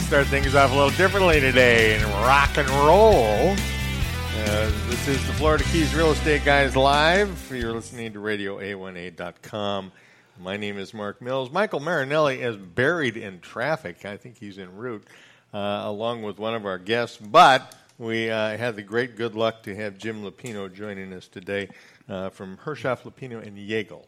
to 0.00 0.06
start 0.06 0.26
things 0.28 0.54
off 0.54 0.70
a 0.70 0.74
little 0.74 0.90
differently 0.90 1.40
today 1.40 1.96
in 1.96 2.02
rock 2.02 2.56
and 2.56 2.68
roll. 2.70 3.50
Uh, 3.50 4.70
this 4.88 5.08
is 5.08 5.26
the 5.26 5.32
Florida 5.34 5.64
Keys 5.64 5.94
Real 5.94 6.12
Estate 6.12 6.44
Guys 6.44 6.76
Live. 6.76 7.50
You're 7.52 7.72
listening 7.72 8.12
to 8.14 8.20
Radio 8.20 8.58
A1A.com. 8.58 9.92
My 10.40 10.56
name 10.56 10.78
is 10.78 10.94
Mark 10.94 11.20
Mills. 11.20 11.50
Michael 11.50 11.80
Marinelli 11.80 12.40
is 12.40 12.56
buried 12.56 13.16
in 13.16 13.40
traffic. 13.40 14.04
I 14.04 14.16
think 14.16 14.38
he's 14.38 14.58
en 14.58 14.74
route, 14.74 15.04
uh, 15.52 15.82
along 15.84 16.22
with 16.22 16.38
one 16.38 16.54
of 16.54 16.64
our 16.64 16.78
guests. 16.78 17.18
But 17.18 17.74
we 17.98 18.30
uh, 18.30 18.56
had 18.56 18.76
the 18.76 18.82
great 18.82 19.16
good 19.16 19.34
luck 19.34 19.62
to 19.64 19.74
have 19.76 19.98
Jim 19.98 20.22
Lupino 20.22 20.72
joining 20.72 21.12
us 21.12 21.28
today 21.28 21.68
uh, 22.08 22.30
from 22.30 22.56
Hershoff, 22.58 23.02
Lupino, 23.02 23.44
and 23.46 23.58
Yagel. 23.58 24.04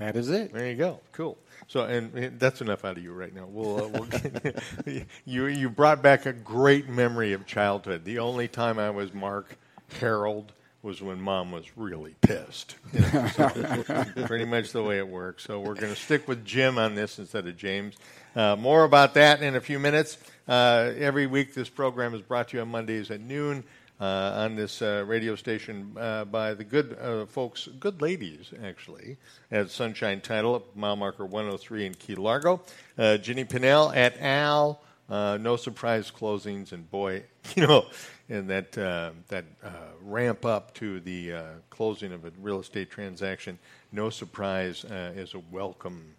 That 0.00 0.16
is 0.16 0.30
it. 0.30 0.54
There 0.54 0.66
you 0.66 0.76
go. 0.76 0.98
Cool. 1.12 1.36
So, 1.68 1.82
and 1.82 2.40
that's 2.40 2.62
enough 2.62 2.86
out 2.86 2.96
of 2.96 3.04
you 3.04 3.12
right 3.12 3.34
now. 3.34 3.44
We'll, 3.46 3.84
uh, 3.84 3.88
we'll 3.88 5.02
you 5.26 5.46
you 5.46 5.68
brought 5.68 6.02
back 6.02 6.24
a 6.24 6.32
great 6.32 6.88
memory 6.88 7.34
of 7.34 7.46
childhood. 7.46 8.06
The 8.06 8.18
only 8.18 8.48
time 8.48 8.78
I 8.78 8.88
was 8.88 9.12
Mark 9.12 9.58
Harold 10.00 10.52
was 10.82 11.02
when 11.02 11.20
mom 11.20 11.52
was 11.52 11.76
really 11.76 12.14
pissed. 12.22 12.76
So 13.34 13.48
pretty 14.26 14.46
much 14.46 14.72
the 14.72 14.82
way 14.82 14.96
it 14.96 15.06
works. 15.06 15.44
So 15.44 15.60
we're 15.60 15.74
going 15.74 15.94
to 15.94 16.00
stick 16.00 16.26
with 16.26 16.46
Jim 16.46 16.78
on 16.78 16.94
this 16.94 17.18
instead 17.18 17.46
of 17.46 17.58
James. 17.58 17.94
Uh, 18.34 18.56
more 18.56 18.84
about 18.84 19.14
that 19.14 19.42
in 19.42 19.54
a 19.54 19.60
few 19.60 19.78
minutes. 19.78 20.16
Uh, 20.48 20.92
every 20.96 21.26
week, 21.26 21.52
this 21.52 21.68
program 21.68 22.14
is 22.14 22.22
brought 22.22 22.48
to 22.48 22.56
you 22.56 22.62
on 22.62 22.70
Mondays 22.70 23.10
at 23.10 23.20
noon. 23.20 23.64
Uh, 24.00 24.32
on 24.34 24.56
this 24.56 24.80
uh, 24.80 25.04
radio 25.06 25.36
station 25.36 25.94
uh, 26.00 26.24
by 26.24 26.54
the 26.54 26.64
good 26.64 26.96
uh, 26.98 27.26
folks, 27.26 27.68
good 27.78 28.00
ladies, 28.00 28.50
actually, 28.64 29.18
at 29.50 29.68
Sunshine 29.68 30.22
Title, 30.22 30.64
mile 30.74 30.96
marker 30.96 31.26
103 31.26 31.84
in 31.84 31.92
Key 31.92 32.14
Largo. 32.14 32.62
Uh, 32.96 33.18
Ginny 33.18 33.44
Pinnell 33.44 33.94
at 33.94 34.18
Al, 34.18 34.80
uh, 35.10 35.36
no 35.38 35.56
surprise 35.56 36.10
closings, 36.10 36.72
and 36.72 36.90
boy, 36.90 37.24
you 37.54 37.66
know, 37.66 37.84
and 38.30 38.48
that 38.48 38.72
that 38.72 39.44
ramp 40.02 40.46
up 40.46 40.72
to 40.76 41.00
the 41.00 41.34
closing 41.68 42.12
of 42.14 42.24
a 42.24 42.32
real 42.40 42.60
estate 42.60 42.90
transaction, 42.90 43.58
no 43.92 44.08
surprise 44.08 44.82
is 44.88 45.34
a 45.34 45.42
welcome 45.50 46.14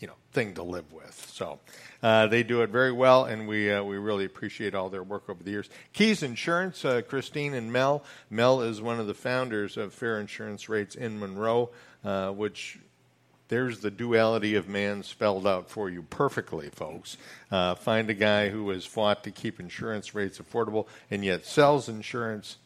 you 0.00 0.06
know 0.06 0.14
thing 0.32 0.54
to 0.54 0.62
live 0.62 0.92
with. 0.92 1.30
So 1.32 1.58
uh, 2.02 2.26
they 2.26 2.42
do 2.42 2.62
it 2.62 2.70
very 2.70 2.92
well, 2.92 3.24
and 3.24 3.48
we 3.48 3.70
uh, 3.70 3.82
we 3.82 3.96
really 3.96 4.24
appreciate 4.24 4.74
all 4.74 4.88
their 4.90 5.02
work 5.02 5.28
over 5.28 5.42
the 5.42 5.50
years. 5.50 5.68
Keys 5.92 6.22
Insurance, 6.22 6.84
uh, 6.84 7.02
Christine 7.02 7.54
and 7.54 7.72
Mel. 7.72 8.04
Mel 8.30 8.62
is 8.62 8.80
one 8.80 9.00
of 9.00 9.06
the 9.06 9.14
founders 9.14 9.76
of 9.76 9.92
Fair 9.92 10.20
Insurance 10.20 10.68
Rates 10.68 10.94
in 10.94 11.18
Monroe, 11.18 11.70
uh, 12.04 12.30
which. 12.30 12.78
There's 13.48 13.78
the 13.78 13.92
duality 13.92 14.56
of 14.56 14.68
man 14.68 15.04
spelled 15.04 15.46
out 15.46 15.70
for 15.70 15.88
you 15.88 16.02
perfectly, 16.02 16.68
folks. 16.68 17.16
Uh, 17.48 17.76
find 17.76 18.10
a 18.10 18.14
guy 18.14 18.48
who 18.48 18.70
has 18.70 18.84
fought 18.84 19.22
to 19.22 19.30
keep 19.30 19.60
insurance 19.60 20.16
rates 20.16 20.40
affordable 20.40 20.88
and 21.12 21.24
yet 21.24 21.46
sells 21.46 21.88
insurance 21.88 22.56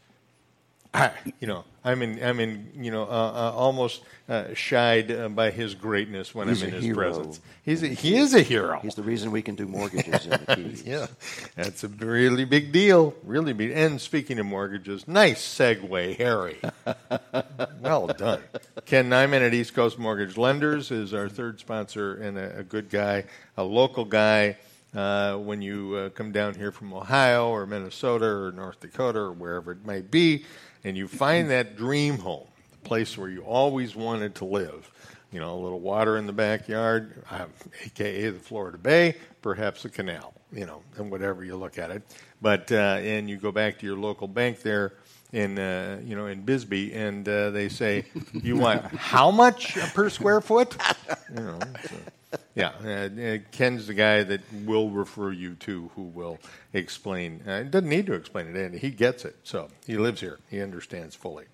I, 0.92 1.12
you 1.40 1.46
know, 1.46 1.64
I'm 1.82 2.02
in, 2.02 2.22
I'm 2.22 2.40
in, 2.40 2.70
you 2.76 2.90
know, 2.90 3.04
uh, 3.04 3.06
uh, 3.06 3.52
almost 3.56 4.02
uh, 4.28 4.52
shied 4.54 5.10
uh, 5.10 5.28
by 5.30 5.50
his 5.50 5.74
greatness 5.74 6.34
when 6.34 6.48
He's 6.48 6.62
I'm 6.62 6.68
in 6.68 6.74
his 6.74 6.84
hero. 6.84 6.96
presence. 6.96 7.40
He's 7.64 7.82
a, 7.82 7.88
he 7.88 8.16
is 8.16 8.34
a 8.34 8.42
hero. 8.42 8.80
He's 8.82 8.94
the 8.96 9.02
reason 9.02 9.30
we 9.30 9.40
can 9.40 9.54
do 9.54 9.66
mortgages 9.66 10.24
in 10.26 10.30
the 10.30 10.38
Keys. 10.56 10.82
yeah, 10.84 11.06
that's 11.56 11.84
a 11.84 11.88
really 11.88 12.44
big 12.44 12.70
deal. 12.72 13.14
Really 13.24 13.52
big. 13.54 13.70
And 13.70 14.00
speaking 14.00 14.38
of 14.38 14.46
mortgages, 14.46 15.08
nice 15.08 15.40
segue, 15.42 16.16
Harry. 16.18 16.58
well 17.80 18.08
done. 18.08 18.42
Ken 18.84 19.08
Nyman 19.08 19.40
at 19.46 19.54
East 19.54 19.74
Coast 19.74 19.98
Mortgage 19.98 20.36
Lenders 20.36 20.90
is 20.90 21.14
our 21.14 21.28
third 21.28 21.60
sponsor 21.60 22.14
and 22.16 22.36
a, 22.36 22.58
a 22.58 22.62
good 22.62 22.90
guy, 22.90 23.24
a 23.56 23.62
local 23.64 24.04
guy. 24.04 24.56
Uh, 24.92 25.36
when 25.36 25.62
you 25.62 25.94
uh, 25.94 26.08
come 26.08 26.32
down 26.32 26.52
here 26.52 26.72
from 26.72 26.92
Ohio 26.92 27.48
or 27.48 27.64
Minnesota 27.64 28.26
or 28.26 28.50
North 28.50 28.80
Dakota 28.80 29.20
or 29.20 29.30
wherever 29.30 29.70
it 29.70 29.86
might 29.86 30.10
be, 30.10 30.44
and 30.84 30.96
you 30.96 31.08
find 31.08 31.50
that 31.50 31.76
dream 31.76 32.18
home, 32.18 32.46
the 32.70 32.88
place 32.88 33.16
where 33.16 33.28
you 33.28 33.42
always 33.42 33.94
wanted 33.94 34.34
to 34.36 34.44
live. 34.44 34.90
You 35.32 35.38
know, 35.38 35.54
a 35.54 35.60
little 35.60 35.80
water 35.80 36.16
in 36.16 36.26
the 36.26 36.32
backyard, 36.32 37.22
aka 37.84 38.30
the 38.30 38.38
Florida 38.38 38.78
Bay, 38.78 39.14
perhaps 39.42 39.84
a 39.84 39.88
canal. 39.88 40.34
You 40.52 40.66
know, 40.66 40.82
and 40.96 41.12
whatever 41.12 41.44
you 41.44 41.54
look 41.54 41.78
at 41.78 41.92
it. 41.92 42.02
But 42.42 42.72
uh, 42.72 42.98
and 43.00 43.30
you 43.30 43.36
go 43.36 43.52
back 43.52 43.78
to 43.78 43.86
your 43.86 43.96
local 43.96 44.26
bank 44.26 44.62
there 44.62 44.94
in 45.32 45.58
uh, 45.58 46.00
you 46.04 46.16
know 46.16 46.26
in 46.26 46.42
Bisbee, 46.42 46.92
and 46.92 47.28
uh, 47.28 47.50
they 47.50 47.68
say, 47.68 48.06
"You 48.32 48.56
want 48.56 48.84
how 48.96 49.30
much 49.30 49.74
per 49.94 50.08
square 50.10 50.40
foot?" 50.40 50.76
You 51.32 51.42
know. 51.42 51.58
So. 51.84 51.96
Yeah, 52.54 52.72
uh, 52.84 52.88
uh, 52.88 53.38
Ken's 53.52 53.86
the 53.86 53.94
guy 53.94 54.24
that 54.24 54.40
will 54.64 54.90
refer 54.90 55.30
you 55.30 55.54
to 55.56 55.90
who 55.94 56.02
will 56.02 56.38
explain. 56.72 57.42
Uh, 57.46 57.62
doesn't 57.62 57.88
need 57.88 58.06
to 58.06 58.14
explain 58.14 58.48
it, 58.48 58.56
and 58.56 58.74
he 58.74 58.90
gets 58.90 59.24
it. 59.24 59.36
So 59.44 59.68
he 59.86 59.96
lives 59.96 60.20
here. 60.20 60.38
He 60.50 60.60
understands 60.60 61.14
fully. 61.14 61.44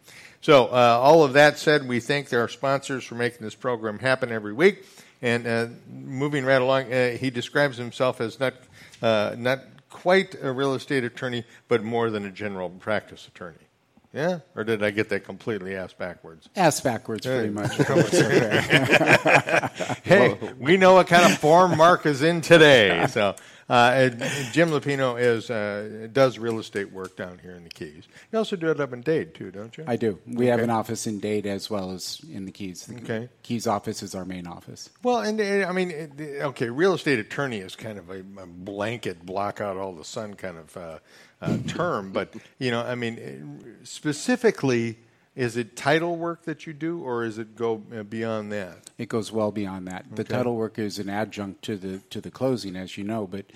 So 0.40 0.66
uh, 0.66 0.98
all 1.00 1.22
of 1.22 1.34
that 1.34 1.58
said, 1.58 1.86
we 1.86 2.00
thank 2.00 2.32
our 2.32 2.48
sponsors 2.48 3.04
for 3.04 3.14
making 3.14 3.40
this 3.42 3.54
program 3.54 3.98
happen 3.98 4.32
every 4.32 4.54
week. 4.54 4.86
And 5.20 5.46
uh, 5.46 5.66
moving 5.90 6.44
right 6.44 6.60
along, 6.60 6.92
uh, 6.92 7.12
he 7.12 7.30
describes 7.30 7.76
himself 7.76 8.20
as 8.20 8.40
not 8.40 8.54
not 9.02 9.60
quite 9.90 10.34
a 10.42 10.52
real 10.52 10.74
estate 10.74 11.04
attorney, 11.04 11.44
but 11.68 11.82
more 11.82 12.10
than 12.10 12.24
a 12.24 12.30
general 12.30 12.70
practice 12.70 13.26
attorney. 13.28 13.65
Yeah, 14.12 14.40
or 14.54 14.64
did 14.64 14.82
I 14.82 14.90
get 14.90 15.10
that 15.10 15.24
completely 15.24 15.76
ass 15.76 15.92
backwards? 15.92 16.48
Ass 16.56 16.80
backwards, 16.80 17.26
pretty 17.26 17.50
much. 17.50 17.76
hey, 20.04 20.38
we 20.58 20.76
know 20.76 20.94
what 20.94 21.06
kind 21.06 21.30
of 21.30 21.38
form 21.38 21.76
Mark 21.76 22.06
is 22.06 22.22
in 22.22 22.40
today. 22.40 23.06
So, 23.10 23.34
uh, 23.68 24.08
Jim 24.52 24.70
Lupino 24.70 25.20
is 25.20 25.50
uh, 25.50 26.08
does 26.12 26.38
real 26.38 26.58
estate 26.58 26.92
work 26.92 27.16
down 27.16 27.38
here 27.38 27.52
in 27.52 27.64
the 27.64 27.70
Keys. 27.70 28.04
You 28.32 28.38
also 28.38 28.56
do 28.56 28.70
it 28.70 28.80
up 28.80 28.92
in 28.92 29.02
Dade 29.02 29.34
too, 29.34 29.50
don't 29.50 29.76
you? 29.76 29.84
I 29.86 29.96
do. 29.96 30.18
We 30.26 30.46
have 30.46 30.60
an 30.60 30.70
office 30.70 31.06
in 31.06 31.18
Dade 31.18 31.46
as 31.46 31.68
well 31.68 31.90
as 31.90 32.20
in 32.32 32.44
the 32.46 32.52
Keys. 32.52 32.86
The 32.86 32.96
Okay. 32.96 33.28
Keys 33.42 33.66
office 33.66 34.02
is 34.02 34.14
our 34.14 34.24
main 34.24 34.46
office. 34.46 34.88
Well, 35.02 35.18
and 35.20 35.40
uh, 35.40 35.68
I 35.68 35.72
mean, 35.72 36.12
uh, 36.18 36.46
okay, 36.48 36.70
real 36.70 36.94
estate 36.94 37.18
attorney 37.18 37.58
is 37.58 37.76
kind 37.76 37.98
of 37.98 38.08
a, 38.10 38.20
a 38.20 38.46
blanket, 38.46 39.24
block 39.26 39.60
out 39.60 39.76
all 39.76 39.92
the 39.94 40.04
sun 40.04 40.34
kind 40.34 40.56
of 40.58 41.00
uh, 41.40 41.58
term, 41.66 42.12
but 42.12 42.34
you 42.58 42.70
know, 42.70 42.80
I 42.80 42.94
mean, 42.94 43.18
uh, 43.18 43.84
specifically, 43.84 44.98
is 45.34 45.56
it 45.56 45.76
title 45.76 46.16
work 46.16 46.44
that 46.44 46.66
you 46.66 46.72
do, 46.72 47.02
or 47.02 47.24
is 47.24 47.38
it 47.38 47.56
go 47.56 47.82
uh, 47.94 48.02
beyond 48.02 48.52
that? 48.52 48.90
It 48.96 49.08
goes 49.08 49.30
well 49.30 49.52
beyond 49.52 49.88
that. 49.88 50.06
The 50.14 50.24
title 50.24 50.56
work 50.56 50.78
is 50.78 50.98
an 50.98 51.10
adjunct 51.10 51.62
to 51.62 51.76
the 51.76 51.98
to 52.10 52.20
the 52.20 52.30
closing, 52.30 52.74
as 52.76 52.96
you 52.96 53.04
know. 53.04 53.26
But 53.26 53.46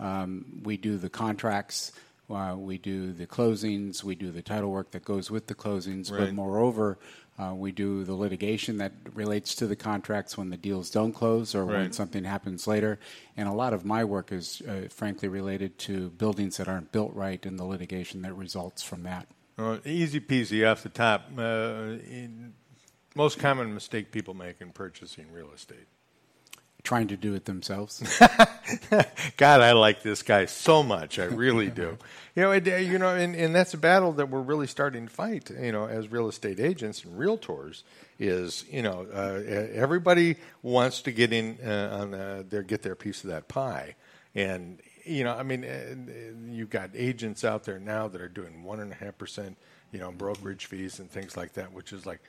um, 0.00 0.60
we 0.64 0.76
do 0.76 0.98
the 0.98 1.08
contracts, 1.08 1.92
uh, 2.30 2.54
we 2.56 2.78
do 2.78 3.12
the 3.12 3.26
closings, 3.26 4.04
we 4.04 4.14
do 4.14 4.30
the 4.30 4.42
title 4.42 4.70
work 4.70 4.90
that 4.90 5.04
goes 5.04 5.30
with 5.30 5.46
the 5.46 5.54
closings. 5.54 6.10
Right. 6.10 6.20
But 6.20 6.34
moreover, 6.34 6.98
uh, 7.38 7.54
we 7.54 7.72
do 7.72 8.04
the 8.04 8.14
litigation 8.14 8.78
that 8.78 8.92
relates 9.14 9.54
to 9.56 9.66
the 9.66 9.76
contracts 9.76 10.36
when 10.36 10.50
the 10.50 10.56
deals 10.56 10.90
don't 10.90 11.12
close 11.12 11.54
or 11.54 11.64
when 11.64 11.92
something 11.92 12.24
happens 12.24 12.66
later. 12.66 12.98
And 13.36 13.48
a 13.48 13.52
lot 13.52 13.72
of 13.72 13.84
my 13.84 14.04
work 14.04 14.32
is, 14.32 14.60
uh, 14.62 14.88
frankly, 14.90 15.28
related 15.28 15.78
to 15.80 16.10
buildings 16.10 16.56
that 16.56 16.68
aren't 16.68 16.90
built 16.90 17.14
right 17.14 17.44
and 17.46 17.58
the 17.58 17.64
litigation 17.64 18.22
that 18.22 18.34
results 18.34 18.82
from 18.82 19.04
that. 19.04 19.28
Well, 19.56 19.80
easy 19.84 20.20
peasy 20.20 20.68
off 20.68 20.82
the 20.82 20.88
top. 20.88 21.30
Uh, 21.36 21.96
most 23.14 23.38
common 23.38 23.72
mistake 23.72 24.12
people 24.12 24.34
make 24.34 24.60
in 24.60 24.70
purchasing 24.70 25.32
real 25.32 25.50
estate. 25.52 25.86
Trying 26.84 27.08
to 27.08 27.16
do 27.16 27.34
it 27.34 27.44
themselves. 27.44 28.02
God, 29.36 29.60
I 29.60 29.72
like 29.72 30.02
this 30.02 30.22
guy 30.22 30.46
so 30.46 30.82
much. 30.82 31.18
I 31.18 31.24
really 31.24 31.70
do. 31.70 31.98
You 32.36 32.44
know, 32.44 32.52
it, 32.52 32.68
you 32.68 33.00
know, 33.00 33.16
and, 33.16 33.34
and 33.34 33.52
that's 33.52 33.74
a 33.74 33.76
battle 33.76 34.12
that 34.12 34.30
we're 34.30 34.40
really 34.40 34.68
starting 34.68 35.08
to 35.08 35.12
fight. 35.12 35.50
You 35.50 35.72
know, 35.72 35.86
as 35.86 36.06
real 36.06 36.28
estate 36.28 36.60
agents 36.60 37.02
and 37.02 37.18
realtors, 37.18 37.82
is 38.20 38.64
you 38.70 38.80
know, 38.80 39.08
uh, 39.12 39.42
everybody 39.74 40.36
wants 40.62 41.02
to 41.02 41.10
get 41.10 41.32
in 41.32 41.58
uh, 41.66 41.98
on 42.00 42.14
uh, 42.14 42.44
their 42.48 42.62
get 42.62 42.82
their 42.82 42.94
piece 42.94 43.24
of 43.24 43.30
that 43.30 43.48
pie, 43.48 43.96
and 44.36 44.78
you 45.04 45.24
know, 45.24 45.34
I 45.34 45.42
mean, 45.42 45.64
uh, 45.64 46.52
you've 46.52 46.70
got 46.70 46.90
agents 46.94 47.44
out 47.44 47.64
there 47.64 47.80
now 47.80 48.06
that 48.06 48.20
are 48.20 48.28
doing 48.28 48.62
one 48.62 48.78
and 48.78 48.92
a 48.92 48.94
half 48.94 49.18
percent, 49.18 49.56
you 49.90 49.98
know, 49.98 50.12
brokerage 50.12 50.66
fees 50.66 51.00
and 51.00 51.10
things 51.10 51.36
like 51.36 51.54
that, 51.54 51.72
which 51.72 51.92
is 51.92 52.06
like. 52.06 52.20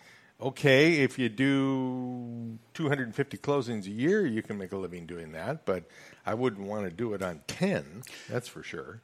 Okay, 0.42 1.02
if 1.02 1.20
you 1.20 1.28
do 1.28 2.58
250 2.74 3.38
closings 3.38 3.86
a 3.88 3.90
year, 3.90 4.26
you 4.26 4.42
can 4.42 4.58
make 4.58 4.72
a 4.72 4.78
living 4.78 5.06
doing 5.06 5.34
that, 5.34 5.66
but 5.66 5.84
I 6.26 6.34
wouldn't 6.34 6.66
want 6.66 6.86
to 6.86 6.92
do 6.92 7.14
it 7.14 7.22
on 7.22 7.42
10, 7.48 8.04
that's 8.30 8.48
for 8.48 8.64
sure. 8.64 9.02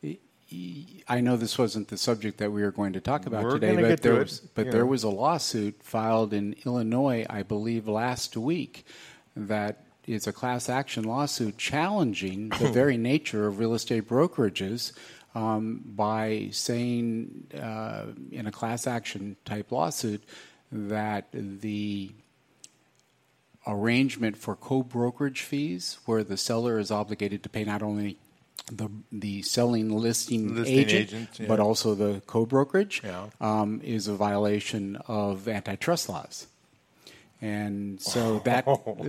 I 1.09 1.19
know 1.19 1.35
this 1.35 1.57
wasn't 1.57 1.89
the 1.89 1.97
subject 1.97 2.37
that 2.37 2.51
we 2.51 2.61
were 2.61 2.71
going 2.71 2.93
to 2.93 3.01
talk 3.01 3.25
about 3.25 3.43
We're 3.43 3.59
today, 3.59 3.75
but 3.75 3.97
to 3.97 4.03
there 4.03 4.15
it, 4.15 4.19
was 4.19 4.39
but 4.39 4.71
there 4.71 4.85
was 4.85 5.03
a 5.03 5.09
lawsuit 5.09 5.81
filed 5.83 6.33
in 6.33 6.55
Illinois, 6.65 7.25
I 7.29 7.43
believe, 7.43 7.87
last 7.87 8.37
week 8.37 8.85
that 9.35 9.83
is 10.07 10.27
a 10.27 10.31
class 10.31 10.69
action 10.69 11.03
lawsuit 11.03 11.57
challenging 11.57 12.49
the 12.49 12.69
very 12.71 12.95
nature 12.95 13.47
of 13.47 13.59
real 13.59 13.73
estate 13.73 14.07
brokerages 14.07 14.93
um, 15.33 15.81
by 15.83 16.49
saying 16.51 17.47
uh, 17.59 18.05
in 18.31 18.45
a 18.45 18.51
class 18.51 18.87
action 18.87 19.35
type 19.45 19.71
lawsuit 19.71 20.23
that 20.71 21.25
the 21.33 22.11
arrangement 23.67 24.37
for 24.37 24.55
co-brokerage 24.55 25.41
fees 25.41 25.97
where 26.05 26.23
the 26.23 26.37
seller 26.37 26.77
is 26.77 26.91
obligated 26.91 27.41
to 27.43 27.49
pay 27.49 27.63
not 27.63 27.81
only 27.81 28.17
the 28.71 28.89
the 29.11 29.41
selling 29.43 29.89
listing, 29.91 30.55
Listing 30.55 30.77
agent, 30.79 31.01
agent, 31.09 31.29
yeah. 31.39 31.47
but 31.47 31.59
also 31.59 31.93
the 31.93 32.21
co-brokerage, 32.25 33.01
Yeah. 33.03 33.27
um, 33.39 33.79
is 33.83 34.07
a 34.07 34.13
violation 34.15 34.95
of 35.07 35.47
antitrust 35.47 36.09
laws. 36.09 36.47
And 37.41 38.01
so 38.01 38.39
that 38.45 38.65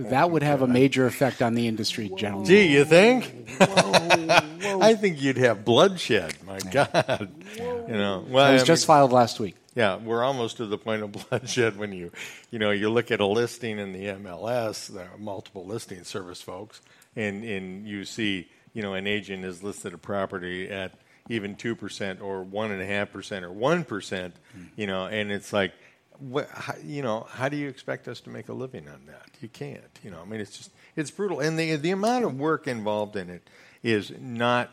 that 0.09 0.29
would 0.29 0.43
have 0.43 0.61
a 0.61 0.67
major 0.67 1.07
effect 1.07 1.41
on 1.41 1.55
the 1.55 1.67
industry 1.67 2.11
generally. 2.17 2.45
Gee, 2.45 2.67
you 2.67 2.85
think? 2.85 3.33
I 3.59 4.93
think 4.93 5.21
you'd 5.21 5.37
have 5.37 5.65
bloodshed. 5.65 6.35
My 6.45 6.59
God, 6.59 7.29
you 7.57 7.87
know. 7.87 8.25
Well, 8.29 8.49
It 8.51 8.53
was 8.53 8.61
I 8.63 8.65
just 8.65 8.85
filed 8.85 9.11
last 9.11 9.39
week. 9.39 9.55
Yeah, 9.77 9.97
we're 9.97 10.23
almost 10.23 10.57
to 10.57 10.65
the 10.65 10.79
point 10.79 11.03
of 11.03 11.11
bloodshed 11.29 11.77
when 11.77 11.93
you, 11.93 12.11
you 12.49 12.57
know, 12.57 12.71
you 12.71 12.89
look 12.89 13.11
at 13.11 13.19
a 13.19 13.25
listing 13.27 13.77
in 13.77 13.93
the 13.93 14.05
MLS, 14.05 14.91
the 14.91 15.05
multiple 15.19 15.67
listing 15.67 16.03
service 16.03 16.41
folks, 16.41 16.81
and 17.15 17.43
and 17.43 17.87
you 17.87 18.03
see, 18.03 18.49
you 18.73 18.81
know, 18.81 18.95
an 18.95 19.05
agent 19.05 19.43
has 19.43 19.61
listed 19.61 19.93
a 19.93 19.97
property 19.99 20.67
at 20.67 20.93
even 21.29 21.55
two 21.55 21.75
percent 21.75 22.21
or 22.21 22.41
one 22.41 22.71
and 22.71 22.81
a 22.81 22.87
half 22.87 23.11
percent 23.11 23.45
or 23.45 23.51
one 23.51 23.83
percent, 23.83 24.33
mm-hmm. 24.57 24.65
you 24.77 24.87
know, 24.87 25.05
and 25.05 25.31
it's 25.31 25.53
like, 25.53 25.73
what, 26.17 26.49
how, 26.49 26.73
you 26.83 27.03
know, 27.03 27.27
how 27.29 27.47
do 27.47 27.55
you 27.55 27.69
expect 27.69 28.07
us 28.07 28.19
to 28.21 28.31
make 28.31 28.49
a 28.49 28.53
living 28.53 28.87
on 28.87 29.05
that? 29.05 29.29
You 29.41 29.47
can't, 29.47 29.99
you 30.03 30.09
know. 30.09 30.21
I 30.23 30.25
mean, 30.25 30.41
it's 30.41 30.57
just 30.57 30.71
it's 30.95 31.11
brutal, 31.11 31.39
and 31.39 31.59
the 31.59 31.75
the 31.75 31.91
amount 31.91 32.25
of 32.25 32.39
work 32.39 32.67
involved 32.67 33.15
in 33.15 33.29
it 33.29 33.47
is 33.83 34.11
not 34.19 34.71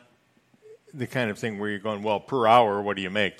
the 0.95 1.07
kind 1.07 1.31
of 1.31 1.39
thing 1.39 1.59
where 1.59 1.69
you're 1.69 1.79
going, 1.79 2.03
well, 2.03 2.21
per 2.21 2.47
hour, 2.47 2.81
what 2.81 2.97
do 2.97 3.03
you 3.03 3.11
make? 3.11 3.37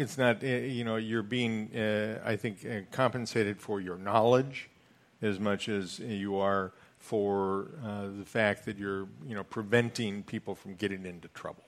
It's 0.00 0.18
not 0.18 0.42
uh, 0.42 0.46
you 0.46 0.84
know 0.84 0.96
you're 0.96 1.22
being 1.22 1.70
uh, 1.76 2.20
I 2.24 2.36
think 2.36 2.64
uh, 2.64 2.80
compensated 2.90 3.60
for 3.60 3.80
your 3.80 3.98
knowledge 3.98 4.68
as 5.22 5.38
much 5.38 5.68
as 5.68 5.98
you 5.98 6.38
are 6.38 6.72
for 6.98 7.68
uh, 7.84 8.06
the 8.18 8.24
fact 8.24 8.64
that 8.64 8.78
you're 8.78 9.06
you 9.26 9.34
know 9.34 9.44
preventing 9.44 10.22
people 10.22 10.54
from 10.54 10.74
getting 10.74 11.06
into 11.06 11.28
trouble. 11.28 11.64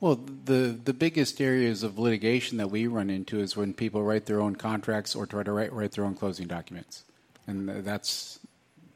Well, 0.00 0.20
the 0.44 0.78
the 0.82 0.94
biggest 0.94 1.40
areas 1.40 1.82
of 1.82 1.98
litigation 1.98 2.58
that 2.58 2.70
we 2.70 2.86
run 2.86 3.10
into 3.10 3.40
is 3.40 3.56
when 3.56 3.74
people 3.74 4.02
write 4.02 4.26
their 4.26 4.40
own 4.40 4.56
contracts 4.56 5.14
or 5.14 5.26
try 5.26 5.42
to 5.42 5.52
write, 5.52 5.72
write 5.72 5.92
their 5.92 6.04
own 6.04 6.14
closing 6.14 6.46
documents, 6.46 7.04
and 7.46 7.68
that's 7.84 8.40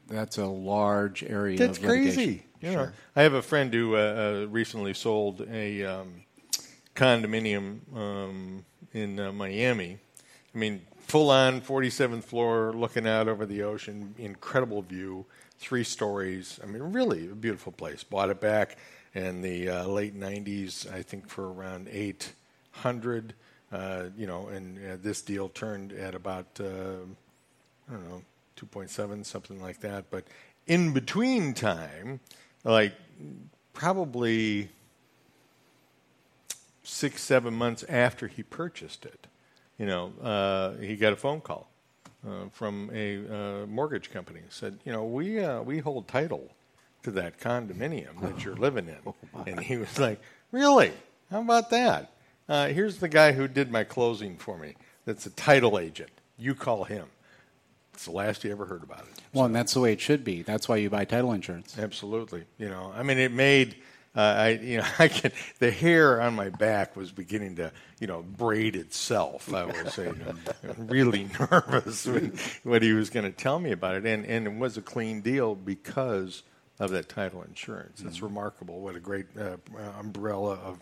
that's 0.07 0.37
a 0.37 0.45
large 0.45 1.23
area 1.23 1.57
That's 1.57 1.77
of 1.77 1.83
litigation. 1.83 2.15
crazy. 2.15 2.43
You 2.61 2.71
know, 2.73 2.91
I 3.15 3.21
have 3.21 3.33
a 3.33 3.41
friend 3.41 3.71
who 3.73 3.95
uh, 3.95 3.99
uh, 4.45 4.47
recently 4.49 4.93
sold 4.93 5.41
a 5.51 5.83
um, 5.83 6.24
condominium 6.95 7.79
um, 7.95 8.65
in 8.93 9.19
uh, 9.19 9.31
Miami. 9.31 9.97
I 10.53 10.57
mean, 10.57 10.81
full 10.99 11.29
on 11.29 11.61
47th 11.61 12.23
floor, 12.23 12.73
looking 12.73 13.07
out 13.07 13.27
over 13.27 13.45
the 13.45 13.63
ocean, 13.63 14.15
incredible 14.17 14.81
view, 14.81 15.25
three 15.59 15.83
stories. 15.83 16.59
I 16.63 16.65
mean, 16.65 16.81
really 16.81 17.29
a 17.29 17.35
beautiful 17.35 17.71
place. 17.71 18.03
Bought 18.03 18.29
it 18.29 18.39
back 18.39 18.77
in 19.13 19.41
the 19.41 19.69
uh, 19.69 19.87
late 19.87 20.17
90s, 20.17 20.91
I 20.91 21.01
think, 21.01 21.27
for 21.27 21.51
around 21.51 21.89
800. 21.91 23.33
Uh, 23.71 24.05
you 24.17 24.27
know, 24.27 24.47
and 24.47 24.77
uh, 24.77 24.97
this 25.01 25.21
deal 25.21 25.49
turned 25.49 25.91
at 25.91 26.15
about 26.15 26.45
uh, 26.59 27.03
I 27.89 27.93
don't 27.93 28.09
know, 28.09 28.21
2.7, 28.57 29.25
something 29.25 29.61
like 29.61 29.79
that. 29.81 30.09
But 30.09 30.25
in 30.67 30.93
between 30.93 31.53
time, 31.53 32.19
like 32.63 32.93
probably 33.73 34.69
six, 36.85 37.21
seven 37.21 37.53
months 37.53 37.83
after 37.89 38.27
he 38.27 38.43
purchased 38.43 39.05
it, 39.05 39.27
you 39.77 39.85
know, 39.85 40.13
uh, 40.21 40.73
he 40.81 40.95
got 40.95 41.13
a 41.13 41.15
phone 41.15 41.41
call 41.41 41.69
uh, 42.27 42.49
from 42.51 42.89
a 42.93 43.17
uh, 43.17 43.65
mortgage 43.65 44.11
company. 44.11 44.41
Said, 44.49 44.79
you 44.85 44.91
know, 44.91 45.03
we 45.03 45.39
uh, 45.39 45.61
we 45.61 45.79
hold 45.79 46.07
title 46.07 46.51
to 47.03 47.11
that 47.11 47.39
condominium 47.39 48.19
that 48.21 48.43
you're 48.43 48.55
living 48.55 48.87
in, 48.87 49.13
and 49.47 49.59
he 49.59 49.77
was 49.77 49.99
like, 49.99 50.21
really? 50.51 50.91
How 51.29 51.41
about 51.41 51.69
that? 51.71 52.11
Uh, 52.47 52.67
here's 52.67 52.97
the 52.97 53.07
guy 53.07 53.31
who 53.31 53.47
did 53.47 53.71
my 53.71 53.83
closing 53.83 54.37
for 54.37 54.57
me. 54.57 54.75
That's 55.05 55.25
a 55.25 55.31
title 55.31 55.79
agent. 55.79 56.11
You 56.37 56.55
call 56.55 56.83
him. 56.83 57.07
It's 57.93 58.05
the 58.05 58.11
last 58.11 58.43
you 58.43 58.51
ever 58.51 58.65
heard 58.65 58.83
about 58.83 59.01
it. 59.01 59.21
Well, 59.33 59.45
and 59.45 59.55
that's 59.55 59.73
the 59.73 59.79
way 59.79 59.93
it 59.93 60.01
should 60.01 60.23
be. 60.23 60.41
That's 60.41 60.67
why 60.67 60.75
you 60.77 60.89
buy 60.89 61.05
title 61.05 61.31
insurance. 61.31 61.77
Absolutely. 61.79 62.43
You 62.57 62.69
know, 62.69 62.93
I 62.95 63.03
mean, 63.03 63.17
it 63.17 63.31
made 63.31 63.75
uh, 64.15 64.19
I 64.19 64.49
you 64.49 64.77
know 64.77 64.85
I 64.99 65.07
could 65.07 65.33
the 65.59 65.71
hair 65.71 66.21
on 66.21 66.35
my 66.35 66.49
back 66.49 66.95
was 66.95 67.11
beginning 67.11 67.55
to 67.57 67.71
you 67.99 68.07
know 68.07 68.21
braid 68.23 68.75
itself. 68.75 69.53
I 69.53 69.65
was 69.65 69.97
know, 69.97 70.13
really 70.77 71.29
nervous 71.51 72.05
when 72.05 72.37
what 72.63 72.81
he 72.81 72.93
was 72.93 73.09
going 73.09 73.25
to 73.25 73.31
tell 73.31 73.59
me 73.59 73.71
about 73.71 73.95
it, 73.95 74.05
and 74.05 74.25
and 74.25 74.47
it 74.47 74.53
was 74.53 74.77
a 74.77 74.81
clean 74.81 75.21
deal 75.21 75.55
because 75.55 76.43
of 76.79 76.91
that 76.91 77.07
title 77.07 77.41
insurance. 77.43 78.01
It's 78.01 78.21
remarkable 78.21 78.81
what 78.81 78.95
a 78.95 78.99
great 78.99 79.27
uh, 79.39 79.55
umbrella 79.97 80.55
of 80.55 80.79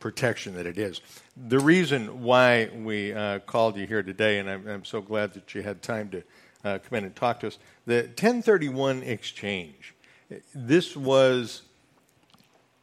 protection 0.00 0.54
that 0.54 0.66
it 0.66 0.78
is. 0.78 1.00
The 1.36 1.60
reason 1.60 2.22
why 2.22 2.68
we 2.74 3.12
uh, 3.12 3.38
called 3.40 3.76
you 3.76 3.86
here 3.86 4.02
today, 4.02 4.38
and 4.38 4.50
I'm, 4.50 4.66
I'm 4.66 4.84
so 4.84 5.00
glad 5.00 5.34
that 5.34 5.54
you 5.54 5.62
had 5.62 5.82
time 5.82 6.10
to 6.10 6.22
uh, 6.64 6.78
come 6.78 6.98
in 6.98 7.04
and 7.04 7.14
talk 7.14 7.40
to 7.40 7.46
us, 7.46 7.58
the 7.86 8.02
1031 8.02 9.04
exchange. 9.04 9.94
This 10.52 10.96
was 10.96 11.62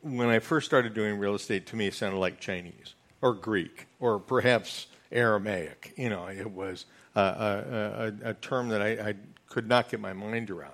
when 0.04 0.30
I 0.30 0.40
first 0.40 0.68
started 0.68 0.94
doing 0.94 1.18
real 1.18 1.34
estate. 1.34 1.66
To 1.68 1.76
me, 1.76 1.88
it 1.88 1.96
sounded 1.96 2.20
like 2.20 2.40
Chinese 2.40 2.94
or 3.22 3.34
Greek 3.34 3.88
or 4.00 4.20
perhaps 4.20 4.88
Aramaic. 5.12 5.94
You 5.98 6.10
know, 6.10 6.28
it 6.28 6.52
was 6.52 6.86
a, 7.16 7.22
a, 7.22 8.26
a, 8.26 8.30
a 8.30 8.34
term 8.36 8.70
that 8.70 8.82
I, 8.82 9.10
I 9.10 9.16
could 9.48 9.68
not 9.68 9.90
get 9.90 10.00
my 10.00 10.14
mind 10.14 10.52
around 10.52 10.74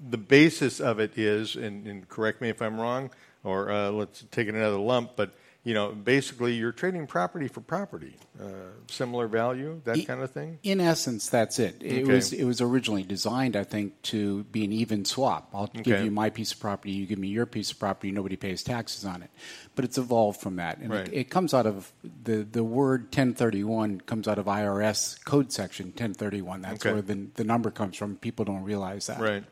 the 0.00 0.18
basis 0.18 0.80
of 0.80 1.00
it 1.00 1.18
is, 1.18 1.56
and, 1.56 1.86
and 1.86 2.08
correct 2.08 2.40
me 2.40 2.48
if 2.48 2.62
I'm 2.62 2.80
wrong, 2.80 3.10
or 3.42 3.70
uh, 3.70 3.90
let's 3.90 4.24
take 4.30 4.48
it 4.48 4.54
another 4.54 4.78
lump, 4.78 5.12
but 5.16 5.34
you 5.64 5.74
know, 5.74 5.90
basically 5.92 6.54
you're 6.54 6.72
trading 6.72 7.06
property 7.06 7.46
for 7.48 7.60
property, 7.60 8.16
uh, 8.40 8.44
similar 8.88 9.26
value, 9.28 9.82
that 9.84 10.06
kind 10.06 10.22
of 10.22 10.30
thing. 10.30 10.58
In 10.62 10.80
essence, 10.80 11.28
that's 11.28 11.58
it. 11.58 11.82
It 11.82 12.04
Okay. 12.04 12.12
was 12.14 12.32
it 12.32 12.44
was 12.44 12.60
originally 12.60 13.02
designed, 13.02 13.56
I 13.56 13.64
think, 13.64 14.00
to 14.02 14.44
be 14.44 14.64
an 14.64 14.72
even 14.72 15.04
swap. 15.04 15.50
I'll 15.52 15.66
give 15.66 16.00
you 16.04 16.10
my 16.10 16.30
piece 16.30 16.52
of 16.52 16.60
property, 16.60 16.92
you 16.92 17.06
give 17.06 17.18
me 17.18 17.28
your 17.28 17.44
piece 17.44 17.70
of 17.72 17.78
property. 17.78 18.12
Nobody 18.12 18.36
pays 18.36 18.62
taxes 18.62 19.04
on 19.04 19.22
it, 19.22 19.30
but 19.74 19.84
it's 19.84 19.98
evolved 19.98 20.40
from 20.40 20.56
that, 20.56 20.78
and 20.78 20.90
Right. 20.90 21.08
it, 21.08 21.12
it 21.14 21.30
comes 21.30 21.52
out 21.52 21.66
of 21.66 21.92
the 22.24 22.44
the 22.44 22.64
word 22.64 23.10
1031 23.10 24.00
comes 24.02 24.26
out 24.28 24.38
of 24.38 24.46
IRS 24.46 25.22
code 25.24 25.52
section 25.52 25.86
1031. 25.88 26.62
That's 26.62 26.86
Okay. 26.86 26.92
where 26.92 27.02
the 27.02 27.26
the 27.34 27.44
number 27.44 27.70
comes 27.70 27.96
from. 27.96 28.16
People 28.16 28.44
don't 28.44 28.62
realize 28.62 29.06
that. 29.08 29.20
Right. 29.20 29.44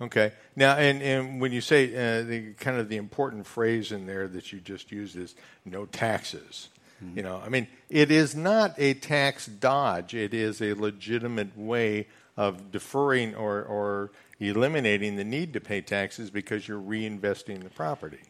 Okay. 0.00 0.32
Now, 0.56 0.76
and, 0.76 1.02
and 1.02 1.40
when 1.40 1.52
you 1.52 1.60
say 1.60 1.88
uh, 1.94 2.22
the 2.22 2.52
kind 2.54 2.78
of 2.78 2.88
the 2.88 2.96
important 2.96 3.46
phrase 3.46 3.92
in 3.92 4.06
there 4.06 4.28
that 4.28 4.52
you 4.52 4.60
just 4.60 4.90
used 4.90 5.16
is 5.16 5.34
no 5.64 5.86
taxes. 5.86 6.68
You 7.14 7.22
know, 7.22 7.40
I 7.42 7.48
mean, 7.48 7.66
it 7.88 8.10
is 8.10 8.34
not 8.34 8.74
a 8.76 8.92
tax 8.92 9.46
dodge. 9.46 10.14
It 10.14 10.34
is 10.34 10.60
a 10.60 10.74
legitimate 10.74 11.56
way 11.56 12.08
of 12.36 12.70
deferring 12.70 13.34
or, 13.34 13.62
or 13.62 14.12
eliminating 14.38 15.16
the 15.16 15.24
need 15.24 15.54
to 15.54 15.60
pay 15.60 15.80
taxes 15.80 16.30
because 16.30 16.68
you're 16.68 16.80
reinvesting 16.80 17.62
the 17.62 17.70
property. 17.70 18.20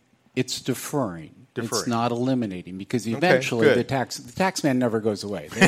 It's 0.40 0.60
deferring. 0.60 1.34
It's 1.56 1.86
not 1.86 2.10
eliminating 2.12 2.78
because 2.78 3.06
eventually 3.06 3.66
good. 3.66 3.76
the 3.78 3.84
tax 3.84 4.16
the 4.16 4.32
tax 4.32 4.64
man 4.64 4.78
never 4.78 5.00
goes 5.00 5.24
away. 5.24 5.48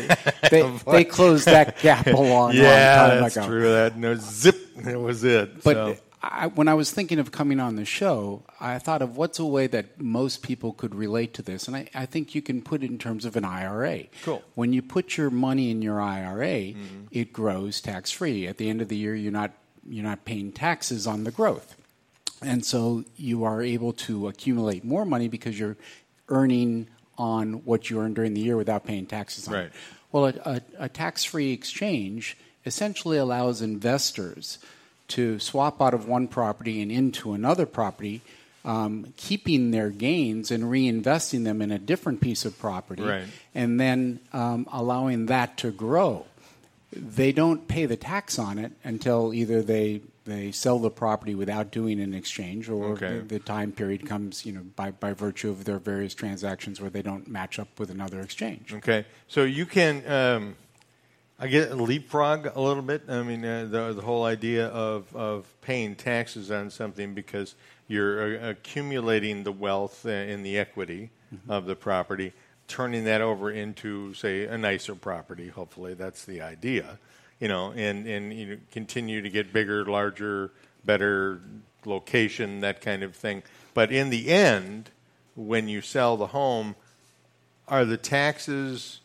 They 0.52 0.62
they, 0.62 0.78
they 0.90 1.04
closed 1.04 1.46
that 1.46 1.78
gap 1.80 2.06
a 2.06 2.10
long, 2.10 2.26
long 2.28 2.54
yeah, 2.54 2.96
time 3.08 3.20
that's 3.22 3.36
ago. 3.36 3.46
true. 3.46 3.68
That 3.72 3.96
no 3.96 4.14
zip. 4.14 4.56
That 4.76 5.00
was 5.00 5.24
it. 5.24 5.62
But 5.62 5.74
So- 5.74 5.96
I, 6.24 6.46
when 6.46 6.68
I 6.68 6.74
was 6.74 6.92
thinking 6.92 7.18
of 7.18 7.32
coming 7.32 7.58
on 7.58 7.74
the 7.74 7.84
show, 7.84 8.44
I 8.60 8.78
thought 8.78 9.02
of 9.02 9.16
what's 9.16 9.40
a 9.40 9.44
way 9.44 9.66
that 9.66 10.00
most 10.00 10.42
people 10.42 10.72
could 10.72 10.94
relate 10.94 11.34
to 11.34 11.42
this, 11.42 11.66
and 11.66 11.76
I, 11.76 11.88
I 11.96 12.06
think 12.06 12.32
you 12.36 12.40
can 12.42 12.62
put 12.62 12.84
it 12.84 12.90
in 12.90 12.96
terms 12.98 13.24
of 13.24 13.34
an 13.34 13.44
IRA. 13.44 14.04
Cool. 14.22 14.40
When 14.54 14.72
you 14.72 14.82
put 14.82 15.16
your 15.16 15.30
money 15.30 15.70
in 15.72 15.82
your 15.82 16.00
IRA, 16.00 16.46
Mm-hmm. 16.74 17.06
it 17.10 17.32
grows 17.32 17.80
tax 17.80 18.12
free. 18.12 18.46
At 18.46 18.58
the 18.58 18.70
end 18.70 18.80
of 18.80 18.86
the 18.88 18.96
year, 18.96 19.16
you're 19.16 19.32
not 19.32 19.50
you're 19.88 20.04
not 20.04 20.24
paying 20.24 20.52
taxes 20.52 21.08
on 21.08 21.24
the 21.24 21.32
growth, 21.32 21.74
and 22.42 22.64
so 22.64 23.04
you 23.16 23.44
are 23.44 23.62
able 23.62 23.92
to 23.94 24.28
accumulate 24.28 24.84
more 24.84 25.04
money 25.04 25.28
because 25.28 25.58
you're 25.58 25.76
earning 26.28 26.86
on 27.18 27.64
what 27.64 27.90
you 27.90 28.00
earn 28.00 28.14
during 28.14 28.34
the 28.34 28.40
year 28.40 28.56
without 28.56 28.84
paying 28.84 29.06
taxes 29.06 29.46
on 29.48 29.54
Right. 29.54 29.64
it. 29.66 29.72
Well, 30.10 30.26
a, 30.26 30.34
a, 30.44 30.60
a 30.80 30.88
tax 30.88 31.24
free 31.24 31.52
exchange 31.52 32.36
essentially 32.66 33.16
allows 33.18 33.60
investors 33.62 34.58
to 35.08 35.38
swap 35.38 35.80
out 35.82 35.94
of 35.94 36.06
one 36.08 36.28
property 36.28 36.80
and 36.80 36.90
into 36.92 37.32
another 37.32 37.66
property, 37.66 38.22
um, 38.64 39.12
keeping 39.16 39.70
their 39.72 39.90
gains 39.90 40.50
and 40.50 40.64
reinvesting 40.64 41.44
them 41.44 41.60
in 41.60 41.70
a 41.70 41.78
different 41.78 42.20
piece 42.20 42.44
of 42.44 42.58
property, 42.58 43.02
Right. 43.02 43.24
and 43.54 43.78
then 43.80 44.20
um, 44.32 44.66
allowing 44.72 45.26
that 45.26 45.56
to 45.58 45.70
grow. 45.70 46.26
They 46.94 47.32
don't 47.32 47.66
pay 47.68 47.86
the 47.86 47.96
tax 47.96 48.38
on 48.38 48.58
it 48.58 48.72
until 48.84 49.32
either 49.34 49.62
they 49.62 50.02
they 50.24 50.52
sell 50.52 50.78
the 50.78 50.90
property 50.90 51.34
without 51.34 51.70
doing 51.70 52.00
an 52.00 52.14
exchange, 52.14 52.68
or 52.68 52.92
Okay. 52.92 53.18
the, 53.18 53.24
the 53.24 53.38
time 53.38 53.72
period 53.72 54.06
comes, 54.06 54.46
you 54.46 54.52
know, 54.52 54.62
by, 54.76 54.90
by 54.92 55.12
virtue 55.12 55.50
of 55.50 55.64
their 55.64 55.78
various 55.78 56.14
transactions 56.14 56.80
where 56.80 56.90
they 56.90 57.02
don't 57.02 57.28
match 57.28 57.58
up 57.58 57.78
with 57.78 57.90
another 57.90 58.20
exchange. 58.20 58.72
Okay, 58.72 59.04
so 59.28 59.44
you 59.44 59.66
can. 59.66 60.06
Um, 60.10 60.56
I 61.38 61.48
get 61.48 61.76
leapfrog 61.76 62.46
a 62.54 62.60
little 62.60 62.84
bit. 62.84 63.02
I 63.08 63.22
mean, 63.24 63.44
uh, 63.44 63.66
the 63.68 63.92
the 63.94 64.02
whole 64.02 64.24
idea 64.24 64.68
of 64.68 65.14
of 65.16 65.52
paying 65.60 65.96
taxes 65.96 66.52
on 66.52 66.70
something 66.70 67.14
because 67.14 67.56
you're 67.88 68.38
uh, 68.38 68.50
accumulating 68.50 69.42
the 69.42 69.50
wealth 69.50 70.06
uh, 70.06 70.10
in 70.10 70.44
the 70.44 70.56
equity 70.56 71.10
mm-hmm. 71.34 71.50
of 71.50 71.66
the 71.66 71.74
property, 71.74 72.32
turning 72.68 73.04
that 73.04 73.20
over 73.20 73.50
into 73.50 74.14
say 74.14 74.44
a 74.44 74.56
nicer 74.56 74.94
property. 74.94 75.48
Hopefully, 75.48 75.94
that's 75.94 76.24
the 76.24 76.40
idea. 76.40 76.98
You 77.42 77.48
know, 77.48 77.72
and 77.72 78.06
and 78.06 78.32
you 78.32 78.46
know, 78.46 78.56
continue 78.70 79.20
to 79.20 79.28
get 79.28 79.52
bigger, 79.52 79.84
larger, 79.84 80.52
better 80.84 81.40
location, 81.84 82.60
that 82.60 82.80
kind 82.80 83.02
of 83.02 83.16
thing. 83.16 83.42
But 83.74 83.90
in 83.90 84.10
the 84.10 84.28
end, 84.28 84.90
when 85.34 85.66
you 85.66 85.80
sell 85.80 86.16
the 86.16 86.28
home, 86.28 86.76
are 87.66 87.84
the 87.84 87.96
taxes 87.96 89.00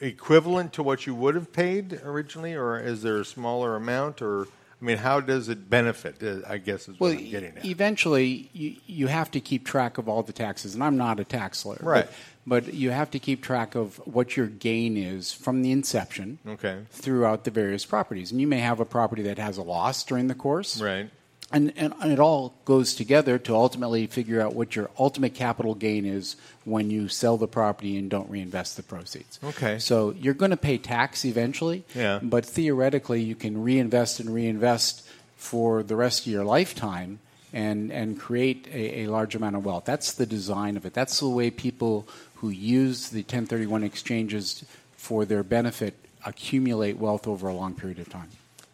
equivalent 0.00 0.72
to 0.72 0.82
what 0.82 1.06
you 1.06 1.14
would 1.14 1.34
have 1.34 1.52
paid 1.52 2.00
originally, 2.04 2.54
or 2.54 2.78
is 2.80 3.02
there 3.02 3.20
a 3.20 3.24
smaller 3.24 3.76
amount, 3.76 4.22
or 4.22 4.48
I 4.80 4.84
mean, 4.84 4.96
how 4.96 5.20
does 5.20 5.48
it 5.48 5.70
benefit? 5.70 6.22
Uh, 6.22 6.48
I 6.48 6.58
guess 6.58 6.88
is 6.88 6.98
well, 6.98 7.10
what 7.10 7.20
I'm 7.20 7.30
getting 7.30 7.56
at. 7.58 7.64
Eventually, 7.64 8.50
you, 8.52 8.76
you 8.86 9.06
have 9.08 9.30
to 9.32 9.40
keep 9.40 9.66
track 9.66 9.98
of 9.98 10.08
all 10.08 10.22
the 10.22 10.32
taxes, 10.32 10.74
and 10.74 10.82
I'm 10.82 10.96
not 10.96 11.20
a 11.20 11.24
tax 11.24 11.64
lawyer, 11.64 11.78
right? 11.82 12.08
But, 12.46 12.74
you 12.74 12.90
have 12.90 13.10
to 13.12 13.18
keep 13.18 13.42
track 13.42 13.74
of 13.74 13.96
what 14.06 14.36
your 14.36 14.46
gain 14.46 14.96
is 14.96 15.32
from 15.32 15.62
the 15.62 15.70
inception, 15.70 16.38
okay, 16.46 16.80
throughout 16.90 17.44
the 17.44 17.50
various 17.50 17.84
properties, 17.84 18.32
and 18.32 18.40
you 18.40 18.46
may 18.46 18.58
have 18.58 18.80
a 18.80 18.84
property 18.84 19.22
that 19.22 19.38
has 19.38 19.58
a 19.58 19.62
loss 19.62 20.02
during 20.04 20.26
the 20.26 20.34
course, 20.34 20.80
right? 20.80 21.08
And, 21.52 21.72
and, 21.76 21.92
and, 22.00 22.10
it 22.10 22.18
all 22.18 22.54
goes 22.64 22.94
together 22.94 23.38
to 23.40 23.54
ultimately 23.54 24.06
figure 24.06 24.40
out 24.40 24.54
what 24.54 24.74
your 24.74 24.90
ultimate 24.98 25.34
capital 25.34 25.74
gain 25.74 26.06
is 26.06 26.36
when 26.64 26.90
you 26.90 27.08
sell 27.08 27.36
the 27.36 27.46
property 27.46 27.98
and 27.98 28.08
don't 28.08 28.30
reinvest 28.30 28.76
the 28.78 28.82
proceeds. 28.82 29.38
Okay. 29.44 29.78
So 29.78 30.14
you're 30.18 30.32
going 30.32 30.52
to 30.52 30.56
pay 30.56 30.78
tax 30.78 31.26
eventually, 31.26 31.84
yeah. 31.94 32.20
but 32.22 32.46
theoretically 32.46 33.22
you 33.22 33.34
can 33.34 33.62
reinvest 33.62 34.18
and 34.18 34.32
reinvest 34.32 35.06
for 35.36 35.82
the 35.82 35.94
rest 35.94 36.26
of 36.26 36.32
your 36.32 36.44
lifetime 36.44 37.18
and, 37.52 37.92
and 37.92 38.18
create 38.18 38.66
a, 38.72 39.02
a 39.02 39.06
large 39.08 39.34
amount 39.34 39.56
of 39.56 39.64
wealth. 39.64 39.84
That's 39.84 40.12
the 40.12 40.24
design 40.24 40.78
of 40.78 40.86
it. 40.86 40.94
That's 40.94 41.20
the 41.20 41.28
way 41.28 41.50
people 41.50 42.08
who 42.42 42.50
use 42.50 43.10
the 43.10 43.20
1031 43.20 43.84
exchanges 43.84 44.64
for 44.96 45.24
their 45.24 45.44
benefit 45.44 45.94
accumulate 46.26 46.98
wealth 46.98 47.26
over 47.26 47.48
a 47.48 47.54
long 47.54 47.72
period 47.74 48.00
of 48.00 48.08
time. 48.08 48.28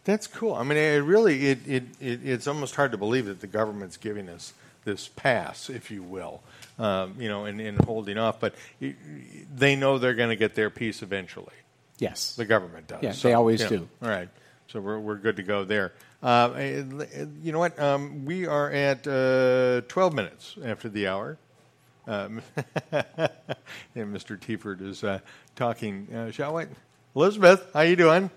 That's 0.04 0.26
cool. 0.26 0.54
I 0.54 0.62
mean, 0.62 0.78
it 0.78 1.04
really 1.04 1.48
it, 1.48 1.58
it, 1.68 1.82
it, 2.00 2.20
it's 2.24 2.46
almost 2.46 2.74
hard 2.76 2.92
to 2.92 2.98
believe 2.98 3.26
that 3.26 3.40
the 3.40 3.46
government's 3.46 3.98
giving 3.98 4.30
us 4.30 4.54
this 4.84 5.08
pass, 5.08 5.68
if 5.68 5.90
you 5.90 6.02
will, 6.02 6.40
um, 6.78 7.14
you 7.18 7.28
know, 7.28 7.44
in, 7.44 7.60
in 7.60 7.76
holding 7.76 8.16
off. 8.16 8.40
But 8.40 8.54
they 8.80 9.76
know 9.76 9.98
they're 9.98 10.14
going 10.14 10.30
to 10.30 10.36
get 10.36 10.54
their 10.54 10.70
piece 10.70 11.02
eventually. 11.02 11.52
Yes, 11.98 12.36
the 12.36 12.46
government 12.46 12.86
does. 12.86 13.02
Yeah, 13.02 13.12
so, 13.12 13.28
they 13.28 13.34
always 13.34 13.62
do. 13.62 13.86
All 14.00 14.08
right, 14.08 14.30
so 14.68 14.80
we're 14.80 14.98
we're 14.98 15.16
good 15.16 15.36
to 15.36 15.42
go 15.42 15.64
there. 15.64 15.92
Uh, 16.22 16.54
you 17.42 17.52
know 17.52 17.58
what? 17.58 17.78
Um, 17.78 18.24
we 18.24 18.46
are 18.46 18.70
at 18.70 19.06
uh, 19.06 19.82
12 19.88 20.14
minutes 20.14 20.56
after 20.64 20.88
the 20.88 21.06
hour. 21.06 21.36
Um, 22.08 22.40
and 22.90 24.14
Mr. 24.14 24.38
Tiefert 24.38 24.80
is 24.80 25.04
uh, 25.04 25.20
talking. 25.56 26.08
Uh, 26.12 26.30
shall 26.30 26.54
we? 26.54 26.64
Elizabeth, 27.14 27.68
how 27.74 27.82
you 27.82 27.96
doing? 27.96 28.30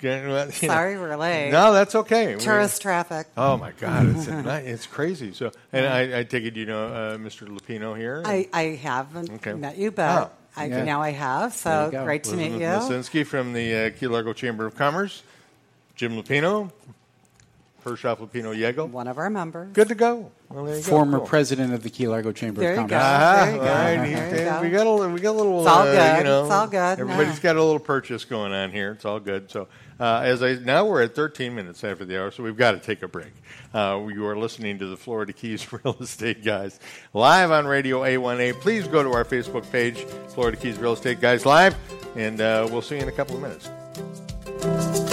Hello. 0.00 0.50
Sorry, 0.50 0.96
we're 0.96 1.16
late. 1.16 1.50
No, 1.50 1.72
that's 1.72 1.94
okay. 1.94 2.36
Tourist 2.36 2.84
we're, 2.84 2.90
traffic. 2.90 3.26
Oh 3.36 3.56
my 3.56 3.72
God, 3.72 4.14
it's, 4.14 4.28
it's 4.66 4.86
crazy. 4.86 5.32
So, 5.32 5.50
and 5.72 5.86
I, 5.86 6.20
I 6.20 6.24
take 6.24 6.44
it 6.44 6.56
you 6.56 6.66
know 6.66 6.86
uh, 6.86 7.16
Mr. 7.16 7.48
Lupino 7.48 7.96
here. 7.96 8.22
I, 8.24 8.48
I 8.52 8.62
haven't 8.62 9.30
okay. 9.30 9.54
met 9.54 9.76
you, 9.78 9.90
but 9.90 10.30
oh, 10.30 10.30
I, 10.54 10.66
yeah. 10.66 10.84
now 10.84 11.00
I 11.00 11.10
have. 11.10 11.54
So 11.54 11.90
great 11.90 12.24
to 12.24 12.36
meet 12.36 12.52
you. 12.52 12.58
Lisinski 12.58 13.26
from 13.26 13.54
the 13.54 13.74
uh, 13.74 13.90
Key 13.98 14.06
Largo 14.06 14.34
Chamber 14.34 14.66
of 14.66 14.76
Commerce. 14.76 15.22
Jim 15.96 16.12
Lupino, 16.12 16.70
Hershoff 17.84 18.18
Lupino 18.18 18.56
Yagel. 18.56 18.90
One 18.90 19.06
of 19.06 19.18
our 19.18 19.30
members. 19.30 19.72
Good 19.72 19.88
to 19.88 19.94
go. 19.94 20.30
Well, 20.48 20.80
Former 20.82 21.12
go. 21.12 21.18
cool. 21.18 21.26
president 21.28 21.74
of 21.74 21.82
the 21.82 21.90
Key 21.90 22.08
Largo 22.08 22.32
Chamber 22.32 22.60
there 22.60 22.72
of 22.72 22.88
Commerce. 22.88 22.92
Uh-huh. 22.92 23.44
There 23.44 23.52
you 23.52 23.58
go. 23.58 23.66
Right. 23.66 24.44
Go. 24.44 24.62
We 24.62 24.70
got 24.70 24.86
a 24.86 24.90
little. 24.90 25.10
We 25.12 25.20
got 25.20 25.30
a 25.30 25.32
little. 25.32 25.58
It's 25.60 25.68
all 25.68 25.82
uh, 25.82 25.92
good. 25.92 26.18
You 26.18 26.24
know, 26.24 26.42
it's 26.44 26.52
all 26.52 26.66
good. 26.66 26.98
Everybody's 26.98 27.36
no. 27.36 27.42
got 27.42 27.56
a 27.56 27.62
little 27.62 27.78
purchase 27.78 28.24
going 28.24 28.52
on 28.52 28.70
here. 28.72 28.92
It's 28.92 29.04
all 29.04 29.20
good. 29.20 29.50
So 29.50 29.68
uh, 30.00 30.20
as 30.24 30.42
I 30.42 30.54
now 30.54 30.86
we're 30.86 31.02
at 31.02 31.14
13 31.14 31.54
minutes 31.54 31.82
after 31.84 32.04
the 32.04 32.20
hour, 32.20 32.30
so 32.30 32.42
we've 32.42 32.56
got 32.56 32.72
to 32.72 32.78
take 32.78 33.02
a 33.02 33.08
break. 33.08 33.32
Uh, 33.74 34.06
you 34.12 34.26
are 34.26 34.36
listening 34.36 34.78
to 34.78 34.86
the 34.86 34.96
Florida 34.96 35.32
Keys 35.32 35.70
Real 35.84 35.96
Estate 36.00 36.44
Guys 36.44 36.78
live 37.12 37.50
on 37.50 37.66
Radio 37.66 38.00
A1A. 38.02 38.60
Please 38.60 38.86
go 38.86 39.02
to 39.02 39.12
our 39.12 39.24
Facebook 39.24 39.70
page, 39.70 40.00
Florida 40.28 40.56
Keys 40.56 40.78
Real 40.78 40.92
Estate 40.92 41.20
Guys 41.20 41.44
Live, 41.44 41.76
and 42.16 42.40
uh, 42.40 42.68
we'll 42.70 42.82
see 42.82 42.96
you 42.96 43.02
in 43.02 43.08
a 43.08 43.12
couple 43.12 43.36
of 43.36 43.42
minutes. 43.42 45.07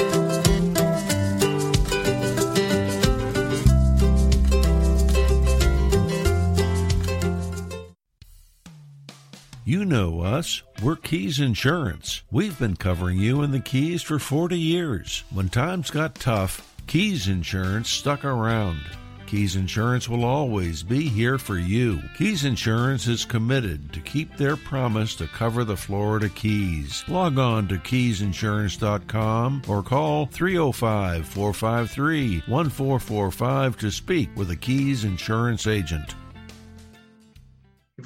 You 9.67 9.83
know 9.83 10.21
us. 10.21 10.61
We're 10.83 10.95
Keys 10.95 11.39
Insurance. 11.39 12.21
We've 12.29 12.59
been 12.59 12.75
covering 12.75 13.17
you 13.17 13.41
in 13.41 13.49
the 13.49 13.59
Keys 13.59 14.03
for 14.03 14.19
40 14.19 14.59
years. 14.59 15.23
When 15.31 15.49
times 15.49 15.89
got 15.89 16.13
tough, 16.13 16.75
Keys 16.85 17.27
Insurance 17.27 17.89
stuck 17.89 18.23
around. 18.23 18.79
Keys 19.25 19.55
Insurance 19.55 20.07
will 20.07 20.23
always 20.23 20.83
be 20.83 21.09
here 21.09 21.39
for 21.39 21.57
you. 21.57 21.99
Keys 22.15 22.45
Insurance 22.45 23.07
is 23.07 23.25
committed 23.25 23.91
to 23.93 23.99
keep 24.01 24.37
their 24.37 24.55
promise 24.55 25.15
to 25.15 25.25
cover 25.25 25.63
the 25.63 25.75
Florida 25.75 26.29
Keys. 26.29 27.03
Log 27.07 27.39
on 27.39 27.67
to 27.69 27.77
keysinsurance.com 27.77 29.63
or 29.67 29.81
call 29.81 30.27
305 30.27 31.27
453 31.27 32.43
1445 32.45 33.77
to 33.77 33.89
speak 33.89 34.29
with 34.35 34.51
a 34.51 34.55
Keys 34.55 35.05
Insurance 35.05 35.65
agent. 35.65 36.13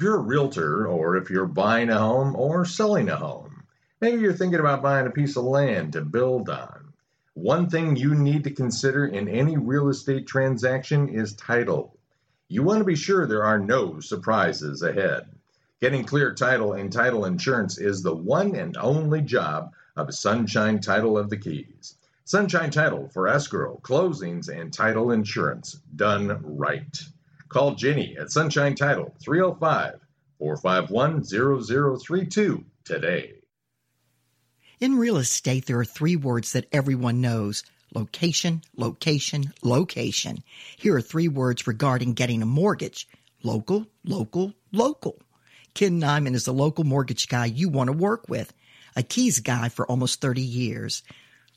If 0.00 0.04
you're 0.04 0.16
a 0.16 0.20
realtor, 0.20 0.86
or 0.88 1.18
if 1.18 1.28
you're 1.28 1.44
buying 1.44 1.90
a 1.90 1.98
home 1.98 2.34
or 2.34 2.64
selling 2.64 3.10
a 3.10 3.16
home, 3.16 3.64
maybe 4.00 4.22
you're 4.22 4.32
thinking 4.32 4.58
about 4.58 4.80
buying 4.80 5.06
a 5.06 5.10
piece 5.10 5.36
of 5.36 5.44
land 5.44 5.92
to 5.92 6.00
build 6.00 6.48
on. 6.48 6.94
One 7.34 7.68
thing 7.68 7.96
you 7.96 8.14
need 8.14 8.44
to 8.44 8.50
consider 8.50 9.04
in 9.04 9.28
any 9.28 9.58
real 9.58 9.90
estate 9.90 10.26
transaction 10.26 11.10
is 11.10 11.34
title. 11.34 11.98
You 12.48 12.62
want 12.62 12.78
to 12.78 12.86
be 12.86 12.96
sure 12.96 13.26
there 13.26 13.44
are 13.44 13.58
no 13.58 14.00
surprises 14.00 14.82
ahead. 14.82 15.26
Getting 15.82 16.04
clear 16.04 16.32
title 16.32 16.72
and 16.72 16.90
title 16.90 17.26
insurance 17.26 17.76
is 17.76 18.02
the 18.02 18.16
one 18.16 18.56
and 18.56 18.78
only 18.78 19.20
job 19.20 19.74
of 19.96 20.14
Sunshine 20.14 20.80
Title 20.80 21.18
of 21.18 21.28
the 21.28 21.36
Keys. 21.36 21.96
Sunshine 22.24 22.70
Title 22.70 23.10
for 23.10 23.28
escrow, 23.28 23.78
closings, 23.82 24.48
and 24.48 24.72
title 24.72 25.10
insurance 25.10 25.74
done 25.94 26.40
right. 26.42 26.98
Call 27.50 27.74
Jenny 27.74 28.16
at 28.16 28.30
Sunshine 28.30 28.76
Title 28.76 29.12
305 29.22 29.98
451 30.38 31.24
0032 31.98 32.64
today. 32.84 33.32
In 34.78 34.96
real 34.96 35.16
estate, 35.16 35.66
there 35.66 35.78
are 35.78 35.84
three 35.84 36.16
words 36.16 36.52
that 36.52 36.68
everyone 36.72 37.20
knows 37.20 37.64
location, 37.92 38.62
location, 38.76 39.52
location. 39.62 40.38
Here 40.78 40.94
are 40.94 41.02
three 41.02 41.26
words 41.26 41.66
regarding 41.66 42.14
getting 42.14 42.40
a 42.40 42.46
mortgage 42.46 43.08
local, 43.42 43.86
local, 44.04 44.54
local. 44.70 45.20
Ken 45.74 46.00
Nyman 46.00 46.34
is 46.34 46.44
the 46.44 46.52
local 46.52 46.84
mortgage 46.84 47.28
guy 47.28 47.46
you 47.46 47.68
want 47.68 47.88
to 47.88 47.96
work 47.96 48.28
with, 48.28 48.52
a 48.94 49.02
Keys 49.02 49.40
guy 49.40 49.68
for 49.68 49.86
almost 49.86 50.20
30 50.20 50.40
years. 50.40 51.02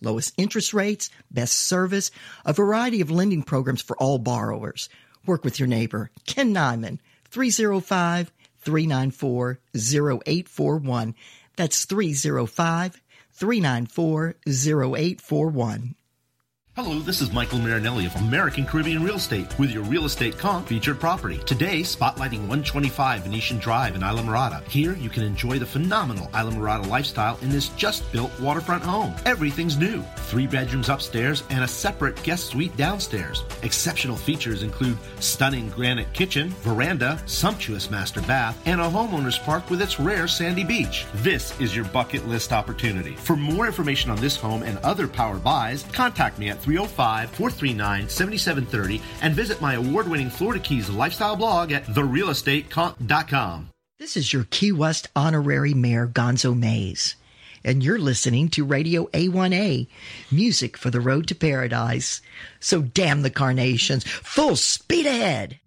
Lowest 0.02 0.34
interest 0.38 0.74
rates, 0.74 1.10
best 1.32 1.54
service, 1.54 2.10
a 2.46 2.52
variety 2.52 3.00
of 3.00 3.12
lending 3.12 3.44
programs 3.44 3.82
for 3.82 3.96
all 3.98 4.18
borrowers. 4.18 4.90
Work 5.26 5.44
with 5.44 5.60
your 5.60 5.68
neighbor. 5.68 6.12
Ken 6.26 6.54
Nyman, 6.54 7.00
305 7.30 8.32
394 8.60 9.60
0841. 9.76 11.16
That's 11.56 11.86
305 11.86 13.02
394 13.32 14.36
0841. 14.48 15.96
Hello, 16.76 16.98
this 16.98 17.22
is 17.22 17.32
Michael 17.32 17.60
Marinelli 17.60 18.08
of 18.08 18.16
American 18.16 18.66
Caribbean 18.66 19.04
Real 19.04 19.18
Estate 19.18 19.60
with 19.60 19.70
your 19.70 19.84
real 19.84 20.06
estate 20.06 20.40
conch 20.40 20.68
featured 20.68 21.00
property. 21.00 21.38
Today, 21.46 21.82
spotlighting 21.82 22.48
125 22.48 23.22
Venetian 23.22 23.60
Drive 23.60 23.94
in 23.94 24.02
Islamorada. 24.02 24.68
Here, 24.68 24.96
you 24.96 25.08
can 25.08 25.22
enjoy 25.22 25.60
the 25.60 25.68
phenomenal 25.68 26.30
Islamorada 26.30 26.88
lifestyle 26.88 27.38
in 27.44 27.50
this 27.50 27.70
just 27.70 28.12
built 28.12 28.32
waterfront 28.40 28.82
home. 28.82 29.14
Everything's 29.28 29.78
new. 29.78 30.02
Three 30.16 30.48
bedrooms 30.48 30.90
upstairs 30.90 31.44
and 31.52 31.64
a 31.64 31.68
separate 31.68 32.22
guest 32.24 32.48
suite 32.48 32.76
downstairs. 32.76 33.44
Exceptional 33.62 34.18
features 34.18 34.64
include 34.64 34.98
stunning 35.20 35.70
granite 35.70 36.12
kitchen, 36.14 36.50
veranda, 36.64 37.22
sumptuous 37.28 37.92
master 37.92 38.22
bath, 38.24 38.60
and 38.66 38.82
a 38.82 38.90
homeowner's 38.90 39.38
park 39.38 39.70
with 39.70 39.80
its 39.80 40.00
rare 40.00 40.28
sandy 40.28 40.64
beach. 40.64 41.06
This 41.18 41.54
is 41.60 41.76
your 41.76 41.86
bucket 41.86 42.28
list 42.28 42.52
opportunity. 42.52 43.14
For 43.14 43.36
more 43.36 43.68
information 43.68 44.10
on 44.10 44.18
this 44.18 44.36
home 44.36 44.64
and 44.64 44.80
other 44.80 45.08
power 45.08 45.38
buys, 45.38 45.84
contact 45.94 46.40
me 46.40 46.50
at 46.50 46.63
305 46.64 47.30
439 47.32 48.10
7730 48.10 49.02
and 49.22 49.36
visit 49.36 49.62
my 49.62 49.74
award 49.76 50.08
winning 50.08 50.30
Florida 50.30 50.64
Keys 50.64 50.90
lifestyle 50.90 51.36
blog 51.36 51.72
at 51.72 51.86
therealestateconch.com. 51.88 53.70
This 54.00 54.18
is 54.18 54.34
your 54.34 54.46
Key 54.50 54.72
West 54.72 55.10
honorary 55.16 55.74
mayor, 55.74 56.08
Gonzo 56.08 56.58
Mays. 56.58 57.16
and 57.66 57.82
you're 57.84 58.00
listening 58.00 58.50
to 58.50 58.66
Radio 58.66 59.06
A1A, 59.08 59.88
music 60.32 60.76
for 60.76 60.90
the 60.90 61.00
road 61.00 61.28
to 61.28 61.36
paradise. 61.36 62.22
So 62.60 62.82
damn 62.82 63.22
the 63.22 63.30
carnations, 63.30 64.04
full 64.04 64.56
speed 64.58 65.06
ahead. 65.06 65.60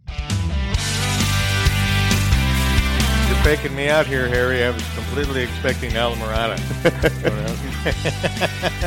You're 3.28 3.42
faking 3.56 3.74
me 3.74 3.88
out 3.88 4.06
here, 4.06 4.28
Harry. 4.28 4.62
I 4.64 4.70
was 4.70 4.82
completely 4.94 5.42
expecting 5.42 5.92
Alamorada. 5.92 6.58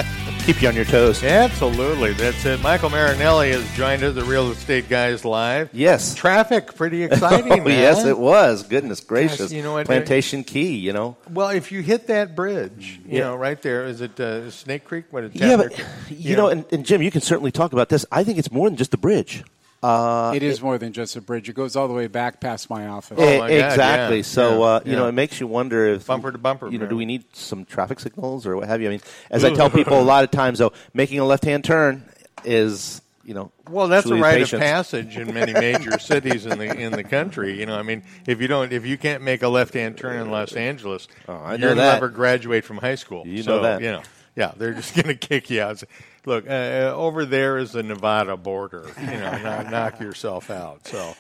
Keep 0.50 0.64
you 0.64 0.68
on 0.70 0.76
your 0.76 0.86
toes. 0.86 1.24
Absolutely. 1.24 2.14
That's 2.14 2.44
it. 2.44 2.60
Michael 2.62 2.90
Marinelli 2.90 3.52
has 3.52 3.72
joined 3.78 4.02
us, 4.02 4.16
the 4.16 4.24
Real 4.24 4.50
Estate 4.50 4.90
Guys 4.90 5.24
Live. 5.24 5.70
Yes. 5.74 6.16
Traffic, 6.16 6.74
pretty 6.74 7.04
exciting, 7.04 7.52
oh, 7.62 7.68
yes, 7.68 8.04
it 8.04 8.18
was. 8.18 8.64
Goodness 8.64 9.00
gracious. 9.00 9.38
Gosh, 9.42 9.52
you 9.52 9.62
know 9.62 9.74
what, 9.74 9.86
Plantation 9.86 10.44
Key, 10.44 10.76
you 10.78 10.92
know. 10.92 11.18
Well, 11.30 11.50
if 11.50 11.72
you 11.72 11.82
hit 11.82 12.08
that 12.08 12.36
bridge, 12.36 13.00
you 13.06 13.20
Yeah. 13.20 13.26
know, 13.26 13.36
right 13.36 13.62
there, 13.62 13.86
is 13.86 14.02
it 14.02 14.20
uh, 14.20 14.50
Snake 14.50 14.86
Creek? 14.86 15.06
What 15.12 15.26
is 15.26 15.36
Yeah, 15.36 15.56
but, 15.56 15.72
Tapper- 15.72 15.88
you 16.16 16.36
know, 16.36 16.48
and, 16.48 16.66
and 16.72 16.84
Jim, 16.84 17.04
you 17.04 17.12
can 17.12 17.22
certainly 17.22 17.52
talk 17.52 17.72
about 17.72 17.90
this. 17.90 18.04
I 18.12 18.24
think 18.24 18.40
it's 18.40 18.52
more 18.52 18.68
than 18.68 18.76
just 18.76 18.90
the 18.90 18.98
bridge. 18.98 19.44
Uh, 19.82 20.34
it 20.36 20.44
is 20.44 20.62
more 20.62 20.78
than 20.78 20.92
just 20.92 21.16
a 21.16 21.22
bridge. 21.22 21.48
It 21.48 21.54
goes 21.54 21.76
all 21.76 21.88
the 21.88 21.94
way 21.94 22.08
back 22.08 22.42
past 22.42 22.70
my 22.70 22.88
office. 22.88 23.18
Oh, 23.20 23.40
my 23.40 23.48
God, 23.48 23.52
exactly. 23.52 24.18
yeah, 24.18 24.24
So 24.24 24.60
yeah, 24.60 24.66
uh, 24.66 24.80
you 24.86 24.96
know, 24.98 25.08
it 25.08 25.14
makes 25.14 25.40
you 25.40 25.48
wonder 25.48 25.88
if 25.88 26.06
Bumper 26.08 26.32
to 26.32 26.38
bumper, 26.38 26.68
You 26.68 26.78
know, 26.80 26.84
man. 26.84 26.90
do 26.90 26.98
we 26.98 27.06
need 27.06 27.24
some 27.34 27.64
traffic 27.66 28.00
signals 28.02 28.46
or 28.46 28.58
what 28.58 28.68
have 28.68 28.82
you? 28.82 28.88
I 28.88 28.92
mean, 28.92 29.02
as 29.32 29.44
I 29.46 29.54
tell 29.54 29.70
people 29.70 30.00
a 30.00 30.02
lot 30.04 30.24
of 30.26 30.32
times, 30.32 30.60
though, 30.60 30.74
making 30.94 31.20
a 31.20 31.26
left-hand 31.26 31.64
turn 31.64 32.04
is 32.44 33.02
you 33.24 33.36
know. 33.36 33.52
Well, 33.70 33.88
that's 33.88 34.06
a 34.08 34.10
truly 34.10 34.22
rite 34.24 34.34
patience. 34.40 34.54
of 34.54 34.60
passage 34.62 35.16
in 35.18 35.32
many 35.34 35.54
major 35.54 36.00
cities 36.00 36.46
in 36.48 36.58
the 36.58 36.66
in 36.78 36.92
the 36.92 37.04
country. 37.04 37.60
You 37.60 37.68
know, 37.68 37.76
I 37.78 37.84
mean, 37.84 38.04
if 38.26 38.42
you 38.42 38.48
don't, 38.48 38.74
if 38.74 38.86
you 38.88 38.98
can't 38.98 39.22
make 39.24 39.44
a 39.44 39.48
left-hand 39.48 39.98
turn 39.98 40.20
in 40.20 40.32
Los 40.32 40.54
Angeles, 40.54 41.08
Oh, 41.28 41.54
you'll 41.54 41.76
never 41.76 42.10
graduate 42.10 42.66
from 42.66 42.78
high 42.78 42.96
school. 42.96 43.28
You 43.28 43.44
So, 43.44 43.58
know 43.58 43.62
that. 43.64 43.82
You 43.82 43.92
know, 43.92 44.02
yeah, 44.36 44.52
they're 44.58 44.74
just 44.74 44.96
going 44.96 45.08
to 45.16 45.16
kick 45.16 45.50
you 45.52 45.62
out. 45.62 45.84
Look, 46.26 46.48
uh, 46.48 46.52
uh, 46.52 46.94
over 46.96 47.26
there 47.26 47.58
is 47.58 47.72
the 47.72 47.84
Nevada 47.84 48.36
border. 48.38 48.86
You 49.00 49.06
know, 49.08 49.38
knock, 49.44 49.70
knock 49.72 50.00
yourself 50.00 50.50
out. 50.50 50.88
So. 50.88 51.14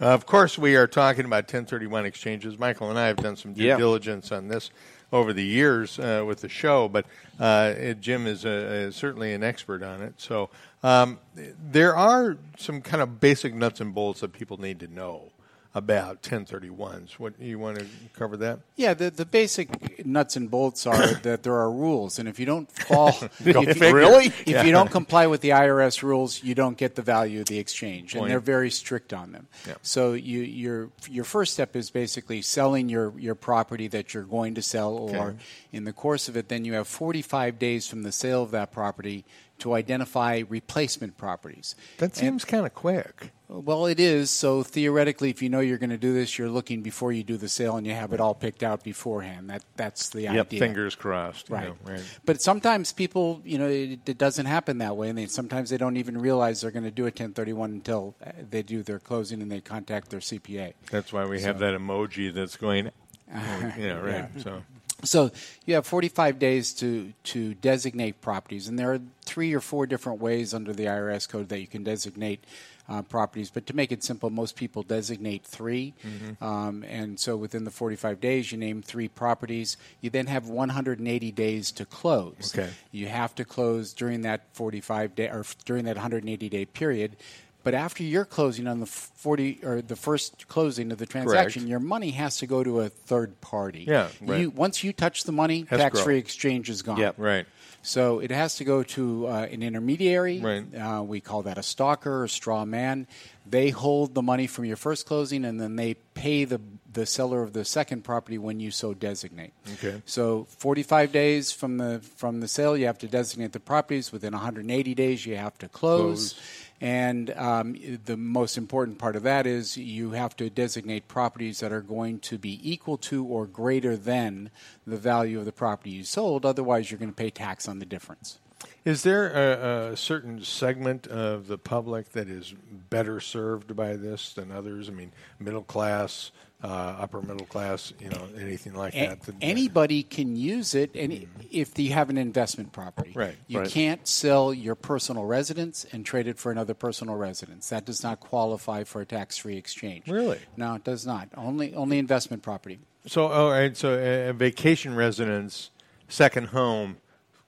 Uh, 0.00 0.06
of 0.06 0.26
course, 0.26 0.58
we 0.58 0.74
are 0.74 0.88
talking 0.88 1.26
about 1.26 1.44
1031 1.44 2.06
exchanges. 2.06 2.58
Michael 2.58 2.90
and 2.90 2.98
I 2.98 3.06
have 3.06 3.18
done 3.18 3.36
some 3.36 3.52
due 3.52 3.62
Yeah. 3.62 3.76
diligence 3.76 4.32
on 4.32 4.48
this 4.48 4.70
over 5.12 5.32
the 5.32 5.44
years 5.44 5.96
uh, 5.98 6.24
with 6.26 6.40
the 6.40 6.48
show, 6.48 6.88
but 6.88 7.04
uh, 7.38 7.72
it- 7.76 8.00
Jim 8.00 8.26
is, 8.26 8.44
uh 8.44 8.88
is 8.88 8.96
certainly 8.96 9.32
an 9.32 9.44
expert 9.44 9.82
on 9.82 10.02
it. 10.02 10.14
So 10.16 10.50
um, 10.82 11.20
there 11.36 11.94
are 11.94 12.36
some 12.56 12.80
kind 12.80 13.00
of 13.02 13.20
basic 13.20 13.54
nuts 13.54 13.80
and 13.80 13.94
bolts 13.94 14.20
that 14.22 14.32
people 14.32 14.58
need 14.60 14.80
to 14.80 14.88
know 14.88 15.30
about 15.74 16.22
1031s. 16.22 17.12
What 17.18 17.40
you 17.40 17.58
want 17.58 17.78
to 17.78 17.86
cover 18.12 18.36
that? 18.38 18.60
Yeah, 18.76 18.92
the, 18.94 19.10
the 19.10 19.24
basic 19.24 20.04
nuts 20.04 20.36
and 20.36 20.50
bolts 20.50 20.86
are 20.86 21.06
that 21.22 21.42
there 21.42 21.54
are 21.54 21.70
rules, 21.72 22.18
and 22.18 22.28
if 22.28 22.38
you 22.38 22.44
don't 22.46 22.70
fall, 22.70 23.08
if, 23.44 23.80
you, 23.80 23.94
Really? 23.94 24.26
if 24.26 24.46
Yeah. 24.48 24.64
you 24.64 24.72
don't 24.72 24.90
comply 24.90 25.26
with 25.26 25.40
the 25.40 25.50
IRS 25.50 26.02
rules, 26.02 26.42
you 26.42 26.54
don't 26.54 26.76
get 26.76 26.94
the 26.94 27.02
value 27.02 27.40
of 27.40 27.46
the 27.46 27.58
exchange, 27.58 28.14
and 28.14 28.28
they're 28.28 28.38
very 28.40 28.70
strict 28.70 29.12
on 29.12 29.32
them. 29.32 29.46
Yeah. 29.66 29.74
So 29.82 30.12
you, 30.12 30.40
your 30.40 30.90
your 31.08 31.24
first 31.24 31.54
step 31.54 31.74
is 31.74 31.90
basically 31.90 32.42
selling 32.42 32.88
your, 32.88 33.18
your 33.18 33.34
property 33.34 33.88
that 33.88 34.12
you're 34.14 34.24
going 34.24 34.54
to 34.56 34.62
sell, 34.62 34.92
or 34.94 35.16
Okay. 35.28 35.36
in 35.72 35.84
the 35.84 35.92
course 35.92 36.28
of 36.28 36.36
it, 36.36 36.48
then 36.48 36.64
you 36.64 36.74
have 36.74 36.86
45 36.86 37.58
days 37.58 37.86
from 37.88 38.02
the 38.02 38.12
sale 38.12 38.42
of 38.42 38.50
that 38.50 38.72
property 38.72 39.24
to 39.58 39.74
identify 39.74 40.42
replacement 40.48 41.16
properties. 41.16 41.74
That 41.98 42.16
seems 42.16 42.44
kind 42.44 42.66
of 42.66 42.74
quick. 42.74 43.30
Well, 43.52 43.86
it 43.86 44.00
is. 44.00 44.30
So 44.30 44.62
theoretically, 44.62 45.30
if 45.30 45.42
you 45.42 45.48
know 45.50 45.60
you're 45.60 45.78
going 45.78 45.90
to 45.90 45.98
do 45.98 46.14
this, 46.14 46.38
you're 46.38 46.48
looking 46.48 46.82
before 46.82 47.12
you 47.12 47.22
do 47.22 47.36
the 47.36 47.48
sale, 47.48 47.76
and 47.76 47.86
you 47.86 47.92
have 47.92 48.12
it 48.12 48.20
all 48.20 48.34
picked 48.34 48.62
out 48.62 48.82
beforehand. 48.82 49.50
That 49.50 49.62
that's 49.76 50.08
the 50.08 50.28
idea. 50.28 50.38
Yep, 50.38 50.46
idea. 50.46 50.58
fingers 50.60 50.94
crossed. 50.94 51.48
you 51.50 51.54
Right. 51.56 51.68
know, 51.68 51.76
right. 51.84 52.02
But 52.24 52.40
sometimes 52.40 52.92
people, 52.92 53.42
you 53.44 53.58
know, 53.58 53.68
it, 53.68 54.00
it 54.06 54.18
doesn't 54.18 54.46
happen 54.46 54.78
that 54.78 54.96
way, 54.96 55.08
and 55.10 55.18
they, 55.18 55.26
sometimes 55.26 55.70
they 55.70 55.76
don't 55.76 55.96
even 55.98 56.18
realize 56.18 56.62
they're 56.62 56.70
going 56.70 56.84
to 56.84 56.90
do 56.90 57.02
a 57.02 57.06
1031 57.06 57.70
until 57.72 58.14
uh, 58.24 58.30
they 58.50 58.62
do 58.62 58.82
their 58.82 58.98
closing 58.98 59.42
and 59.42 59.52
they 59.52 59.60
contact 59.60 60.08
their 60.10 60.20
CPA. 60.20 60.72
That's 60.90 61.12
why 61.12 61.26
we 61.26 61.42
have 61.42 61.58
that 61.58 61.74
emoji 61.78 62.32
that's 62.32 62.56
going. 62.56 62.90
You 63.78 63.88
know, 63.88 64.00
right? 64.02 64.28
So 64.40 64.62
So 65.04 65.30
you 65.64 65.74
have 65.74 65.86
45 65.86 66.38
days 66.38 66.72
to, 66.74 67.12
to 67.24 67.54
designate 67.54 68.20
properties, 68.20 68.68
and 68.68 68.78
there 68.78 68.92
are 68.92 69.00
three 69.24 69.52
or 69.52 69.60
four 69.60 69.86
different 69.86 70.20
ways 70.20 70.52
under 70.54 70.72
the 70.72 70.84
IRS 70.84 71.28
code 71.28 71.48
that 71.48 71.60
you 71.60 71.66
can 71.66 71.82
designate 71.82 72.44
uh, 72.88 73.02
properties. 73.02 73.50
But 73.50 73.66
to 73.66 73.76
make 73.76 73.92
it 73.92 74.02
simple, 74.02 74.30
most 74.30 74.56
people 74.56 74.82
designate 74.82 75.44
3 75.44 75.94
um, 76.40 76.84
and 76.84 77.18
so 77.18 77.36
within 77.36 77.64
the 77.64 77.70
45 77.70 78.20
days, 78.20 78.52
you 78.52 78.58
name 78.58 78.82
three 78.82 79.08
properties. 79.08 79.76
You 80.00 80.10
then 80.10 80.26
have 80.26 80.48
180 80.48 81.32
days 81.32 81.72
to 81.72 81.84
close. 81.84 82.52
Okay. 82.54 82.70
You 82.90 83.08
have 83.08 83.34
to 83.36 83.44
close 83.44 83.92
during 83.92 84.22
that 84.22 84.46
45 84.52 85.14
day 85.14 85.28
or 85.28 85.44
during 85.64 85.84
that 85.84 85.96
180 85.96 86.48
day 86.48 86.64
period. 86.64 87.16
But 87.64 87.74
after 87.74 88.02
you're 88.02 88.24
closing 88.24 88.66
on 88.66 88.80
the 88.80 88.86
40 88.86 89.60
or 89.62 89.82
the 89.82 89.94
first 89.94 90.48
closing 90.48 90.90
of 90.90 90.98
the 90.98 91.06
transaction, 91.06 91.62
Correct. 91.62 91.70
your 91.70 91.80
money 91.80 92.10
has 92.10 92.38
to 92.38 92.46
go 92.46 92.64
to 92.64 92.80
a 92.80 92.88
third 92.88 93.40
party. 93.40 93.84
Yeah, 93.86 94.08
right. 94.20 94.40
You, 94.40 94.50
once 94.50 94.82
you 94.82 94.92
touch 94.92 95.24
the 95.24 95.32
money, 95.32 95.62
tax-free 95.62 96.18
exchange 96.18 96.68
is 96.68 96.82
gone. 96.82 96.98
Yep. 96.98 97.14
right. 97.18 97.46
So 97.82 98.20
it 98.20 98.30
has 98.30 98.56
to 98.56 98.64
go 98.64 98.82
to 98.84 99.26
uh, 99.26 99.48
an 99.50 99.62
intermediary. 99.62 100.38
Right. 100.40 100.74
Uh, 100.74 101.02
we 101.02 101.20
call 101.20 101.42
that 101.42 101.58
a 101.58 101.62
stalker 101.62 102.22
or 102.22 102.28
straw 102.28 102.64
man. 102.64 103.08
They 103.44 103.70
hold 103.70 104.14
the 104.14 104.22
money 104.22 104.46
from 104.46 104.64
your 104.64 104.76
first 104.76 105.04
closing, 105.04 105.44
and 105.44 105.60
then 105.60 105.74
they 105.76 105.94
pay 106.14 106.44
the 106.44 106.60
the 106.92 107.06
seller 107.06 107.42
of 107.42 107.52
the 107.54 107.64
second 107.64 108.02
property 108.02 108.38
when 108.38 108.60
you 108.60 108.70
so 108.70 108.94
designate. 108.94 109.52
Okay. 109.74 110.02
So 110.04 110.46
45 110.58 111.10
days 111.10 111.50
from 111.50 111.78
the 111.78 112.00
from 112.16 112.40
the 112.40 112.48
sale, 112.48 112.76
you 112.76 112.86
have 112.86 112.98
to 112.98 113.08
designate 113.08 113.52
the 113.52 113.60
properties. 113.60 114.12
Within 114.12 114.32
180 114.32 114.94
days, 114.94 115.26
you 115.26 115.36
have 115.36 115.58
to 115.58 115.68
close. 115.68 116.34
Close. 116.34 116.61
And 116.82 117.30
um, 117.36 117.76
the 118.06 118.16
most 118.16 118.58
important 118.58 118.98
part 118.98 119.14
of 119.14 119.22
that 119.22 119.46
is 119.46 119.76
you 119.76 120.10
have 120.10 120.36
to 120.38 120.50
designate 120.50 121.06
properties 121.06 121.60
that 121.60 121.72
are 121.72 121.80
going 121.80 122.18
to 122.20 122.38
be 122.38 122.58
equal 122.68 122.98
to 122.98 123.24
or 123.24 123.46
greater 123.46 123.96
than 123.96 124.50
the 124.84 124.96
value 124.96 125.38
of 125.38 125.44
the 125.44 125.52
property 125.52 125.90
you 125.90 126.02
sold. 126.02 126.44
Otherwise, 126.44 126.90
you're 126.90 126.98
going 126.98 127.12
to 127.12 127.14
pay 127.14 127.30
tax 127.30 127.68
on 127.68 127.78
the 127.78 127.86
difference. 127.86 128.40
Is 128.84 129.04
there 129.04 129.28
a, 129.30 129.92
a 129.92 129.96
certain 129.96 130.42
segment 130.42 131.06
of 131.06 131.46
the 131.46 131.56
public 131.56 132.10
that 132.12 132.28
is 132.28 132.52
better 132.90 133.20
served 133.20 133.76
by 133.76 133.94
this 133.94 134.32
than 134.32 134.50
others? 134.50 134.88
I 134.88 134.92
mean, 134.92 135.12
middle 135.38 135.62
class, 135.62 136.32
uh, 136.62 136.66
upper 137.00 137.20
middle 137.22 137.46
class, 137.46 137.92
you 138.00 138.08
know, 138.08 138.22
anything 138.38 138.74
like 138.74 138.94
A- 138.94 139.08
that? 139.08 139.34
anybody 139.40 140.02
can 140.02 140.36
use 140.36 140.74
it, 140.74 140.94
and 140.94 141.26
if 141.50 141.76
you 141.78 141.92
have 141.92 142.08
an 142.10 142.16
investment 142.18 142.72
property, 142.72 143.12
Right, 143.14 143.36
You 143.48 143.60
right. 143.60 143.68
can't 143.68 144.06
sell 144.06 144.54
your 144.54 144.74
personal 144.74 145.24
residence 145.24 145.84
and 145.92 146.06
trade 146.06 146.26
it 146.28 146.38
for 146.38 146.52
another 146.52 146.74
personal 146.74 147.16
residence. 147.16 147.68
That 147.70 147.84
does 147.84 148.02
not 148.02 148.20
qualify 148.20 148.84
for 148.84 149.00
a 149.00 149.06
tax-free 149.06 149.56
exchange. 149.56 150.06
Really? 150.08 150.38
No, 150.56 150.74
it 150.76 150.84
does 150.84 151.04
not. 151.06 151.28
Only 151.36 151.74
only 151.74 151.98
investment 151.98 152.42
property. 152.42 152.78
So, 153.06 153.26
all 153.26 153.50
right. 153.50 153.76
So, 153.76 153.94
a, 153.98 154.28
a 154.28 154.32
vacation 154.32 154.94
residence, 154.94 155.70
second 156.08 156.48
home, 156.48 156.98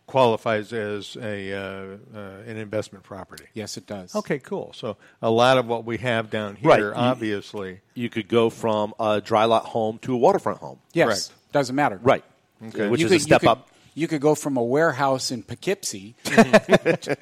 qualifies 0.06 0.72
as 0.72 1.16
a 1.16 1.52
uh, 1.52 1.96
uh, 2.14 2.18
an 2.46 2.56
investment 2.56 3.04
property. 3.04 3.44
Yes, 3.54 3.76
it 3.76 3.86
does. 3.86 4.14
Okay, 4.14 4.38
cool. 4.38 4.72
So, 4.74 4.96
a 5.22 5.30
lot 5.30 5.58
of 5.58 5.66
what 5.66 5.84
we 5.84 5.98
have 5.98 6.30
down 6.30 6.56
here, 6.56 6.68
Right. 6.70 6.82
Obviously, 6.94 7.80
You 7.94 8.08
could 8.10 8.28
go 8.28 8.50
from 8.50 8.94
a 9.00 9.20
dry 9.20 9.44
lot 9.44 9.64
home 9.66 9.98
to 10.02 10.14
a 10.14 10.16
waterfront 10.16 10.58
home. 10.58 10.78
Yes, 10.92 11.28
Correct. 11.28 11.52
doesn't 11.52 11.74
matter. 11.76 11.98
Right. 12.02 12.24
Okay. 12.68 12.88
Which 12.88 13.00
You 13.00 13.06
is 13.06 13.12
could- 13.12 13.16
a 13.16 13.20
step 13.20 13.42
you 13.42 13.48
could, 13.48 13.52
up. 13.52 13.68
You 13.96 14.08
could 14.08 14.20
go 14.20 14.34
from 14.34 14.56
a 14.56 14.62
warehouse 14.62 15.30
in 15.30 15.42
Poughkeepsie 15.44 16.16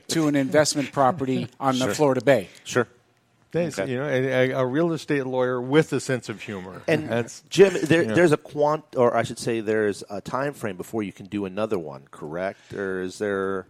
to 0.08 0.26
an 0.28 0.36
investment 0.36 0.90
property 0.92 1.48
on 1.60 1.78
the 1.78 1.94
Florida 1.94 2.22
Bay. 2.24 2.48
Sure. 2.64 2.88
That's, 3.52 3.78
Okay. 3.78 3.92
you 3.92 3.98
know, 3.98 4.08
a, 4.08 4.50
a 4.52 4.66
real 4.66 4.92
estate 4.92 5.26
lawyer 5.26 5.60
with 5.60 5.92
a 5.92 6.00
sense 6.00 6.28
of 6.28 6.40
humor. 6.42 6.82
And 6.88 7.08
that's 7.10 7.42
Jim, 7.50 7.74
there, 7.82 8.02
yeah. 8.02 8.14
there's 8.14 8.32
a 8.32 8.36
quant, 8.38 8.84
or 8.96 9.14
I 9.16 9.22
should 9.22 9.38
say, 9.38 9.60
there's 9.60 10.02
a 10.10 10.20
time 10.20 10.54
frame 10.54 10.76
before 10.76 11.02
you 11.02 11.12
can 11.12 11.26
do 11.26 11.44
another 11.44 11.78
one, 11.78 12.04
correct? 12.10 12.72
Or 12.74 13.02
is 13.02 13.18
there? 13.18 13.66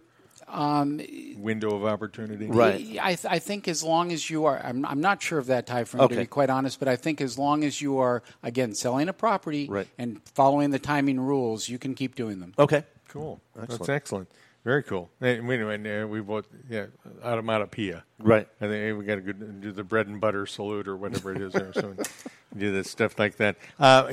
Um, 0.47 1.01
window 1.37 1.75
of 1.75 1.83
opportunity. 1.85 2.45
Right. 2.47 2.97
I, 3.01 3.17
I 3.27 3.39
think 3.39 3.67
as 3.67 3.83
long 3.83 4.11
as 4.11 4.29
you 4.29 4.45
are, 4.45 4.59
I'm, 4.63 4.85
I'm 4.85 5.01
not 5.01 5.21
sure 5.21 5.39
of 5.39 5.47
that 5.47 5.65
time 5.65 5.85
frame 5.85 6.07
to 6.07 6.15
be 6.15 6.25
quite 6.25 6.49
honest, 6.49 6.79
but 6.79 6.87
I 6.87 6.95
think 6.95 7.21
as 7.21 7.37
long 7.39 7.63
as 7.63 7.81
you 7.81 7.97
are 7.99 8.21
again 8.43 8.75
selling 8.75 9.09
a 9.09 9.13
property 9.13 9.67
Right. 9.69 9.87
and 9.97 10.21
following 10.35 10.69
the 10.69 10.79
timing 10.79 11.19
rules, 11.19 11.69
you 11.69 11.79
can 11.79 11.95
keep 11.95 12.15
doing 12.15 12.39
them. 12.39 12.53
Okay. 12.59 12.83
Cool. 13.09 13.41
That's 13.55 13.89
Excellent. 13.89 14.29
Very 14.63 14.83
cool. 14.83 15.09
Hey, 15.19 15.41
wait 15.41 15.59
a 15.59 15.65
minute. 15.65 16.03
uh, 16.03 16.07
We 16.07 16.21
both, 16.21 16.47
yeah, 16.69 16.85
automatopoeia. 17.23 18.03
Right. 18.19 18.47
I 18.61 18.65
think 18.67 18.71
hey, 18.73 18.93
we 18.93 19.03
got 19.03 19.15
to 19.15 19.33
do 19.33 19.71
the 19.73 19.83
bread 19.83 20.07
and 20.07 20.21
butter 20.21 20.45
salute 20.45 20.87
or 20.87 20.95
whatever 20.95 21.33
it 21.33 21.41
is 21.41 21.51
there. 21.51 21.73
So, 21.73 21.93
do 22.57 22.71
this 22.71 22.89
stuff 22.89 23.17
like 23.17 23.37
that. 23.37 23.55
Uh, 23.79 24.11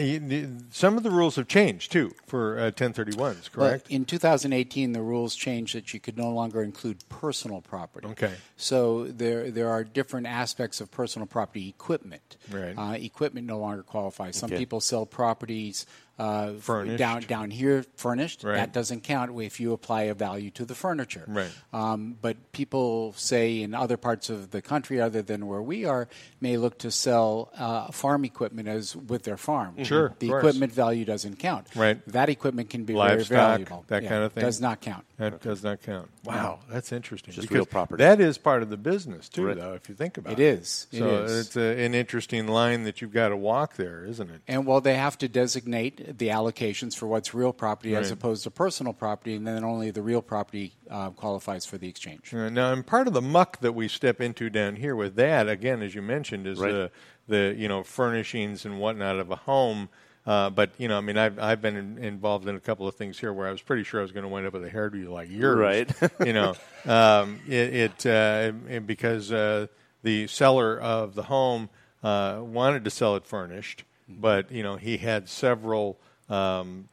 some 0.70 0.96
of 0.96 1.03
the 1.03 1.11
rules 1.11 1.37
have 1.37 1.48
changed 1.48 1.92
too 1.92 2.12
for 2.26 2.59
uh, 2.59 2.70
1031s, 2.70 3.50
correct? 3.50 3.90
in 3.90 4.05
2018, 4.05 4.92
the 4.92 5.03
rules 5.03 5.35
changed 5.35 5.74
that 5.74 5.92
you 5.92 6.00
could 6.00 6.16
no 6.16 6.31
longer 6.31 6.62
include 6.62 7.09
personal 7.09 7.61
property. 7.61 8.09
Okay. 8.09 8.35
So 8.57 9.07
there 9.07 9.50
there 9.50 9.68
are 9.68 9.85
different 9.85 10.26
aspects 10.26 10.81
of 10.81 10.90
personal 10.90 11.26
property 11.26 11.68
equipment. 11.68 12.37
Right. 12.50 12.74
Uh, 12.76 12.92
equipment 12.92 13.46
no 13.46 13.59
longer 13.59 13.83
qualifies. 13.83 14.37
Some 14.37 14.50
people 14.50 14.81
sell 14.81 15.07
properties 15.07 15.87
uh, 16.20 16.53
down 16.96 17.22
down 17.22 17.50
here 17.50 17.85
furnished. 17.96 18.44
Right. 18.44 18.57
That 18.57 18.72
doesn't 18.74 19.03
count 19.05 19.40
if 19.40 19.59
you 19.59 19.72
apply 19.72 20.03
a 20.03 20.14
value 20.14 20.50
to 20.50 20.66
the 20.66 20.74
furniture. 20.74 21.24
Right. 21.26 21.50
Um, 21.72 22.16
but 22.20 22.53
people 22.53 23.14
say 23.16 23.62
in 23.62 23.74
other 23.74 23.96
parts 23.96 24.29
of 24.29 24.50
the 24.50 24.61
country, 24.61 25.00
other 25.00 25.22
than 25.22 25.46
where 25.46 25.62
we 25.62 25.87
are, 25.87 26.09
may 26.40 26.59
look 26.59 26.79
to 26.81 26.90
sell 26.90 27.50
uh, 27.57 27.90
farm 27.90 28.24
equipment 28.31 28.69
as 28.69 28.95
with 28.97 29.25
their 29.25 29.37
farm. 29.37 29.83
Sure, 29.85 30.14
The 30.19 30.29
course. 30.29 30.40
equipment 30.40 30.73
value 30.73 31.05
doesn't 31.05 31.37
count. 31.38 31.66
Right. 31.75 32.01
That 32.07 32.29
equipment 32.29 32.71
can 32.71 32.85
be 32.85 32.95
Livestock, 32.95 33.29
very 33.29 33.40
valuable. 33.40 33.85
that 33.88 34.03
Yeah, 34.03 34.09
kind 34.09 34.25
of 34.25 34.33
thing? 34.33 34.43
Does 34.45 34.61
not 34.61 34.81
count. 34.81 35.05
That 35.19 35.40
does 35.43 35.62
not 35.62 35.83
count. 35.83 36.09
Wow, 36.25 36.61
that's 36.71 36.93
interesting. 36.93 37.35
Just 37.35 37.51
real 37.51 37.66
property. 37.66 38.03
That 38.03 38.21
is 38.21 38.38
part 38.38 38.62
of 38.62 38.71
the 38.71 38.77
business 38.77 39.29
too, 39.29 39.47
Right. 39.49 39.57
though. 39.57 39.75
If 39.75 39.88
you 39.88 39.95
think 39.95 40.16
about 40.16 40.35
It 40.35 40.38
it, 40.40 40.59
is. 40.61 40.87
It 40.93 40.99
So 40.99 41.25
is. 41.25 41.47
it's 41.47 41.57
a, 41.57 41.85
an 41.85 41.95
interesting 41.95 42.47
line 42.47 42.85
that 42.85 43.01
you've 43.03 43.12
got 43.12 43.29
to 43.29 43.37
walk 43.37 43.77
there, 43.77 44.05
isn't 44.07 44.31
it? 44.31 44.40
And 44.49 44.64
well, 44.66 44.81
they 44.81 44.95
have 44.95 45.19
to 45.19 45.29
designate 45.29 46.19
the 46.19 46.29
allocations 46.29 46.97
for 46.97 47.07
what's 47.07 47.35
real 47.35 47.53
property 47.53 47.95
as 47.97 48.11
opposed 48.11 48.45
to 48.45 48.51
personal 48.51 48.93
property, 48.93 49.35
and 49.35 49.47
then 49.47 49.64
only 49.64 49.90
the 49.90 50.03
real 50.03 50.23
property 50.23 50.73
uh, 50.90 51.11
qualifies 51.11 51.66
for 51.66 51.77
the 51.79 51.88
exchange. 51.88 52.33
Uh, 52.33 52.49
now, 52.49 52.73
and 52.73 52.87
part 52.87 53.07
of 53.07 53.12
the 53.12 53.23
muck 53.23 53.61
that 53.61 53.73
we 53.73 53.88
step 53.88 54.21
into 54.21 54.49
down 54.51 54.77
here 54.77 54.97
with 54.97 55.16
that, 55.16 55.49
again, 55.49 55.83
as 55.83 55.95
you 55.95 56.03
mentioned, 56.03 56.47
is 56.47 56.59
Right. 56.59 56.73
the 56.73 56.90
the 57.31 57.55
you 57.57 57.69
know 57.69 57.83
furnishings 57.83 58.66
and 58.66 58.79
whatnot 58.79 59.19
of 59.19 59.31
a 59.31 59.37
home. 59.37 59.88
Uh, 60.27 60.51
but 60.51 60.71
you 60.77 60.87
know, 60.87 60.99
I 60.99 61.01
mean, 61.01 61.16
I've 61.16 61.38
I've 61.38 61.62
been 61.62 61.77
in, 61.77 61.97
involved 61.99 62.47
in 62.47 62.55
a 62.55 62.61
couple 62.61 62.87
of 62.87 62.95
things 62.95 63.19
here 63.19 63.33
where 63.33 63.49
I 63.49 63.53
was 63.53 63.62
pretty 63.62 63.85
sure 63.85 64.01
I 64.01 64.03
was 64.03 64.12
going 64.12 64.25
to 64.25 64.29
wind 64.29 64.47
up 64.47 64.53
with 64.53 64.64
a 64.64 64.71
hairdo 64.71 65.09
like 65.09 65.31
yours, 65.31 65.57
Right. 65.59 65.90
you 66.27 66.35
know, 66.35 66.55
um, 66.87 67.40
it, 67.49 67.75
it, 68.05 68.07
uh, 68.07 68.53
it 68.69 68.87
because 68.87 69.33
uh, 69.33 69.66
the 70.03 70.27
seller 70.27 70.79
of 70.79 71.14
the 71.14 71.23
home 71.23 71.71
uh, 72.03 72.40
wanted 72.43 72.85
to 72.85 72.90
sell 72.90 73.16
it 73.16 73.25
furnished, 73.25 73.85
but 74.09 74.53
you 74.53 74.62
know 74.62 74.77
he 74.77 74.99
had 74.99 75.27
several. 75.29 75.99
Um, 76.29 76.88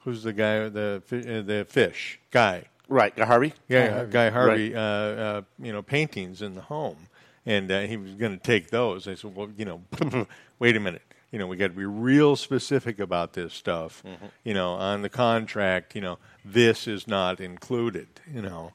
who's 0.00 0.22
the 0.24 0.32
guy? 0.32 0.68
The 0.68 1.02
uh, 1.10 1.42
the 1.46 1.64
fish 1.68 2.18
guy. 2.30 2.64
Right, 2.88 3.16
Guy 3.16 3.24
Harvey. 3.24 3.54
Yeah, 3.68 4.04
Guy 4.04 4.28
Harvey, 4.28 4.74
Right. 4.74 4.78
uh, 4.78 4.80
uh, 5.22 5.42
you 5.58 5.72
know, 5.72 5.80
paintings 5.80 6.42
in 6.42 6.54
the 6.54 6.60
home, 6.60 6.96
and 7.46 7.70
uh, 7.70 7.80
he 7.82 7.96
was 7.96 8.14
going 8.14 8.32
to 8.38 8.42
take 8.42 8.70
those. 8.70 9.06
I 9.08 9.14
said, 9.14 9.34
well, 9.34 9.48
you 9.56 9.64
know, 9.64 9.82
wait 10.58 10.76
a 10.76 10.80
minute. 10.80 11.02
You 11.30 11.38
know, 11.40 11.46
we 11.48 11.56
got 11.56 11.68
to 11.68 11.76
be 11.76 11.84
real 11.84 12.36
specific 12.36 13.00
about 13.00 13.32
this 13.32 13.52
stuff. 13.52 14.02
Mm-hmm. 14.06 14.26
You 14.44 14.54
know, 14.54 14.74
on 14.74 15.02
the 15.02 15.08
contract, 15.08 15.94
you 15.96 16.00
know, 16.00 16.18
this 16.44 16.86
is 16.86 17.08
not 17.08 17.40
included. 17.40 18.06
You 18.32 18.42
know, 18.42 18.72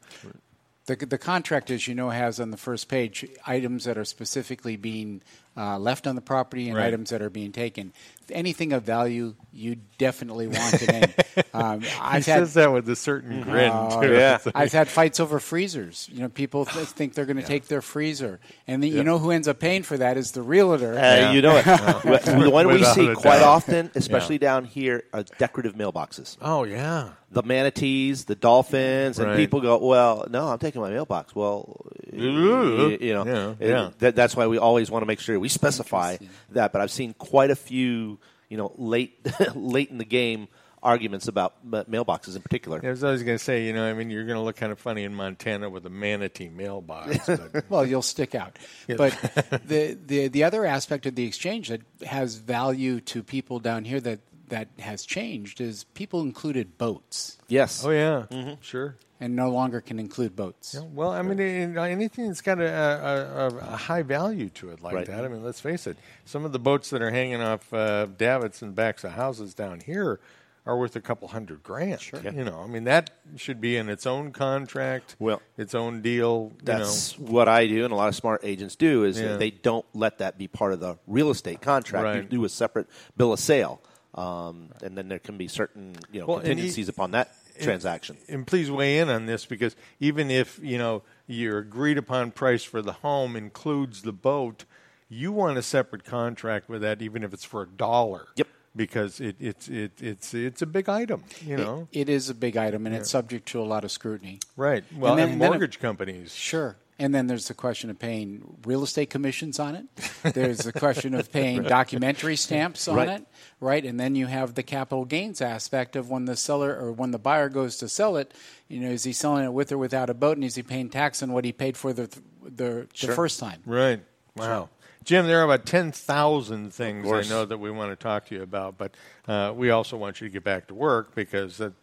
The, 0.87 0.95
the 0.97 1.17
contract, 1.17 1.69
as 1.71 1.87
you 1.87 1.95
know, 1.95 2.09
has 2.09 2.39
on 2.39 2.51
the 2.51 2.57
first 2.57 2.89
page 2.89 3.25
items 3.47 3.85
that 3.85 3.97
are 3.97 4.03
specifically 4.03 4.75
being 4.75 5.21
uh, 5.55 5.77
left 5.79 6.05
on 6.07 6.15
the 6.15 6.21
property 6.21 6.67
and 6.67 6.77
Right. 6.77 6.87
items 6.87 7.11
that 7.11 7.21
are 7.21 7.29
being 7.29 7.51
taken. 7.53 7.93
Anything 8.31 8.73
of 8.73 8.83
value, 8.83 9.35
you 9.51 9.77
definitely 9.97 10.47
want 10.47 10.73
it 10.81 10.89
in. 10.89 11.13
Um, 11.53 11.81
he 11.81 11.87
I've 11.99 12.25
had 12.25 12.39
says 12.39 12.53
that 12.55 12.71
with 12.71 12.87
a 12.89 12.95
certain 12.97 13.41
grin 13.43 13.71
Oh, 13.73 14.01
too. 14.01 14.11
yeah. 14.13 14.39
I've 14.53 14.73
had 14.73 14.87
fights 14.89 15.19
over 15.21 15.39
freezers. 15.39 16.09
You 16.11 16.21
know, 16.21 16.29
people 16.29 16.65
th- 16.65 16.85
think 16.97 17.13
they're 17.13 17.25
going 17.25 17.37
to 17.37 17.43
take 17.43 17.67
their 17.67 17.81
freezer, 17.81 18.39
and 18.67 18.83
then 18.83 18.91
you 18.91 19.03
know 19.03 19.17
who 19.19 19.31
ends 19.31 19.47
up 19.47 19.57
paying 19.57 19.83
for 19.83 19.97
that 19.97 20.17
is 20.17 20.31
the 20.33 20.41
realtor. 20.41 20.97
Uh, 20.99 21.31
You 21.31 21.41
know 21.41 21.55
it. 21.55 21.63
the 21.65 22.49
one 22.51 22.67
we 22.67 22.73
Without 22.73 22.93
see 22.93 23.07
quite 23.13 23.39
doubt. 23.39 23.43
often, 23.47 23.89
especially 23.95 24.37
down 24.37 24.65
here, 24.65 25.03
are 25.13 25.23
decorative 25.37 25.75
mailboxes. 25.75 26.37
oh 26.41 26.65
yeah, 26.65 27.11
The 27.31 27.43
manatees, 27.43 28.25
the 28.25 28.35
dolphins, 28.35 29.17
and 29.17 29.35
people 29.37 29.61
go, 29.61 29.77
"Well, 29.77 30.27
no, 30.29 30.49
I'm 30.49 30.59
taking 30.59 30.81
my 30.81 30.89
mailbox." 30.89 31.33
Well, 31.33 31.85
you, 32.11 32.97
you 32.99 33.13
know, 33.13 33.55
Yeah, 33.59 33.65
yeah. 33.65 33.89
That, 33.99 34.15
that's 34.15 34.35
why 34.35 34.47
we 34.47 34.57
always 34.57 34.91
want 34.91 35.03
to 35.03 35.07
make 35.07 35.19
sure 35.21 35.39
we 35.39 35.49
specify 35.49 36.17
that. 36.51 36.73
But 36.73 36.81
I've 36.81 36.91
seen 36.91 37.13
quite 37.13 37.49
a 37.49 37.55
few, 37.55 38.18
you 38.49 38.57
know, 38.57 38.73
late 38.77 39.25
late 39.55 39.89
in 39.89 39.97
the 39.97 40.05
game 40.05 40.47
arguments 40.81 41.27
about 41.27 41.69
mailboxes 41.69 42.35
in 42.35 42.41
particular. 42.41 42.79
Yeah, 42.81 42.89
I 42.89 42.91
was 42.91 43.03
always 43.03 43.23
going 43.23 43.37
to 43.37 43.43
say, 43.43 43.65
you 43.65 43.73
know, 43.73 43.85
I 43.85 43.93
mean, 43.93 44.09
you're 44.09 44.25
going 44.25 44.37
to 44.37 44.41
look 44.41 44.55
kind 44.55 44.71
of 44.71 44.79
funny 44.79 45.03
in 45.03 45.13
Montana 45.13 45.69
with 45.69 45.85
a 45.85 45.89
manatee 45.89 46.49
mailbox. 46.49 47.17
But 47.27 47.69
well, 47.69 47.85
you'll 47.85 48.01
stick 48.01 48.35
out. 48.35 48.57
But 48.87 49.11
the, 49.65 49.97
the 50.05 50.27
the 50.27 50.43
other 50.43 50.65
aspect 50.65 51.05
of 51.05 51.15
the 51.15 51.25
exchange 51.25 51.69
that 51.69 51.81
has 52.05 52.35
value 52.35 53.01
to 53.01 53.23
people 53.23 53.59
down 53.59 53.85
here 53.85 53.99
that 54.01 54.19
that 54.49 54.67
has 54.79 55.05
changed 55.05 55.61
is 55.61 55.83
people 55.93 56.21
included 56.21 56.77
boats 56.77 57.37
Yes. 57.47 57.83
oh 57.85 57.91
yeah, 57.91 58.25
Mm-hmm. 58.29 58.53
sure. 58.61 58.95
and 59.19 59.35
no 59.35 59.49
longer 59.49 59.81
can 59.81 59.99
include 59.99 60.35
boats. 60.35 60.75
Yeah, 60.75 60.81
well, 60.93 61.11
I 61.11 61.21
mean, 61.21 61.39
in- 61.39 61.77
anything 61.77 62.27
that's 62.27 62.41
got 62.41 62.59
a, 62.59 62.63
a, 62.69 63.47
a, 63.47 63.57
a 63.73 63.75
high 63.77 64.01
value 64.03 64.49
to 64.51 64.69
it 64.69 64.81
like 64.81 64.95
Right. 64.95 65.05
that. 65.07 65.25
I 65.25 65.27
mean, 65.27 65.43
let's 65.43 65.59
face 65.59 65.87
it. 65.87 65.97
Some 66.25 66.45
of 66.45 66.51
the 66.51 66.59
boats 66.59 66.89
that 66.91 67.01
are 67.01 67.11
hanging 67.11 67.41
off 67.41 67.73
uh, 67.73 68.05
davits 68.05 68.61
and 68.61 68.73
backs 68.75 69.03
of 69.03 69.11
houses 69.13 69.53
down 69.53 69.81
here 69.81 70.19
are 70.65 70.77
worth 70.77 70.95
a 70.95 71.01
couple 71.01 71.27
hundred 71.29 71.63
grand. 71.63 71.99
Sure. 71.99 72.19
You 72.21 72.43
know, 72.43 72.61
I 72.61 72.67
mean, 72.67 72.83
that 72.83 73.09
should 73.37 73.59
be 73.59 73.75
in 73.75 73.89
its 73.89 74.05
own 74.05 74.31
contract, 74.31 75.15
Well, 75.17 75.41
its 75.57 75.73
own 75.73 76.01
deal. 76.01 76.51
That's 76.63 77.17
what 77.17 77.47
I 77.47 77.65
do, 77.65 77.85
and 77.85 77.91
a 77.93 77.95
lot 77.95 78.09
of 78.09 78.15
smart 78.15 78.41
agents 78.43 78.75
do. 78.75 79.03
Is 79.03 79.19
Yeah. 79.19 79.37
they 79.37 79.49
don't 79.51 79.85
let 79.95 80.19
that 80.19 80.37
be 80.37 80.47
part 80.47 80.73
of 80.73 80.79
the 80.79 80.97
real 81.07 81.29
estate 81.31 81.59
contract. 81.61 82.15
You 82.15 82.23
do 82.39 82.45
a 82.45 82.49
separate 82.49 82.87
bill 83.17 83.33
of 83.33 83.39
sale, 83.39 83.81
um, 84.15 84.69
and 84.83 84.97
then 84.97 85.07
there 85.07 85.19
can 85.19 85.37
be 85.37 85.47
certain 85.47 85.95
you 86.11 86.19
know 86.21 86.25
Well, 86.27 86.37
and 86.37 86.45
he- 86.47 86.51
contingencies 86.53 86.89
upon 86.89 87.11
that 87.11 87.33
transaction. 87.61 88.17
and 88.27 88.47
please 88.47 88.71
weigh 88.71 88.99
in 88.99 89.09
on 89.09 89.25
this 89.25 89.45
because 89.45 89.75
even 89.99 90.31
if 90.31 90.59
you 90.63 90.77
know 90.77 91.03
your 91.27 91.59
agreed 91.59 91.97
upon 91.97 92.31
price 92.31 92.63
for 92.63 92.81
the 92.81 92.93
home 92.93 93.35
includes 93.35 94.01
the 94.03 94.13
boat, 94.13 94.65
you 95.09 95.31
want 95.31 95.57
a 95.57 95.61
separate 95.61 96.03
contract 96.05 96.69
with 96.69 96.81
that, 96.81 97.01
even 97.01 97.23
if 97.23 97.33
it's 97.33 97.43
for 97.45 97.63
a 97.63 97.67
dollar. 97.67 98.27
Yep. 98.35 98.47
Because 98.75 99.19
it, 99.19 99.35
it's 99.39 99.67
it, 99.67 99.91
it's 99.99 100.33
it's 100.33 100.61
a 100.61 100.65
big 100.67 100.87
item, 100.87 101.23
you 101.41 101.57
know. 101.57 101.87
It 101.91 102.07
is 102.07 102.29
a 102.29 102.33
big 102.35 102.55
item, 102.55 102.85
and 102.85 102.95
it's 102.95 103.09
subject 103.09 103.47
to 103.49 103.59
a 103.61 103.65
lot 103.65 103.83
of 103.83 103.91
scrutiny. 103.91 104.39
right. 104.55 104.83
Well, 104.95 105.13
and, 105.13 105.19
then- 105.19 105.29
and 105.33 105.41
then 105.41 105.47
it- 105.47 105.49
mortgage 105.51 105.79
companies. 105.79 106.33
Sure. 106.33 106.77
And 107.01 107.15
then 107.15 107.27
there's 107.27 107.47
the 107.47 107.53
question 107.53 107.89
of 107.89 107.97
paying 107.97 108.57
real 108.65 108.83
estate 108.83 109.09
commissions 109.09 109.57
on 109.57 109.75
it. 109.75 109.85
There's 110.33 110.57
the 110.59 110.73
question 110.73 111.13
of 111.13 111.31
paying 111.31 111.63
documentary 111.63 112.35
stamps 112.35 112.89
on 112.89 112.97
Right. 112.97 113.07
it, 113.21 113.25
right? 113.61 113.85
And 113.85 113.97
then 113.97 114.15
you 114.15 114.25
have 114.27 114.55
the 114.55 114.63
capital 114.63 115.05
gains 115.05 115.39
aspect 115.39 115.95
of 115.95 116.09
when 116.09 116.25
the 116.25 116.35
seller 116.35 116.77
or 116.77 116.91
when 116.91 117.11
the 117.11 117.17
buyer 117.17 117.47
goes 117.47 117.77
to 117.77 117.87
sell 117.87 118.17
it. 118.17 118.33
You 118.67 118.81
know, 118.81 118.89
is 118.89 119.05
he 119.05 119.13
selling 119.13 119.45
it 119.45 119.53
with 119.53 119.71
or 119.71 119.77
without 119.77 120.09
a 120.09 120.13
boat, 120.13 120.35
and 120.35 120.43
is 120.43 120.55
he 120.55 120.61
paying 120.61 120.89
tax 120.89 121.23
on 121.23 121.31
what 121.31 121.45
he 121.45 121.53
paid 121.53 121.77
for 121.77 121.93
the 121.93 122.09
the, 122.43 122.87
the 123.01 123.13
first 123.13 123.39
time? 123.39 123.61
Right. 123.65 124.03
Wow. 124.35 124.67
Jim, 125.05 125.25
there 125.25 125.39
are 125.39 125.43
about 125.45 125.65
10,000 125.65 126.73
things 126.73 127.09
I 127.09 127.21
know 127.33 127.45
that 127.45 127.57
we 127.57 127.71
want 127.71 127.91
to 127.91 127.95
talk 127.95 128.25
to 128.27 128.35
you 128.35 128.43
about, 128.43 128.77
but 128.77 128.95
uh, 129.27 129.53
we 129.55 129.69
also 129.69 129.95
want 129.95 130.19
you 130.19 130.27
to 130.27 130.31
get 130.33 130.43
back 130.43 130.67
to 130.67 130.73
work 130.73 131.15
because 131.15 131.57
that's 131.57 131.73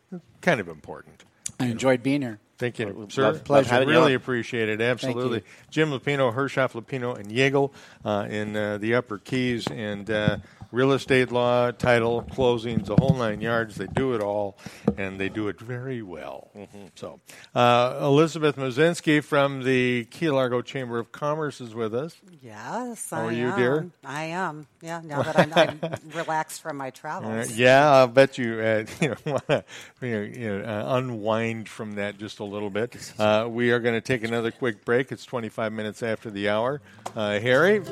kind 0.42 0.60
of 0.60 0.68
important. 0.68 1.24
I 1.58 1.66
enjoyed 1.66 2.02
being 2.02 2.20
here. 2.20 2.38
Thank 2.58 2.78
you, 2.78 2.88
Love- 2.90 3.12
sir. 3.12 3.38
Pleasure. 3.38 3.84
Really 3.86 4.12
on. 4.12 4.16
appreciate 4.16 4.68
it. 4.68 4.80
Absolutely. 4.80 5.42
Jim 5.70 5.90
Lupino, 5.90 6.34
Hershoff 6.34 6.72
Lupino, 6.72 7.16
and 7.18 7.28
Yagel 7.30 7.70
uh, 8.04 8.26
in 8.30 8.56
uh, 8.56 8.78
the 8.78 8.94
Upper 8.94 9.18
Keys 9.18 9.66
and 9.66 10.10
uh, 10.10 10.38
real 10.72 10.92
estate 10.92 11.30
law, 11.32 11.70
title, 11.70 12.22
closings, 12.22 12.86
the 12.86 12.96
whole 12.96 13.14
nine 13.14 13.40
yards. 13.40 13.76
They 13.76 13.86
do 13.86 14.14
it 14.14 14.20
all, 14.20 14.58
and 14.96 15.18
they 15.20 15.28
do 15.28 15.48
it 15.48 15.60
very 15.60 16.02
well. 16.02 16.50
Mm-hmm. 16.56 16.86
So, 16.94 17.20
uh, 17.54 17.98
Elizabeth 18.02 18.56
Mozinski 18.56 19.22
from 19.22 19.62
the 19.64 20.04
Key 20.06 20.30
Largo 20.30 20.62
Chamber 20.62 20.98
of 20.98 21.12
Commerce 21.12 21.60
is 21.60 21.74
with 21.74 21.94
us. 21.94 22.16
Yes, 22.42 23.10
How 23.10 23.22
I 23.22 23.24
are 23.26 23.32
you, 23.32 23.48
am. 23.48 23.58
dear? 23.58 23.90
I 24.04 24.24
am. 24.24 24.66
Yeah, 24.82 25.00
now 25.04 25.22
that 25.22 25.38
I'm, 25.38 25.52
I'm 25.54 25.80
relaxed 26.14 26.62
from 26.62 26.76
my 26.76 26.88
Uh, 26.88 26.90
travels. 26.90 27.52
yeah, 27.56 27.90
I'll 27.90 28.06
bet 28.08 28.38
you, 28.38 28.60
uh, 28.60 28.84
you 29.00 29.08
know, 29.10 29.16
want 29.24 29.46
to 29.48 29.64
you 30.00 30.58
know, 30.58 30.64
uh, 30.64 30.96
unwind 30.96 31.68
from 31.68 31.92
that 31.96 32.18
just 32.18 32.38
a 32.40 32.44
little 32.44 32.70
bit. 32.70 33.12
Uh, 33.18 33.46
we 33.50 33.70
are 33.72 33.80
going 33.80 33.94
to 33.94 34.00
take 34.00 34.24
another 34.24 34.50
quick 34.50 34.84
break. 34.84 35.12
It's 35.12 35.24
25 35.24 35.72
minutes 35.72 36.02
after 36.02 36.30
the 36.30 36.48
hour. 36.48 36.80
Uh, 37.14 37.38
Harry, 37.40 37.82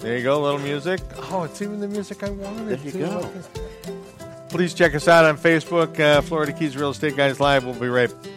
there 0.00 0.16
you 0.16 0.22
go, 0.22 0.40
a 0.40 0.42
little 0.42 0.60
music. 0.60 1.00
Oh, 1.30 1.44
it's 1.44 1.60
even 1.62 1.80
the 1.80 1.88
music 1.88 2.22
I 2.22 2.30
wanted. 2.30 2.78
There 2.78 2.86
you 2.86 2.92
too. 2.92 2.98
go. 2.98 3.30
Please 4.48 4.74
check 4.74 4.94
us 4.94 5.08
out 5.08 5.24
on 5.24 5.36
Facebook, 5.36 5.98
uh, 5.98 6.20
Florida 6.22 6.52
Keys 6.52 6.76
Real 6.76 6.90
Estate 6.90 7.16
Guys 7.16 7.40
Live. 7.40 7.64
We'll 7.64 7.74
be 7.74 7.88
right 7.88 8.10
Hello, 8.10 8.35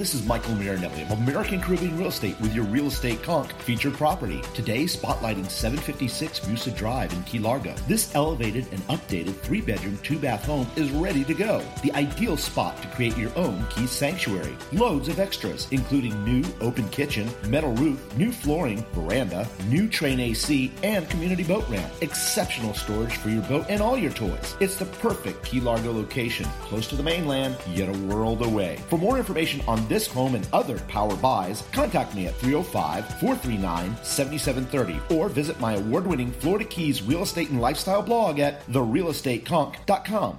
this 0.00 0.14
is 0.14 0.24
Michael 0.24 0.54
Marinelli 0.54 1.02
of 1.02 1.10
American 1.10 1.60
Caribbean 1.60 1.94
Real 1.98 2.08
Estate 2.08 2.40
with 2.40 2.54
your 2.54 2.64
real 2.64 2.86
estate 2.86 3.22
conch 3.22 3.52
featured 3.52 3.92
property. 3.92 4.40
Today, 4.54 4.84
spotlighting 4.84 5.50
756 5.50 6.40
Busa 6.40 6.74
Drive 6.74 7.12
in 7.12 7.22
Key 7.24 7.38
Largo. 7.38 7.74
This 7.86 8.14
elevated 8.14 8.66
and 8.72 8.80
updated 8.88 9.34
three 9.40 9.60
bedroom, 9.60 9.98
two 10.02 10.18
bath 10.18 10.46
home 10.46 10.66
is 10.74 10.90
ready 10.90 11.22
to 11.24 11.34
go. 11.34 11.62
The 11.82 11.92
ideal 11.92 12.38
spot 12.38 12.80
to 12.80 12.88
create 12.88 13.14
your 13.18 13.30
own 13.36 13.66
Key 13.68 13.86
Sanctuary. 13.86 14.56
Loads 14.72 15.08
of 15.08 15.18
extras, 15.18 15.68
including 15.70 16.24
new 16.24 16.44
open 16.62 16.88
kitchen, 16.88 17.28
metal 17.48 17.74
roof, 17.74 18.00
new 18.16 18.32
flooring, 18.32 18.82
veranda, 18.94 19.46
new 19.66 19.86
Trane 19.86 20.18
AC, 20.30 20.72
and 20.82 21.10
community 21.10 21.44
boat 21.44 21.68
ramp. 21.68 21.92
Exceptional 22.00 22.72
storage 22.72 23.18
for 23.18 23.28
your 23.28 23.42
boat 23.42 23.66
and 23.68 23.82
all 23.82 23.98
your 23.98 24.12
toys. 24.12 24.56
It's 24.60 24.76
the 24.76 24.86
perfect 24.86 25.44
Key 25.44 25.60
Largo 25.60 25.92
location, 25.92 26.46
close 26.62 26.88
to 26.88 26.96
the 26.96 27.02
mainland, 27.02 27.58
yet 27.68 27.94
a 27.94 27.98
world 28.06 28.40
away. 28.40 28.78
For 28.88 28.98
more 28.98 29.18
information 29.18 29.60
on 29.68 29.89
this 29.90 30.06
home 30.06 30.34
and 30.34 30.48
other 30.54 30.78
power 30.88 31.14
buys, 31.16 31.62
contact 31.72 32.14
me 32.14 32.26
at 32.28 32.36
305 32.36 33.04
439 33.20 33.96
7730 34.02 35.14
or 35.14 35.28
visit 35.28 35.60
my 35.60 35.74
award 35.74 36.06
winning 36.06 36.32
Florida 36.32 36.64
Keys 36.64 37.02
real 37.02 37.22
estate 37.24 37.50
and 37.50 37.60
lifestyle 37.60 38.00
blog 38.00 38.38
at 38.38 38.66
therealestateconch.com. 38.68 40.38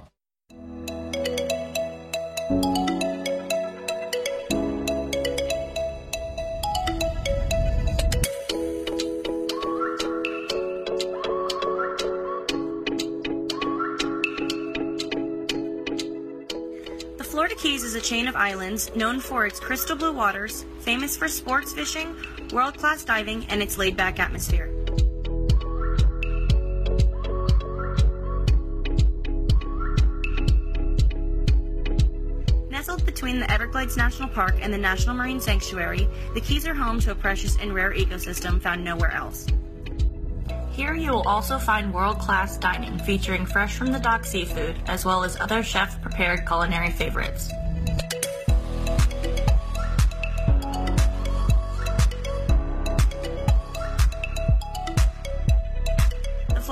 is 17.92 17.96
a 17.96 18.00
chain 18.00 18.26
of 18.26 18.34
islands 18.34 18.90
known 18.96 19.20
for 19.20 19.44
its 19.44 19.60
crystal 19.60 19.94
blue 19.94 20.14
waters, 20.14 20.64
famous 20.80 21.14
for 21.14 21.28
sports 21.28 21.74
fishing, 21.74 22.16
world 22.50 22.78
class 22.78 23.04
diving, 23.04 23.44
and 23.50 23.62
its 23.62 23.76
laid 23.76 23.98
back 23.98 24.18
atmosphere. 24.18 24.70
Nestled 32.70 33.04
between 33.04 33.40
the 33.40 33.50
Everglades 33.50 33.98
National 33.98 34.30
Park 34.30 34.54
and 34.62 34.72
the 34.72 34.78
National 34.78 35.14
Marine 35.14 35.40
Sanctuary, 35.40 36.08
the 36.32 36.40
Keys 36.40 36.66
are 36.66 36.74
home 36.74 36.98
to 37.00 37.10
a 37.10 37.14
precious 37.14 37.58
and 37.58 37.74
rare 37.74 37.92
ecosystem 37.92 38.58
found 38.58 38.82
nowhere 38.82 39.12
else. 39.12 39.46
Here 40.70 40.94
you 40.94 41.10
will 41.10 41.28
also 41.28 41.58
find 41.58 41.92
world-class 41.92 42.56
dining 42.56 42.98
featuring 43.00 43.44
fresh 43.44 43.76
from 43.76 43.92
the 43.92 43.98
dock 43.98 44.24
seafood 44.24 44.76
as 44.86 45.04
well 45.04 45.24
as 45.24 45.38
other 45.38 45.62
chef-prepared 45.62 46.46
culinary 46.46 46.90
favorites. 46.90 47.50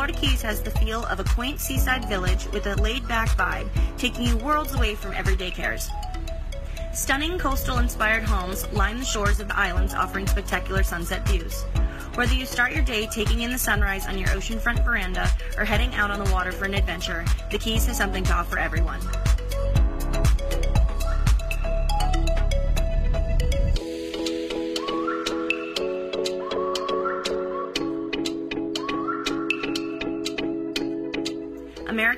Florida 0.00 0.18
Keys 0.18 0.40
has 0.40 0.62
the 0.62 0.70
feel 0.70 1.04
of 1.04 1.20
a 1.20 1.24
quaint 1.24 1.60
seaside 1.60 2.08
village 2.08 2.46
with 2.54 2.66
a 2.66 2.74
laid-back 2.76 3.28
vibe, 3.36 3.68
taking 3.98 4.24
you 4.24 4.34
worlds 4.38 4.74
away 4.74 4.94
from 4.94 5.12
everyday 5.12 5.50
cares. 5.50 5.90
Stunning 6.94 7.38
coastal 7.38 7.76
inspired 7.76 8.22
homes 8.22 8.66
line 8.72 8.96
the 8.96 9.04
shores 9.04 9.40
of 9.40 9.48
the 9.48 9.58
islands 9.58 9.92
offering 9.92 10.26
spectacular 10.26 10.82
sunset 10.82 11.28
views. 11.28 11.64
Whether 12.14 12.32
you 12.32 12.46
start 12.46 12.72
your 12.72 12.82
day 12.82 13.08
taking 13.08 13.42
in 13.42 13.50
the 13.50 13.58
sunrise 13.58 14.06
on 14.06 14.16
your 14.16 14.28
oceanfront 14.28 14.82
veranda 14.86 15.30
or 15.58 15.66
heading 15.66 15.94
out 15.94 16.10
on 16.10 16.24
the 16.24 16.32
water 16.32 16.50
for 16.50 16.64
an 16.64 16.72
adventure, 16.72 17.22
the 17.50 17.58
Keys 17.58 17.84
has 17.84 17.98
something 17.98 18.24
to 18.24 18.32
offer 18.32 18.58
everyone. 18.58 19.00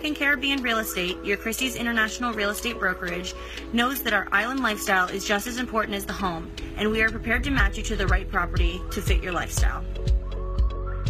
American 0.02 0.18
Caribbean 0.18 0.62
Real 0.62 0.78
Estate, 0.78 1.16
your 1.24 1.36
Christie's 1.36 1.76
International 1.76 2.32
Real 2.32 2.50
Estate 2.50 2.76
Brokerage, 2.76 3.34
knows 3.72 4.02
that 4.02 4.12
our 4.12 4.26
island 4.32 4.58
lifestyle 4.58 5.06
is 5.06 5.24
just 5.24 5.46
as 5.46 5.58
important 5.58 5.94
as 5.94 6.04
the 6.04 6.12
home, 6.12 6.50
and 6.76 6.90
we 6.90 7.00
are 7.02 7.08
prepared 7.08 7.44
to 7.44 7.52
match 7.52 7.76
you 7.76 7.84
to 7.84 7.94
the 7.94 8.08
right 8.08 8.28
property 8.28 8.80
to 8.90 9.00
fit 9.00 9.22
your 9.22 9.30
lifestyle. 9.30 9.84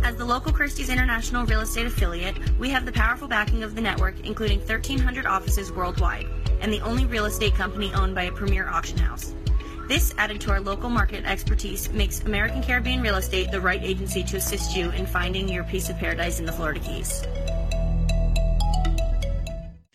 As 0.04 0.16
the 0.16 0.26
local 0.26 0.52
Christie's 0.52 0.90
International 0.90 1.46
Real 1.46 1.62
Estate 1.62 1.86
affiliate, 1.86 2.36
we 2.58 2.68
have 2.68 2.84
the 2.84 2.92
powerful 2.92 3.26
backing 3.26 3.62
of 3.62 3.74
the 3.74 3.80
network, 3.80 4.26
including 4.26 4.58
1,300 4.58 5.24
offices 5.24 5.72
worldwide, 5.72 6.26
and 6.60 6.70
the 6.70 6.82
only 6.82 7.06
real 7.06 7.24
estate 7.24 7.54
company 7.54 7.90
owned 7.94 8.14
by 8.14 8.24
a 8.24 8.32
premier 8.32 8.68
auction 8.68 8.98
house. 8.98 9.34
This, 9.88 10.14
added 10.18 10.38
to 10.42 10.50
our 10.50 10.60
local 10.60 10.90
market 10.90 11.24
expertise, 11.24 11.90
makes 11.94 12.20
American 12.24 12.62
Caribbean 12.62 13.00
Real 13.00 13.16
Estate 13.16 13.52
the 13.52 13.60
right 13.60 13.82
agency 13.82 14.22
to 14.24 14.36
assist 14.36 14.76
you 14.76 14.90
in 14.90 15.06
finding 15.06 15.48
your 15.48 15.64
piece 15.64 15.88
of 15.88 15.96
paradise 15.96 16.40
in 16.40 16.44
the 16.44 16.52
Florida 16.52 16.80
Keys. 16.80 17.24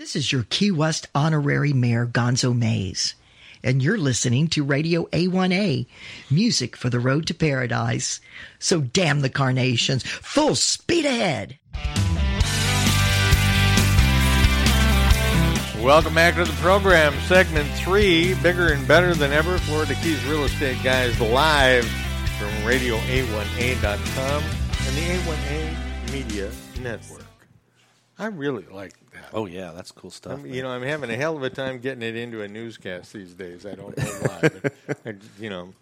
This 0.08 0.16
is 0.16 0.32
your 0.32 0.44
Key 0.50 0.72
West 0.72 1.10
honorary 1.14 1.74
mayor, 1.74 2.08
Gonzo 2.08 2.58
Mays, 2.58 3.14
and 3.62 3.84
you're 3.84 3.98
listening 3.98 4.48
to 4.48 4.64
Radio 4.64 5.04
A1A, 5.08 5.86
music 6.32 6.78
for 6.78 6.90
the 6.90 7.02
road 7.02 7.28
to 7.28 7.34
paradise. 7.34 8.22
So 8.58 8.80
damn 8.80 9.20
the 9.20 9.30
carnations, 9.30 10.04
full 10.04 10.56
speed 10.56 11.04
ahead. 11.04 11.60
Welcome 15.84 16.16
back 16.16 16.36
to 16.36 16.46
the 16.46 16.56
program, 16.62 17.14
segment 17.24 17.70
three, 17.72 18.34
bigger 18.36 18.72
and 18.72 18.88
better 18.88 19.14
than 19.14 19.34
ever. 19.34 19.58
Florida 19.58 19.94
Keys 19.96 20.24
Real 20.24 20.46
Estate 20.46 20.82
Guys 20.86 21.20
live 21.20 21.84
from 22.40 22.48
RadioA1A.com 22.64 24.44
and 24.88 24.96
the 24.96 25.02
A1A 25.02 26.14
Media 26.14 26.50
Network. 26.80 27.26
I 28.18 28.28
really 28.28 28.66
like. 28.72 28.94
Oh 29.34 29.46
yeah, 29.46 29.72
that's 29.76 29.92
cool 29.92 30.10
stuff. 30.12 30.40
You 30.46 30.64
know, 30.64 30.70
I'm 30.70 30.84
having 30.84 31.10
a 31.10 31.16
hell 31.16 31.36
of 31.36 31.44
a 31.44 31.50
time 31.50 31.80
getting 31.80 32.02
it 32.02 32.16
into 32.16 32.42
a 32.42 32.48
newscast 32.48 33.14
these 33.14 33.34
days. 33.34 33.66
I 33.66 33.76
don't 33.76 33.98
know 33.98 34.04
why, 34.04 34.40
but 34.42 34.74
I, 35.06 35.16
you 35.40 35.50
know, 35.50 35.74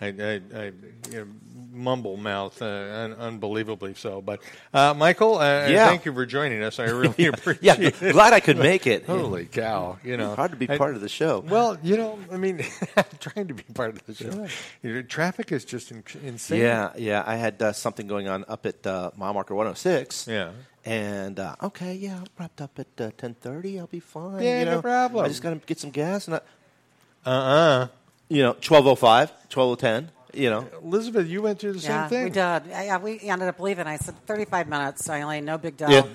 I, 0.00 0.06
I, 0.06 0.40
I 0.54 0.72
you 1.10 1.12
know, 1.12 1.26
mumble 1.72 2.16
mouth, 2.16 2.60
uh, 2.60 2.66
un- 2.66 3.14
unbelievably 3.14 3.94
so. 3.94 4.20
But 4.20 4.40
uh, 4.74 4.94
Michael, 4.94 5.38
uh, 5.38 5.66
Yeah. 5.68 5.88
thank 5.88 6.04
you 6.04 6.12
for 6.12 6.26
joining 6.26 6.62
us. 6.62 6.78
I 6.78 6.84
really 6.84 7.26
appreciate 7.32 7.62
yeah, 7.62 7.74
it. 8.08 8.12
glad 8.12 8.32
I 8.34 8.40
could 8.40 8.58
make 8.58 8.86
it. 8.86 9.04
Holy 9.06 9.46
cow! 9.46 9.98
You 10.04 10.16
know, 10.16 10.34
Hard 10.34 10.50
to 10.52 10.56
be 10.56 10.68
I- 10.68 10.76
part 10.78 10.94
of 10.94 11.00
the 11.00 11.08
show. 11.08 11.40
Well, 11.40 11.78
you 11.82 11.96
know, 11.96 12.18
I 12.30 12.36
mean, 12.36 12.64
I'm 12.96 13.04
trying 13.20 13.48
to 13.48 13.54
be 13.54 13.62
part 13.74 13.90
of 13.96 14.04
the 14.06 14.14
show. 14.14 14.46
You 14.82 14.94
know, 14.94 15.02
traffic 15.02 15.50
is 15.52 15.64
just 15.64 15.90
in- 15.90 16.04
insane. 16.22 16.60
Yeah, 16.60 16.92
yeah. 16.96 17.24
I 17.26 17.36
had 17.36 17.60
uh, 17.62 17.72
something 17.72 18.06
going 18.06 18.28
on 18.28 18.44
up 18.48 18.66
at 18.66 18.86
uh, 18.86 19.10
mile 19.16 19.32
marker 19.34 19.54
106. 19.54 20.26
Yeah. 20.28 20.50
And 20.84 21.38
uh, 21.38 21.54
okay, 21.62 21.94
yeah, 21.94 22.16
I'm 22.18 22.26
wrapped 22.38 22.60
up 22.60 22.78
at 22.78 22.88
uh, 23.00 23.10
10:30. 23.16 23.78
I'll 23.78 23.86
be 23.86 24.00
fine. 24.00 24.42
Yeah, 24.42 24.58
you 24.60 24.64
no 24.66 24.82
problem. 24.82 25.24
I 25.24 25.28
just 25.28 25.40
got 25.40 25.50
to 25.50 25.56
get 25.64 25.78
some 25.78 25.90
gas, 25.90 26.26
and 26.26 26.34
I, 26.36 26.40
Uh-uh. 27.30 27.86
you 28.28 28.42
know, 28.42 28.54
12:05, 28.54 29.30
12:10. 29.48 30.08
You 30.34 30.50
know, 30.50 30.66
Elizabeth, 30.82 31.26
you 31.26 31.42
went 31.42 31.58
through 31.58 31.74
the 31.74 31.80
yeah, 31.80 32.08
same 32.08 32.10
thing. 32.10 32.24
we 32.24 32.30
did. 32.30 32.62
Yeah, 32.70 32.98
we 32.98 33.20
ended 33.20 33.48
up 33.48 33.60
leaving. 33.60 33.86
I 33.86 33.96
said 33.96 34.14
35 34.26 34.68
minutes, 34.68 35.04
so 35.04 35.12
I 35.12 35.22
only 35.22 35.40
no 35.40 35.58
big 35.58 35.76
deal. 35.76 35.90
Yeah. 35.90 36.06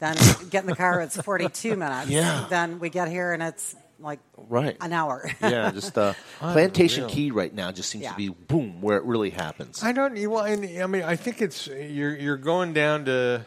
Then 0.00 0.16
get 0.50 0.64
in 0.64 0.70
the 0.70 0.76
car, 0.76 1.00
it's 1.02 1.16
42 1.20 1.76
minutes. 1.76 2.08
Yeah. 2.10 2.46
Then 2.48 2.78
we 2.80 2.90
get 2.90 3.08
here, 3.08 3.32
and 3.32 3.42
it's 3.42 3.76
like 4.00 4.18
right? 4.48 4.76
an 4.80 4.92
hour. 4.92 5.30
yeah, 5.42 5.70
just 5.70 5.96
uh, 5.98 6.14
Plantation 6.38 7.04
Unreal. 7.04 7.14
Key 7.14 7.30
right 7.32 7.54
now 7.54 7.70
just 7.70 7.90
seems 7.90 8.04
Yeah. 8.04 8.12
to 8.12 8.16
be 8.16 8.28
boom 8.30 8.80
where 8.80 8.96
it 8.96 9.04
really 9.04 9.30
happens. 9.30 9.82
I 9.82 9.92
don't. 9.92 10.18
Well, 10.28 10.44
and, 10.44 10.64
I 10.82 10.86
mean, 10.86 11.02
I 11.02 11.16
think 11.16 11.42
it's 11.42 11.66
you're 11.66 12.16
you're 12.16 12.36
going 12.38 12.72
down 12.72 13.04
to. 13.04 13.44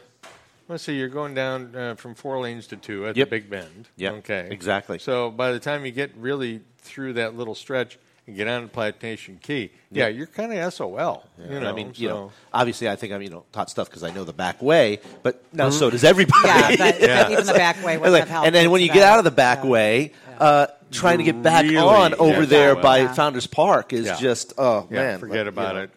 Let's 0.70 0.84
see, 0.84 0.96
you're 0.98 1.10
going 1.10 1.34
down 1.34 1.76
uh, 1.76 1.96
from 1.96 2.16
four 2.16 2.40
lanes 2.40 2.68
to 2.68 2.78
two 2.78 3.06
at 3.08 3.18
Yep. 3.18 3.28
the 3.30 3.30
Big 3.30 3.50
Bend. 3.50 3.90
Yep, 3.98 4.14
Okay. 4.20 4.48
exactly. 4.50 4.98
So 4.98 5.30
by 5.30 5.52
the 5.52 5.60
time 5.60 5.86
you 5.86 5.92
get 5.92 6.16
really 6.16 6.62
through 6.78 7.14
that 7.14 7.36
little 7.36 7.54
stretch 7.54 8.00
and 8.26 8.36
get 8.36 8.48
on 8.48 8.62
to 8.64 8.68
Plantation 8.70 9.38
Key, 9.42 9.72
yeah, 9.92 10.08
Yep. 10.08 10.16
you're 10.18 10.28
kind 10.28 10.54
of 10.54 10.74
SOL. 10.74 11.24
You 11.38 11.60
know, 11.60 11.70
I 11.70 11.74
mean, 11.74 11.92
you 11.96 12.08
so- 12.10 12.14
know, 12.16 12.32
obviously, 12.54 12.88
I 12.90 12.96
think 12.96 13.12
I'm 13.14 13.22
you 13.22 13.30
know 13.30 13.44
taught 13.52 13.70
stuff 13.70 13.90
because 13.90 14.04
I 14.04 14.12
know 14.12 14.24
the 14.24 14.34
back 14.34 14.62
way, 14.62 15.00
but 15.24 15.44
now 15.54 15.70
so 15.70 15.90
does 15.90 16.04
everybody. 16.04 16.48
Yeah, 16.48 16.76
but 16.78 17.00
Yeah. 17.02 17.30
even 17.32 17.46
the 17.46 17.54
back 17.54 17.84
way 17.84 17.94
And, 17.94 18.02
wouldn't 18.02 18.14
like- 18.14 18.22
have 18.22 18.30
helped. 18.30 18.46
and 18.48 18.56
then 18.56 18.72
when 18.72 18.82
you 18.82 18.88
get 18.92 19.04
out 19.04 19.18
of 19.18 19.26
the 19.26 19.32
back 19.32 19.64
Yeah. 19.64 19.70
way, 19.70 20.12
uh, 20.40 20.68
trying 20.92 21.18
to 21.18 21.24
get 21.24 21.42
back 21.44 21.64
Really 21.64 21.78
on 21.78 22.14
over 22.16 22.42
get 22.42 22.50
there 22.50 22.76
by 22.76 23.00
Yeah. 23.00 23.14
Founders 23.14 23.48
Park 23.48 23.94
is 23.94 24.06
Yeah. 24.06 24.18
just 24.20 24.54
oh 24.58 24.88
Yeah, 24.90 24.98
man, 25.04 25.20
forget 25.20 25.46
like, 25.46 25.48
about 25.48 25.68
you 25.70 25.74
know, 25.80 25.84
it. 25.84 25.90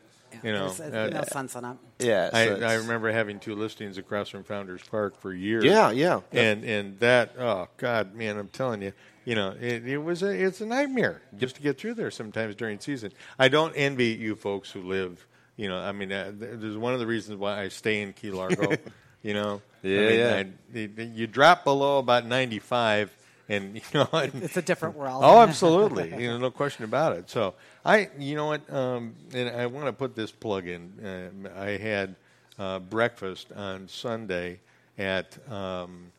You 0.43 0.53
know, 0.53 0.69
There's, 0.69 0.93
uh, 0.95 1.19
no 1.19 1.25
sense 1.25 1.55
in 1.57 1.65
it. 1.65 1.77
Yeah, 1.99 2.31
so 2.31 2.37
I, 2.37 2.43
it's- 2.43 2.63
I 2.63 2.75
remember 2.75 3.11
having 3.11 3.39
two 3.41 3.55
listings 3.55 3.99
across 3.99 4.29
from 4.29 4.45
Founders 4.45 4.83
Park 4.91 5.19
for 5.21 5.33
years. 5.33 5.65
Yeah, 5.65 5.91
yeah. 5.93 6.21
and 6.33 6.63
and 6.65 6.99
that 7.01 7.35
oh 7.39 7.69
god, 7.79 8.15
man, 8.15 8.37
I'm 8.37 8.49
telling 8.49 8.83
you, 8.83 8.93
you 9.27 9.35
know, 9.35 9.55
it, 9.61 9.87
it 9.87 9.99
was 9.99 10.23
a 10.23 10.29
it's 10.31 10.63
a 10.63 10.67
nightmare 10.67 11.21
just 11.37 11.57
to 11.57 11.63
get 11.63 11.79
through 11.79 11.95
there 11.95 12.11
sometimes 12.11 12.55
during 12.55 12.81
season. 12.81 13.13
I 13.39 13.49
don't 13.49 13.75
envy 13.75 14.07
you 14.15 14.35
folks 14.37 14.71
who 14.71 14.81
live. 14.83 15.27
You 15.57 15.69
know, 15.69 15.79
I 15.79 15.93
mean, 15.93 16.11
uh, 16.13 16.33
there's 16.35 16.77
one 16.79 16.95
of 16.95 17.01
the 17.01 17.07
reasons 17.07 17.37
why 17.39 17.61
I 17.61 17.69
stay 17.69 18.01
in 18.03 18.13
Key 18.15 18.31
Largo. 18.31 18.73
you 19.23 19.35
know, 19.35 19.61
Yeah, 19.83 20.01
I 20.01 20.07
mean, 20.07 20.19
yeah. 20.19 20.35
I- 20.35 20.91
y- 20.99 21.11
you 21.15 21.27
drop 21.27 21.65
below 21.65 21.99
about 21.99 22.25
95, 22.27 23.11
and 23.49 23.75
you 23.77 23.83
know, 23.95 24.09
it's 24.13 24.57
a 24.57 24.63
different 24.63 24.97
world. 24.97 25.23
oh, 25.25 25.41
absolutely, 25.41 26.11
you 26.23 26.29
know, 26.29 26.39
no 26.39 26.51
question 26.51 26.85
about 26.85 27.17
it. 27.17 27.29
So 27.31 27.55
I, 27.85 28.11
you 28.19 28.37
know 28.37 28.47
what, 28.47 28.73
um, 28.73 29.15
and 29.35 29.49
I 29.49 29.67
want 29.67 29.87
to 29.87 29.93
put 29.93 30.15
this 30.15 30.31
plug 30.31 30.67
in. 30.69 30.93
Uh, 31.05 31.59
I 31.61 31.71
had 31.79 32.15
uh, 32.59 32.79
breakfast 32.79 33.51
on 33.53 33.89
Sunday 33.89 34.61
at 34.99 35.37
um, 35.51 36.13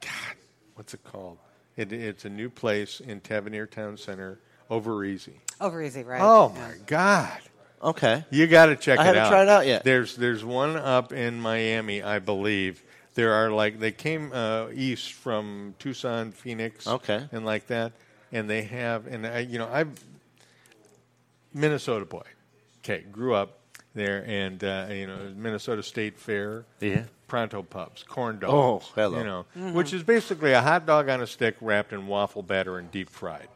God, 0.00 0.10
what's 0.74 0.94
it 0.94 1.04
called? 1.04 1.38
It, 1.80 1.92
it's 1.92 2.24
a 2.26 2.28
new 2.28 2.50
place 2.50 3.00
in 3.00 3.20
Tavernier 3.20 3.66
Town 3.66 3.96
Center, 3.96 4.38
over 4.68 5.02
easy. 5.04 5.40
Over 5.60 5.82
easy, 5.82 6.04
right? 6.04 6.20
Oh 6.22 6.52
yeah. 6.54 6.60
my 6.60 6.74
God. 6.86 7.38
Okay. 7.82 8.24
You 8.30 8.46
got 8.46 8.66
to 8.66 8.76
check 8.76 8.98
I 8.98 9.02
it 9.02 9.06
haven't 9.06 9.22
out. 9.22 9.28
tried 9.30 9.42
it 9.44 9.48
out 9.48 9.66
yet. 9.66 9.84
There's 9.84 10.14
there's 10.16 10.44
one 10.44 10.76
up 10.76 11.12
in 11.14 11.40
Miami, 11.40 12.02
I 12.02 12.18
believe. 12.18 12.82
There 13.14 13.32
are 13.32 13.50
like 13.50 13.80
they 13.80 13.92
came 13.92 14.30
uh, 14.32 14.68
east 14.74 15.14
from 15.14 15.74
Tucson, 15.78 16.32
Phoenix, 16.32 16.86
Okay. 16.86 17.26
and 17.32 17.46
like 17.46 17.66
that, 17.68 17.92
and 18.30 18.48
they 18.50 18.62
have 18.64 19.06
and 19.06 19.26
I, 19.26 19.38
you 19.38 19.58
know 19.58 19.68
I've 19.72 19.88
Minnesota 21.54 22.04
boy, 22.04 22.22
okay, 22.84 23.04
grew 23.10 23.34
up 23.34 23.59
there, 23.94 24.24
and 24.26 24.62
uh, 24.62 24.86
you 24.90 25.06
know 25.06 25.18
Minnesota 25.36 25.82
State 25.82 26.18
Fair, 26.18 26.64
Yeah. 26.80 27.04
Pronto 27.28 27.62
Pups, 27.62 28.02
corn 28.02 28.38
dogs, 28.40 28.52
Oh, 28.52 28.92
hello. 28.94 29.18
you 29.18 29.24
know, 29.24 29.72
which 29.72 29.92
is 29.92 30.02
basically 30.02 30.52
a 30.52 30.60
hot 30.60 30.84
dog 30.86 31.08
on 31.08 31.20
a 31.20 31.26
stick 31.26 31.56
wrapped 31.60 31.92
in 31.92 32.06
waffle 32.08 32.42
batter 32.42 32.76
and 32.78 32.90
deep 32.90 33.08
fried. 33.10 33.48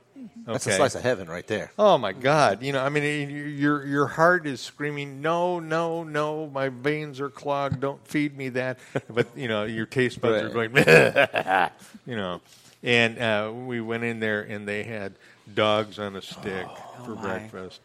That's 0.46 0.66
a 0.66 0.72
slice 0.72 0.94
of 0.94 1.02
heaven 1.02 1.28
right 1.28 1.46
there. 1.46 1.70
Oh 1.78 1.98
my 1.98 2.12
God! 2.12 2.62
You 2.62 2.72
know, 2.72 2.82
I 2.82 2.88
mean, 2.88 3.30
your 3.58 3.84
your 3.84 4.06
heart 4.06 4.46
is 4.46 4.60
screaming, 4.60 5.20
"No, 5.20 5.58
no, 5.60 6.02
no! 6.04 6.46
My 6.48 6.68
veins 6.70 7.20
are 7.20 7.28
clogged. 7.30 7.80
Don't 7.80 8.06
feed 8.06 8.36
me 8.36 8.48
that." 8.50 8.78
But 9.10 9.26
you 9.36 9.48
know, 9.48 9.64
your 9.64 9.86
taste 9.86 10.20
buds 10.20 10.42
are 10.44 10.48
going, 10.48 10.70
you 12.06 12.16
know. 12.16 12.40
And 12.82 13.18
uh, 13.18 13.50
we 13.54 13.80
went 13.80 14.04
in 14.04 14.20
there, 14.20 14.42
and 14.42 14.68
they 14.68 14.82
had 14.82 15.14
dogs 15.52 15.98
on 15.98 16.16
a 16.16 16.22
stick 16.22 16.66
for 17.04 17.12
Oh, 17.12 17.14
my. 17.16 17.22
breakfast. 17.22 17.80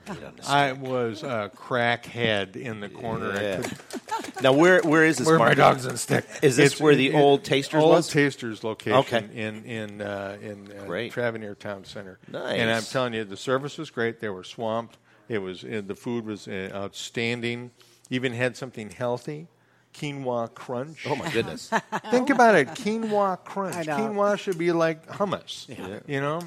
I 0.47 0.71
was 0.73 1.23
a 1.23 1.51
crackhead 1.55 2.55
in 2.55 2.79
the 2.79 2.89
corner. 2.89 3.31
I 3.31 3.41
Yeah. 3.41 3.55
couldn't- 3.57 4.41
Now, 4.41 4.53
where 4.53 4.81
where 4.83 5.03
is 5.03 5.17
this? 5.17 5.27
Where 5.27 5.35
are 5.35 5.39
my 5.39 5.45
market? 5.45 5.57
dogs 5.59 5.85
on 5.85 5.93
a 5.95 5.97
stick? 5.97 6.25
Is 6.41 6.55
this 6.55 6.67
It's- 6.73 6.81
where 6.81 6.95
the 6.95 7.09
it- 7.09 7.15
old 7.15 7.43
Tasters 7.43 7.83
old 7.83 7.91
was? 7.91 8.07
Tasters 8.07 8.63
location 8.63 8.99
Okay. 8.99 9.27
in 9.33 9.65
in 9.65 10.01
uh, 10.01 10.37
in 10.41 10.71
uh, 10.71 10.85
Great. 10.85 11.11
Tavernier 11.13 11.55
Town 11.55 11.83
Center. 11.83 12.19
Nice. 12.31 12.57
And 12.59 12.69
I'm 12.71 12.83
telling 12.83 13.13
you, 13.13 13.25
the 13.25 13.35
service 13.37 13.77
was 13.77 13.89
great. 13.89 14.19
They 14.21 14.29
were 14.29 14.45
swamped. 14.45 14.97
It 15.27 15.39
was 15.39 15.63
uh, 15.65 15.81
the 15.85 15.95
food 15.95 16.25
was 16.25 16.47
uh, 16.47 16.69
outstanding. 16.73 17.71
Even 18.09 18.33
had 18.33 18.55
something 18.57 18.89
healthy, 18.89 19.47
quinoa 19.93 20.53
crunch. 20.55 21.05
Oh 21.07 21.15
my 21.15 21.29
goodness! 21.31 21.69
Think 22.09 22.29
about 22.29 22.55
it, 22.55 22.69
quinoa 22.69 23.43
crunch. 23.43 23.75
I 23.75 23.83
know. 23.83 23.97
Quinoa 23.97 24.39
should 24.39 24.57
be 24.57 24.71
like 24.71 25.05
hummus. 25.07 25.67
You 26.07 26.21
know, 26.21 26.41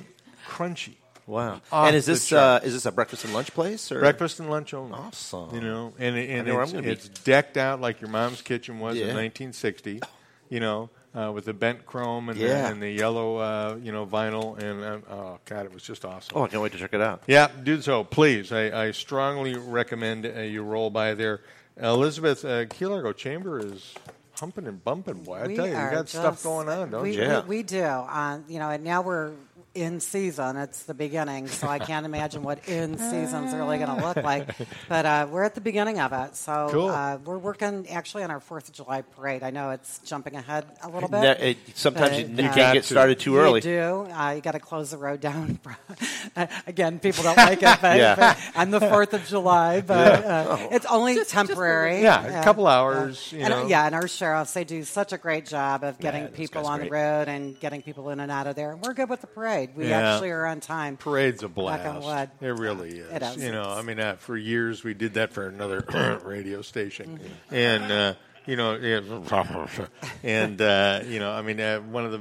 crunchy. 0.48 0.94
Wow. 1.26 1.60
Off 1.70 1.86
and 1.86 1.96
is 1.96 2.06
this 2.06 2.32
uh, 2.32 2.60
is 2.64 2.72
this 2.72 2.84
a 2.86 2.92
breakfast 2.92 3.24
and 3.24 3.32
lunch 3.32 3.52
place 3.54 3.92
or 3.92 4.00
Breakfast 4.00 4.40
and 4.40 4.50
lunch 4.50 4.74
only. 4.74 4.94
Awesome. 4.94 5.54
You 5.54 5.60
know, 5.60 5.92
and, 5.98 6.16
and 6.16 6.46
know 6.46 6.60
it's, 6.60 6.70
I'm 6.72 6.76
gonna 6.78 6.86
be. 6.88 6.92
it's 6.92 7.08
decked 7.08 7.56
out 7.56 7.80
like 7.80 8.00
your 8.00 8.10
mom's 8.10 8.42
kitchen 8.42 8.78
was 8.80 8.96
Yeah. 8.96 9.02
in 9.04 9.16
1960. 9.16 10.00
You 10.48 10.60
know, 10.60 10.90
uh, 11.16 11.30
with 11.32 11.46
the 11.46 11.54
bent 11.54 11.86
chrome 11.86 12.28
and, 12.28 12.38
Yeah. 12.38 12.62
the, 12.62 12.68
and 12.72 12.82
the 12.82 12.90
yellow, 12.90 13.36
uh, 13.36 13.78
you 13.82 13.90
know, 13.92 14.04
vinyl, 14.04 14.58
and 14.58 14.82
uh, 14.84 14.98
oh 15.10 15.38
god, 15.46 15.64
it 15.64 15.72
was 15.72 15.82
just 15.82 16.04
awesome. 16.04 16.36
Oh, 16.36 16.42
I 16.44 16.48
can't 16.48 16.62
wait 16.62 16.72
to 16.72 16.78
check 16.78 16.92
it 16.92 17.00
out. 17.00 17.22
Yeah, 17.26 17.48
do 17.62 17.80
so, 17.80 18.04
please. 18.04 18.52
I, 18.52 18.86
I 18.86 18.90
strongly 18.90 19.56
recommend 19.56 20.26
uh, 20.26 20.40
you 20.40 20.62
roll 20.62 20.90
by 20.90 21.14
there. 21.14 21.40
Elizabeth 21.80 22.44
uh, 22.44 22.66
Key 22.66 22.84
Largo 22.86 23.12
Chamber 23.12 23.58
is 23.58 23.94
humping 24.38 24.66
and 24.66 24.82
bumping. 24.84 25.22
Boy, 25.22 25.36
I 25.38 25.46
We 25.46 25.56
tell 25.56 25.66
you, 25.66 25.72
you 25.72 25.78
are 25.78 25.90
got 25.90 26.08
stuff 26.08 26.42
going 26.42 26.68
on, 26.68 26.90
don't 26.90 27.02
we, 27.02 27.14
you? 27.16 27.22
Yeah. 27.22 27.40
We, 27.42 27.58
we 27.58 27.62
do. 27.62 27.82
Uh, 27.82 28.40
you 28.48 28.58
know, 28.58 28.68
and 28.70 28.84
now 28.84 29.00
we're 29.02 29.32
in 29.74 30.00
season. 30.00 30.56
It's 30.58 30.82
the 30.82 30.92
beginning, 30.94 31.46
so 31.48 31.66
I 31.66 31.78
can't 31.78 32.04
imagine 32.04 32.42
what 32.42 32.68
in 32.68 32.98
season's 33.10 33.54
really 33.54 33.78
going 33.78 33.98
to 33.98 34.04
look 34.06 34.16
like. 34.18 34.50
But 34.88 35.06
uh, 35.06 35.26
we're 35.30 35.44
at 35.44 35.54
the 35.54 35.60
beginning 35.62 35.98
of 35.98 36.12
it, 36.12 36.36
so 36.36 36.68
Cool. 36.70 36.88
uh, 36.90 37.16
we're 37.24 37.38
working 37.38 37.88
actually 37.88 38.22
on 38.24 38.30
our 38.30 38.40
Fourth 38.40 38.68
of 38.68 38.74
July 38.74 39.00
parade. 39.02 39.42
I 39.42 39.50
know 39.50 39.70
it's 39.70 39.98
jumping 40.00 40.36
ahead 40.36 40.66
a 40.82 40.88
little 40.90 41.08
bit. 41.08 41.20
Ne- 41.22 41.50
it- 41.52 41.58
sometimes 41.74 42.10
but, 42.10 42.18
you, 42.28 42.42
you 42.44 42.48
uh, 42.50 42.54
can't 42.54 42.74
get 42.74 42.84
started 42.84 43.18
too 43.18 43.32
you 43.32 43.38
early. 43.38 43.60
do. 43.60 44.06
Uh, 44.12 44.32
you 44.36 44.42
got 44.42 44.52
to 44.52 44.60
close 44.60 44.90
the 44.90 44.98
road 44.98 45.20
down. 45.20 45.58
Again, 46.66 46.98
people 46.98 47.22
don't 47.24 47.36
like 47.36 47.62
it, 47.62 47.78
but, 47.80 47.96
Yeah. 48.02 48.14
but 48.14 48.38
on 48.56 48.70
the 48.70 48.80
Fourth 48.80 49.14
of 49.14 49.24
July, 49.26 49.80
but 49.80 50.24
uh, 50.24 50.68
it's 50.70 50.86
only 50.86 51.22
temporary. 51.24 52.02
Yeah, 52.02 52.40
a 52.40 52.44
couple 52.44 52.66
Uh, 52.66 52.70
hours, 52.72 53.32
you 53.32 53.40
and, 53.40 53.48
know. 53.50 53.66
yeah, 53.66 53.86
and 53.86 53.94
our 53.94 54.08
sheriffs 54.08 54.52
they 54.52 54.64
do 54.64 54.82
such 54.84 55.12
a 55.12 55.18
great 55.18 55.46
job 55.46 55.82
of 55.84 55.98
getting 55.98 56.24
those 56.24 56.32
people 56.36 56.66
on 56.66 56.78
great. 56.80 56.90
the 56.90 56.94
road 56.94 57.28
and 57.28 57.58
getting 57.60 57.82
people 57.82 58.10
in 58.10 58.20
and 58.20 58.30
out 58.30 58.46
of 58.46 58.54
there. 58.56 58.72
And 58.72 58.80
we're 58.82 58.94
good 58.94 59.08
with 59.08 59.20
the 59.20 59.26
parade. 59.26 59.61
We 59.74 59.88
Yeah. 59.88 60.14
actually 60.14 60.30
are 60.30 60.46
on 60.46 60.60
time. 60.60 60.96
Parade's 60.96 61.42
a 61.42 61.48
blast. 61.48 61.86
on 61.86 62.02
wood. 62.02 62.30
It 62.40 62.54
really 62.58 62.98
is. 62.98 63.10
It 63.10 63.22
is. 63.22 63.42
You 63.44 63.52
know, 63.52 63.64
I 63.64 63.82
mean, 63.82 64.00
uh, 64.00 64.16
for 64.16 64.36
years 64.36 64.82
we 64.84 64.94
did 64.94 65.14
that 65.14 65.32
for 65.32 65.46
another 65.46 65.80
radio 66.24 66.62
station, 66.62 67.18
Mm-hmm. 67.18 67.54
and 67.54 67.92
uh, 67.92 68.14
you 68.46 68.56
know, 68.56 68.74
and 70.24 70.60
uh, 70.60 71.00
you 71.06 71.18
know, 71.18 71.30
I 71.32 71.42
mean, 71.42 71.60
uh, 71.60 71.78
one 71.80 72.04
of 72.04 72.12
the, 72.12 72.20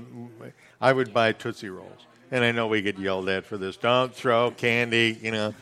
I 0.80 0.93
would 0.93 1.13
buy 1.13 1.32
Tootsie 1.34 1.69
Rolls, 1.69 2.06
and 2.32 2.43
I 2.43 2.51
know 2.51 2.67
we 2.67 2.82
get 2.82 2.97
yelled 2.99 3.30
at 3.30 3.45
for 3.45 3.58
this. 3.58 3.77
Don't 3.77 4.13
throw 4.13 4.51
candy. 4.51 5.17
You 5.21 5.32
know, 5.32 5.54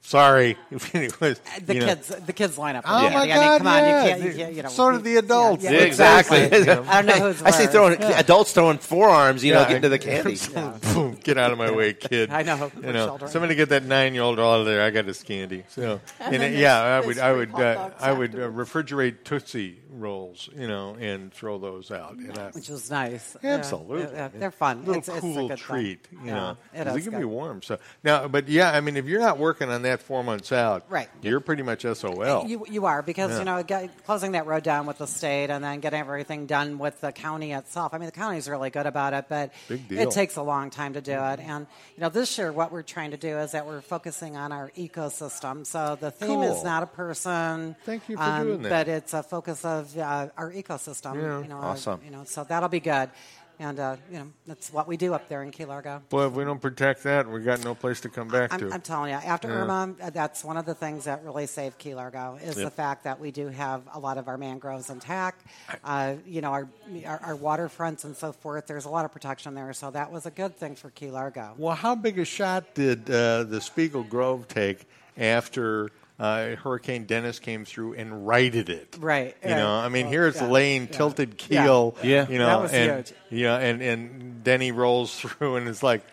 sorry. 0.00 0.56
it 0.70 1.20
was, 1.20 1.40
The 1.64 1.74
you 1.74 1.80
know. 1.80 1.86
kids, 1.86 2.08
the 2.08 2.32
kids 2.32 2.58
line 2.58 2.76
up. 2.76 2.84
for 2.84 2.90
Oh 2.90 3.00
candy. 3.00 3.14
my 3.16 3.20
I 3.22 3.26
mean, 3.26 3.34
God! 3.36 3.58
come 3.58 3.66
on, 3.66 3.74
yeah. 3.82 4.02
you 4.04 4.08
can't. 4.10 4.22
You 4.22 4.32
can't 4.34 4.54
you 4.54 4.62
know, 4.62 4.68
Sort 4.68 4.94
of 4.94 5.04
the 5.04 5.16
adults. 5.16 5.64
Yeah, 5.64 5.70
yeah, 5.72 5.78
Exactly. 5.80 6.38
I 6.44 7.02
don't 7.02 7.06
know 7.06 7.32
who's 7.32 7.42
I 7.42 7.50
say 7.50 7.64
worse. 7.64 7.72
throwing 7.72 8.02
adults 8.02 8.52
throwing 8.52 8.78
forearms, 8.78 9.44
you 9.44 9.52
know, 9.54 9.60
Yeah, 9.60 9.66
getting 9.68 9.82
to 9.82 9.88
the 9.88 9.94
I- 9.96 9.98
candy. 9.98 10.36
Boom, 10.94 11.18
get 11.22 11.38
out 11.38 11.52
of 11.52 11.58
my 11.58 11.70
way, 11.70 11.92
kid. 11.92 12.30
I 12.30 12.42
know, 12.42 12.70
You 12.82 12.92
know, 12.92 13.06
children. 13.06 13.30
somebody 13.30 13.54
get 13.54 13.68
that 13.70 13.84
nine-year-old 13.84 14.38
out 14.40 14.60
of 14.60 14.66
there. 14.66 14.82
I 14.82 14.90
got 14.90 15.04
his 15.06 15.22
candy. 15.22 15.64
So, 15.68 16.00
and, 16.18 16.34
then 16.34 16.54
uh, 16.54 16.58
yeah, 16.58 16.80
I 16.80 17.00
would, 17.06 17.18
I 17.18 17.32
would, 17.32 17.54
uh, 17.54 17.90
I 18.00 18.12
would 18.12 18.34
uh, 18.34 18.48
refrigerate 18.50 19.24
Tootsie 19.24 19.78
rolls, 19.92 20.48
you 20.56 20.66
know, 20.68 20.96
and 21.00 21.32
throw 21.32 21.58
those 21.58 21.90
out. 21.90 22.14
And 22.16 22.36
I, 22.38 22.50
which 22.50 22.68
was 22.68 22.90
nice. 22.90 23.36
Absolutely, 23.42 24.02
yeah, 24.02 24.10
yeah, 24.12 24.28
they're 24.34 24.50
fun. 24.50 24.80
Little 24.80 24.94
it's, 24.96 25.08
it's 25.08 25.18
a 25.18 25.20
cool 25.20 25.48
good 25.48 25.58
treat, 25.58 26.06
you 26.12 26.30
know. 26.30 26.56
it 26.72 26.84
'cause 26.84 26.86
is 26.88 26.94
they 26.94 27.00
can 27.02 27.10
good. 27.12 27.18
be 27.18 27.24
warm. 27.24 27.62
So 27.62 27.78
now, 28.04 28.28
but 28.28 28.48
yeah, 28.48 28.70
I 28.72 28.80
mean, 28.80 28.96
if 28.96 29.06
you're 29.06 29.20
not 29.20 29.38
working 29.38 29.68
on 29.70 29.82
that 29.90 30.02
four 30.02 30.22
months 30.24 30.52
out, 30.52 30.84
Right. 30.88 31.08
you're 31.22 31.40
pretty 31.40 31.62
much 31.62 31.82
SOL. 31.82 32.46
You, 32.48 32.64
you 32.68 32.86
are 32.86 33.02
because 33.02 33.30
Yeah. 33.32 33.38
you 33.40 33.44
know 33.44 33.62
get, 33.62 34.04
closing 34.04 34.32
that 34.32 34.46
road 34.46 34.62
down 34.62 34.86
with 34.86 34.98
the 34.98 35.06
state 35.06 35.50
and 35.50 35.62
then 35.62 35.80
getting 35.80 36.00
everything 36.00 36.46
done 36.46 36.78
with 36.78 37.00
the 37.00 37.12
county 37.12 37.52
itself. 37.52 37.92
I 37.94 37.98
mean, 37.98 38.06
the 38.06 38.12
county's 38.12 38.48
really 38.48 38.70
good 38.70 38.86
about 38.86 39.12
it, 39.14 39.26
but 39.28 39.52
it 39.68 40.10
takes 40.10 40.36
a 40.36 40.42
long 40.42 40.70
time 40.70 40.94
to 40.94 41.00
do 41.00 41.12
it. 41.12 41.40
And 41.40 41.66
you 41.96 42.00
know, 42.02 42.08
this 42.08 42.38
year 42.38 42.52
what 42.52 42.72
we're 42.72 42.82
trying 42.82 43.10
to 43.10 43.16
do 43.16 43.38
is 43.38 43.52
that 43.52 43.66
we're 43.66 43.80
focusing 43.80 44.36
on 44.36 44.52
our 44.52 44.70
ecosystem. 44.76 45.66
So 45.66 45.96
the 46.00 46.10
theme 46.10 46.42
is 46.42 46.62
not 46.64 46.82
a 46.82 46.86
person. 46.86 47.76
Thank 47.84 48.08
you 48.08 48.16
for 48.16 48.22
um, 48.22 48.46
doing 48.46 48.62
that. 48.62 48.70
But 48.70 48.88
it's 48.88 49.14
a 49.14 49.22
focus 49.22 49.64
of 49.64 49.96
uh, 49.98 50.28
our 50.36 50.52
ecosystem. 50.52 51.14
Yeah. 51.16 51.42
You 51.42 51.48
know, 51.48 51.58
Awesome. 51.58 52.00
you 52.04 52.10
know, 52.10 52.24
so 52.24 52.44
that'll 52.44 52.68
be 52.68 52.80
good. 52.80 53.10
And 53.60 53.78
uh, 53.78 53.96
you 54.10 54.18
know, 54.18 54.26
that's 54.46 54.72
what 54.72 54.88
we 54.88 54.96
do 54.96 55.12
up 55.12 55.28
there 55.28 55.42
in 55.42 55.50
Key 55.50 55.66
Largo. 55.66 56.00
Boy, 56.08 56.26
if 56.26 56.32
we 56.32 56.44
don't 56.44 56.62
protect 56.62 57.02
that, 57.02 57.28
we 57.28 57.42
got 57.42 57.62
no 57.62 57.74
place 57.74 58.00
to 58.00 58.08
come 58.08 58.26
back 58.26 58.48
to. 58.58 58.64
I'm, 58.64 58.72
I'm 58.72 58.80
telling 58.80 59.10
you, 59.10 59.16
after 59.16 59.48
Yeah. 59.48 59.54
Irma, 59.56 59.94
uh, 60.02 60.08
that's 60.08 60.42
one 60.42 60.56
of 60.56 60.64
the 60.64 60.72
things 60.74 61.04
that 61.04 61.22
really 61.22 61.46
saved 61.46 61.76
Key 61.76 61.94
Largo 61.94 62.38
is 62.42 62.54
the 62.56 62.70
fact 62.70 63.04
that 63.04 63.20
we 63.20 63.30
do 63.30 63.48
have 63.48 63.82
a 63.92 63.98
lot 63.98 64.16
of 64.16 64.28
our 64.28 64.38
mangroves 64.38 64.88
intact. 64.88 65.44
Uh, 65.84 66.14
you 66.26 66.40
know, 66.40 66.52
our, 66.52 66.68
our 67.04 67.20
our 67.22 67.36
waterfronts 67.36 68.04
and 68.04 68.16
so 68.16 68.32
forth. 68.32 68.66
There's 68.66 68.86
a 68.86 68.90
lot 68.90 69.04
of 69.04 69.12
protection 69.12 69.54
there, 69.54 69.70
so 69.74 69.90
that 69.90 70.10
was 70.10 70.24
a 70.24 70.30
good 70.30 70.56
thing 70.56 70.74
for 70.74 70.88
Key 70.88 71.10
Largo. 71.10 71.52
Well, 71.58 71.76
how 71.76 71.94
big 71.94 72.18
a 72.18 72.24
shot 72.24 72.74
did 72.74 73.10
uh, 73.10 73.44
the 73.44 73.60
Spiegel 73.60 74.04
Grove 74.04 74.48
take 74.48 74.86
after 75.18 75.90
uh, 76.20 76.54
Hurricane 76.56 77.04
Dennis 77.06 77.38
came 77.40 77.64
through 77.64 77.94
and 77.94 78.26
righted 78.26 78.68
it? 78.68 78.96
Right, 79.00 79.34
You 79.42 79.50
right. 79.50 79.56
know, 79.56 79.70
I 79.72 79.88
mean, 79.88 80.04
Well, 80.06 80.12
here 80.12 80.26
it's 80.28 80.40
yeah, 80.40 80.46
laying 80.48 80.82
yeah. 80.82 80.88
tilted 80.92 81.36
keel. 81.38 81.96
Yeah. 82.02 82.28
You 82.28 82.38
know, 82.38 82.46
That 82.46 82.60
was 82.60 82.72
and, 82.72 82.92
huge. 83.06 83.12
You 83.30 83.44
know, 83.46 83.56
and, 83.56 83.82
and 83.82 84.44
Denny 84.44 84.70
rolls 84.70 85.14
through 85.20 85.56
and 85.56 85.66
it's 85.66 85.82
like, 85.82 86.04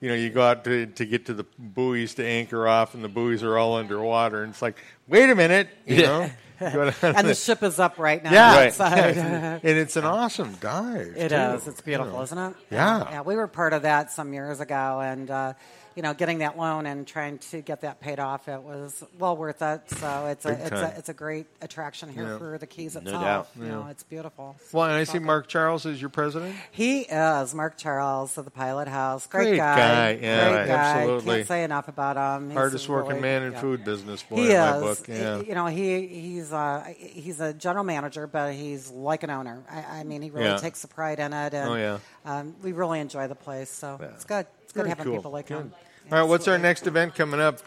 you 0.00 0.08
know, 0.08 0.14
you 0.14 0.30
go 0.30 0.42
out 0.42 0.64
to, 0.64 0.86
to 0.86 1.04
get 1.06 1.26
to 1.26 1.34
the 1.34 1.44
buoys 1.58 2.14
to 2.16 2.24
anchor 2.24 2.68
off, 2.68 2.92
and 2.94 3.02
the 3.02 3.08
buoys 3.08 3.42
are 3.42 3.56
all 3.56 3.76
underwater, 3.76 4.42
and 4.44 4.52
it's 4.52 4.60
like, 4.60 4.76
wait 5.08 5.30
a 5.30 5.34
minute, 5.34 5.68
you 5.86 6.02
know. 6.02 6.30
And 6.58 6.72
the 6.94 7.22
the- 7.22 7.34
ship 7.46 7.62
is 7.62 7.78
up 7.78 7.98
right 7.98 8.22
now. 8.24 8.32
yeah, 8.32 8.54
outside. 8.66 9.16
and 9.18 9.60
it's 9.78 9.96
an 9.96 10.04
awesome 10.06 10.54
dive. 10.60 11.12
It 11.14 11.28
too, 11.28 11.34
is. 11.34 11.66
It's 11.68 11.80
you 11.80 11.84
beautiful, 11.84 12.14
know. 12.16 12.22
isn't 12.22 12.38
it? 12.38 12.54
Yeah. 12.70 13.10
Yeah, 13.10 13.20
we 13.22 13.36
were 13.36 13.46
part 13.46 13.74
of 13.74 13.82
that 13.82 14.10
some 14.10 14.32
years 14.32 14.60
ago, 14.60 15.00
and 15.02 15.30
uh, 15.30 15.52
you 15.96 16.02
know, 16.02 16.12
getting 16.14 16.38
that 16.38 16.56
loan 16.58 16.84
and 16.86 17.06
trying 17.06 17.38
to 17.38 17.62
get 17.62 17.80
that 17.80 18.00
paid 18.00 18.20
off, 18.20 18.48
it 18.48 18.60
was 18.62 19.02
well 19.18 19.36
worth 19.36 19.62
it. 19.62 19.80
So 19.90 20.26
it's 20.26 20.44
a 20.44 20.50
Big 20.50 20.58
it's 20.60 20.70
time. 20.70 20.84
a 20.84 20.98
it's 20.98 21.08
a 21.08 21.14
great 21.14 21.46
attraction 21.62 22.10
here 22.10 22.24
Yeah. 22.24 22.38
for 22.38 22.58
the 22.58 22.66
Keys 22.66 22.94
No 22.94 23.00
itself. 23.00 23.22
doubt. 23.22 23.48
You 23.58 23.64
know, 23.68 23.86
it's 23.90 24.02
beautiful. 24.02 24.54
Well, 24.72 24.84
and 24.84 24.92
I 24.94 25.04
see 25.04 25.18
Mark 25.18 25.46
Charles 25.48 25.86
is 25.86 25.98
your 26.00 26.10
president. 26.10 26.54
He 26.70 27.00
is 27.00 27.54
Mark 27.54 27.78
Charles 27.78 28.36
of 28.36 28.44
the 28.44 28.50
Pilot 28.50 28.88
House. 28.88 29.26
Great, 29.26 29.46
Great 29.48 29.56
guy, 29.56 30.10
yeah, 30.20 30.50
Great 30.52 30.66
guy. 30.66 30.72
absolutely. 30.74 31.36
Can't 31.36 31.48
say 31.48 31.64
enough 31.64 31.88
about 31.88 32.16
him. 32.40 32.50
He's 32.50 32.56
Hardest 32.58 32.88
working 32.88 33.08
really- 33.10 33.20
man 33.22 33.42
in 33.44 33.52
yeah. 33.52 33.60
food 33.60 33.84
business, 33.84 34.22
boy, 34.22 34.36
He 34.36 34.50
in 34.52 34.58
my 34.58 34.76
is. 34.76 34.82
book. 34.82 35.08
Yeah. 35.08 35.40
You 35.40 35.54
know, 35.54 35.66
he 35.66 36.06
he's 36.06 36.52
uh, 36.52 36.92
he's 36.98 37.40
a 37.40 37.54
general 37.54 37.84
manager, 37.84 38.26
but 38.26 38.52
he's 38.54 38.90
like 38.90 39.22
an 39.22 39.30
owner. 39.30 39.62
I, 39.70 40.00
I 40.00 40.04
mean, 40.04 40.20
he 40.20 40.28
really 40.30 40.46
Yeah. 40.46 40.58
takes 40.58 40.82
the 40.82 40.88
pride 40.88 41.18
in 41.20 41.32
it, 41.32 41.54
and 41.54 41.70
Oh, 41.70 41.74
yeah. 41.74 41.98
um, 42.26 42.54
we 42.62 42.72
really 42.72 43.00
enjoy 43.00 43.28
the 43.28 43.34
place. 43.34 43.70
So 43.70 43.98
it's 44.02 44.24
good. 44.24 44.46
It's 44.64 44.72
good 44.72 44.80
Very 44.80 44.88
having 44.90 45.04
cool. 45.06 45.16
people 45.16 45.30
like 45.30 45.46
Good. 45.46 45.70
Him. 46.06 46.12
All 46.14 46.20
right, 46.20 46.28
what's 46.28 46.48
our 46.48 46.58
next 46.58 46.86
event 46.86 47.14
coming 47.14 47.40
up? 47.40 47.58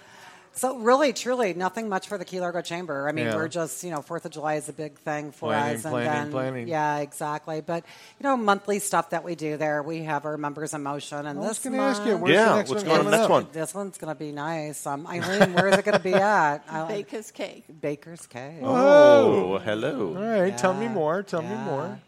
So 0.52 0.78
really, 0.78 1.14
truly, 1.14 1.54
nothing 1.54 1.88
much 1.88 2.08
for 2.08 2.18
the 2.18 2.26
Key 2.26 2.42
Largo 2.42 2.62
Chamber. 2.62 3.08
I 3.08 3.12
mean, 3.14 3.28
Yeah. 3.28 3.36
we're 3.36 3.48
just 3.48 3.84
you 3.84 3.92
know 3.92 4.02
Fourth 4.02 4.26
of 4.26 4.32
July 4.32 4.56
is 4.56 4.68
a 4.68 4.74
big 4.74 4.98
thing 4.98 5.32
for 5.32 5.50
Planning, 5.52 5.78
us, 5.78 5.86
and 5.86 5.92
planning, 5.94 6.12
then 6.12 6.32
planning. 6.32 6.68
yeah, 6.68 6.98
exactly. 6.98 7.62
But 7.62 7.86
you 8.20 8.24
know, 8.24 8.36
monthly 8.36 8.80
stuff 8.80 9.12
that 9.12 9.24
we 9.24 9.36
do 9.36 9.56
there, 9.58 9.82
we 9.84 10.04
have 10.04 10.26
our 10.26 10.38
members 10.38 10.74
in 10.74 10.82
motion, 10.84 11.20
and 11.28 11.38
I 11.40 11.42
was 11.42 11.50
this 11.50 11.60
gonna 11.60 11.78
ask 11.84 12.04
you, 12.04 12.18
where's 12.18 12.34
Yeah, 12.34 12.50
the 12.50 12.56
next 12.56 12.70
what's 12.72 12.84
one 12.84 12.96
going 12.96 13.06
on 13.06 13.12
next 13.12 13.30
one? 13.30 13.48
This 13.54 13.74
one's 13.76 13.98
going 14.00 14.14
to 14.14 14.20
be 14.20 14.32
nice. 14.32 14.86
Um, 14.88 15.06
Eileen, 15.08 15.54
where 15.54 15.68
is 15.70 15.78
it 15.78 15.86
going 15.86 15.98
to 15.98 16.04
be 16.04 16.14
at? 16.16 16.58
I- 16.68 16.88
Baker's 16.88 17.32
cake. 17.32 17.66
Baker's 17.80 18.26
Cake. 18.26 18.60
Oh, 18.64 19.60
hello. 19.60 20.18
All 20.18 20.42
right, 20.42 20.58
tell 20.58 20.74
me 20.74 20.88
more. 20.90 21.22
Tell 21.24 21.44
me 21.44 21.56
more. 21.56 22.00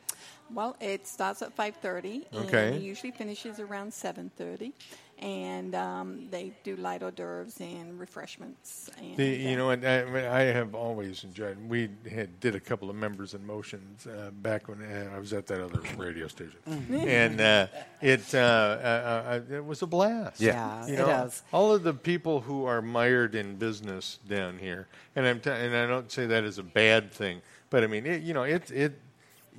Well, 0.53 0.75
it 0.81 1.07
starts 1.07 1.41
at 1.43 1.55
5.30 1.55 2.25
and 2.33 2.45
Okay. 2.47 2.75
it 2.75 2.81
usually 2.81 3.11
finishes 3.11 3.59
around 3.61 3.91
7.30. 3.93 4.73
And 5.21 5.75
um, 5.75 6.27
they 6.31 6.51
do 6.63 6.75
light 6.77 7.03
hors 7.03 7.11
d'oeuvres 7.11 7.61
and 7.61 7.99
refreshments. 7.99 8.89
And, 8.97 9.15
The, 9.15 9.25
you 9.25 9.53
uh, 9.53 9.55
know 9.55 9.65
what? 9.67 9.85
I, 9.85 10.39
I 10.39 10.41
have 10.45 10.73
always 10.73 11.23
enjoyed. 11.23 11.57
We 11.69 11.89
had 12.09 12.39
did 12.39 12.55
a 12.55 12.59
couple 12.59 12.89
of 12.89 12.95
members 12.95 13.35
in 13.35 13.45
motions 13.45 14.07
uh, 14.07 14.31
back 14.41 14.67
when 14.67 14.81
uh, 14.81 15.11
I 15.15 15.19
was 15.19 15.31
at 15.31 15.45
that 15.47 15.61
other 15.61 15.79
radio 15.95 16.27
station, 16.27 16.57
and 16.65 17.39
uh, 17.39 17.67
it 18.01 18.33
uh, 18.33 18.37
uh, 18.37 19.41
uh, 19.51 19.55
it 19.57 19.63
was 19.63 19.83
a 19.83 19.87
blast. 19.87 20.41
Yeah, 20.41 20.87
you 20.87 20.93
it 20.95 20.97
know, 20.97 21.25
is. 21.25 21.43
all 21.53 21.71
of 21.71 21.83
the 21.83 21.93
people 21.93 22.41
who 22.41 22.65
are 22.65 22.81
mired 22.81 23.35
in 23.35 23.57
business 23.57 24.17
down 24.27 24.57
here, 24.57 24.87
and 25.15 25.27
I'm 25.27 25.39
t- 25.39 25.51
and 25.51 25.75
I 25.75 25.85
don't 25.85 26.11
say 26.11 26.25
that 26.25 26.43
as 26.43 26.57
a 26.57 26.63
bad 26.63 27.11
thing, 27.11 27.41
but 27.69 27.83
I 27.83 27.87
mean, 27.87 28.07
it, 28.07 28.23
you 28.23 28.33
know, 28.33 28.43
it 28.43 28.71
it. 28.71 28.99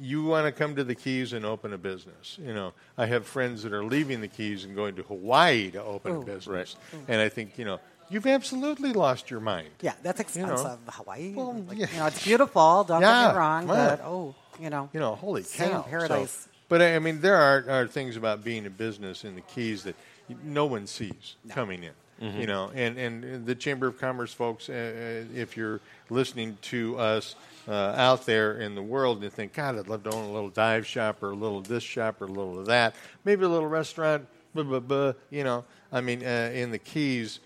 You 0.01 0.25
want 0.25 0.47
to 0.47 0.53
come 0.53 0.75
to 0.77 0.85
the 0.85 0.95
Keys 0.95 1.33
and 1.33 1.45
open 1.45 1.73
a 1.73 1.79
business. 1.79 2.39
You 2.43 2.55
know, 2.55 2.73
I 2.97 3.07
have 3.07 3.27
friends 3.27 3.63
that 3.65 3.73
are 3.73 3.85
leaving 3.85 4.21
the 4.21 4.29
Keys 4.29 4.65
and 4.65 4.75
going 4.75 4.95
to 4.97 5.03
Hawaii 5.03 5.71
to 5.73 5.83
open 5.83 6.13
a 6.13 6.19
Ooh. 6.21 6.25
business, 6.25 6.77
and 7.09 7.21
I 7.21 7.29
think 7.29 7.59
you 7.59 7.65
know. 7.65 7.79
You've 8.11 8.27
absolutely 8.27 8.93
lost 8.93 9.31
your 9.31 9.41
mind. 9.41 9.69
Yeah, 9.81 9.95
that's 10.03 10.37
You 10.37 10.43
know. 10.43 10.53
expensive. 10.53 10.79
Hawaii. 10.87 11.33
Well, 11.35 11.55
like, 11.67 11.79
yeah. 11.79 11.87
You 11.93 11.99
know, 12.01 12.07
it's 12.07 12.23
beautiful. 12.23 12.85
Don't 12.85 13.01
Yeah, 13.01 13.29
get 13.29 13.33
me 13.33 13.39
wrong, 13.39 13.63
come 13.67 13.71
on. 13.71 13.89
but 13.89 14.01
oh, 14.05 14.35
you 14.61 14.69
know, 14.69 14.91
You 14.93 15.01
know, 15.01 15.15
holy 15.15 15.45
Stay 15.45 15.65
in 15.65 15.71
cow! 15.71 15.83
paradise. 15.83 16.31
So- 16.31 16.51
but 16.69 16.83
I 16.83 16.99
mean, 16.99 17.23
there 17.23 17.37
are, 17.37 17.65
are 17.71 17.87
things 17.87 18.17
about 18.19 18.45
being 18.45 18.67
a 18.67 18.71
business 18.71 19.25
in 19.25 19.35
the 19.35 19.41
Keys 19.41 19.85
that 19.85 19.95
no 20.45 20.67
one 20.67 20.87
sees 20.87 21.37
coming 21.49 21.85
in. 21.85 21.93
You 22.23 22.47
know, 22.47 22.71
and, 22.73 22.99
and 22.99 23.45
the 23.45 23.55
Chamber 23.57 23.89
of 23.89 23.99
Commerce 23.99 24.33
folks, 24.33 24.69
uh, 24.69 24.73
uh, 24.73 25.35
if 25.35 25.57
you're 25.57 25.81
listening 26.09 26.57
to 26.63 26.97
us 26.97 27.35
uh, 27.67 27.73
out 27.73 28.27
there 28.27 28.61
in 28.61 28.77
the 28.77 28.83
world 28.83 29.17
and 29.17 29.25
you 29.25 29.31
think, 29.31 29.55
God, 29.55 29.77
I'd 29.77 29.89
love 29.89 30.05
to 30.05 30.13
own 30.13 30.31
a 30.31 30.33
little 30.33 30.49
dive 30.51 30.87
shop 30.87 31.21
or 31.23 31.31
a 31.31 31.35
little 31.35 31.61
this 31.61 31.83
shop 31.83 32.23
or 32.23 32.27
a 32.27 32.29
little 32.29 32.61
of 32.61 32.67
that, 32.67 32.95
maybe 33.25 33.45
a 33.45 33.49
little 33.49 33.67
restaurant, 33.69 34.27
blah, 34.55 34.63
blah, 34.63 34.79
blah, 34.79 35.13
you 35.31 35.43
know, 35.43 35.65
I 35.91 36.01
mean, 36.01 36.23
uh, 36.25 36.53
in 36.55 36.71
the 36.71 36.79
Keys, 36.79 37.41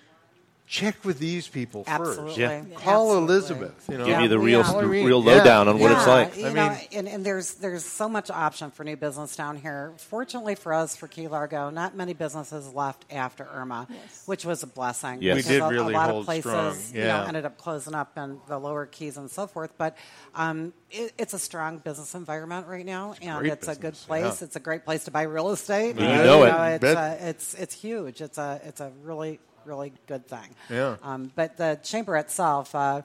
check 0.67 1.05
with 1.05 1.19
these 1.21 1.47
people 1.47 1.85
first. 1.85 2.01
Absolutely. 2.19 2.43
Yeah. 2.43 2.63
Call 2.75 3.07
Absolutely. 3.13 3.35
Elizabeth. 3.35 3.85
You 3.89 3.99
know, 3.99 4.05
Give 4.07 4.21
you 4.23 4.29
the 4.29 4.39
real, 4.39 4.61
yeah. 4.61 4.73
the 4.73 4.79
I 4.79 4.83
mean, 4.83 5.07
real 5.07 5.23
yeah. 5.25 5.35
lowdown 5.37 5.69
on 5.69 5.79
what 5.79 5.93
it's 5.93 6.07
like. 6.09 6.37
You 6.37 6.47
I 6.49 6.53
know, 6.53 6.69
mean- 6.71 6.79
and, 6.93 7.09
and 7.09 7.25
there's 7.25 7.55
there's 7.55 7.85
so 7.85 8.09
much 8.09 8.31
option 8.31 8.71
for 8.73 8.83
new 8.83 8.97
business 8.97 9.37
down 9.37 9.57
here. 9.57 9.93
Fortunately 9.99 10.55
for 10.57 10.75
us, 10.75 10.97
for 10.97 11.07
Key 11.07 11.29
Largo, 11.29 11.71
not 11.71 11.95
many 11.97 12.15
businesses 12.15 12.69
left 12.75 13.05
after 13.13 13.45
Irma, 13.53 13.87
Yes. 13.89 14.23
which 14.27 14.45
was 14.45 14.63
a 14.65 14.67
blessing. 14.67 15.23
Yes. 15.23 15.37
We 15.37 15.43
did 15.43 15.61
a, 15.63 15.69
really 15.69 15.95
a 15.95 15.97
lot 15.97 16.11
hold 16.11 16.21
of 16.23 16.27
places, 16.27 16.51
strong. 16.51 16.75
you 16.95 17.01
know, 17.03 17.07
Yeah. 17.07 17.29
ended 17.29 17.45
up 17.47 17.59
closing 17.59 17.95
up 17.95 18.19
in 18.19 18.41
the 18.49 18.59
lower 18.59 18.87
keys 18.87 19.17
and 19.17 19.31
so 19.31 19.47
forth. 19.47 19.73
But 19.79 19.97
um, 20.35 20.73
it, 20.91 21.13
it's 21.17 21.33
a 21.33 21.39
strong 21.39 21.79
business 21.79 22.15
environment 22.15 22.67
right 22.67 22.85
now, 22.85 23.15
and 23.23 23.39
great 23.39 23.53
it's 23.53 23.69
a 23.69 23.77
good 23.77 23.95
place. 23.95 24.41
yeah. 24.41 24.47
It's 24.47 24.57
a 24.57 24.61
great 24.61 24.85
place 24.85 25.05
to 25.05 25.11
buy 25.13 25.23
real 25.23 25.51
estate. 25.51 25.97
You 25.97 26.07
Uh, 26.07 26.25
know 26.25 26.43
it. 26.45 26.75
it's, 26.75 26.83
Bet. 26.83 26.97
uh, 26.97 27.25
it's 27.27 27.55
it's 27.55 27.75
huge. 27.75 28.21
It's 28.21 28.39
a 28.39 28.61
it's 28.65 28.81
a 28.81 28.91
really 29.03 29.39
really 29.67 29.93
good 30.07 30.27
thing. 30.27 30.49
Yeah. 30.71 30.97
Um, 31.03 31.33
but 31.35 31.57
the 31.57 31.79
chamber 31.83 32.17
itself, 32.17 32.75
uh, 32.75 33.03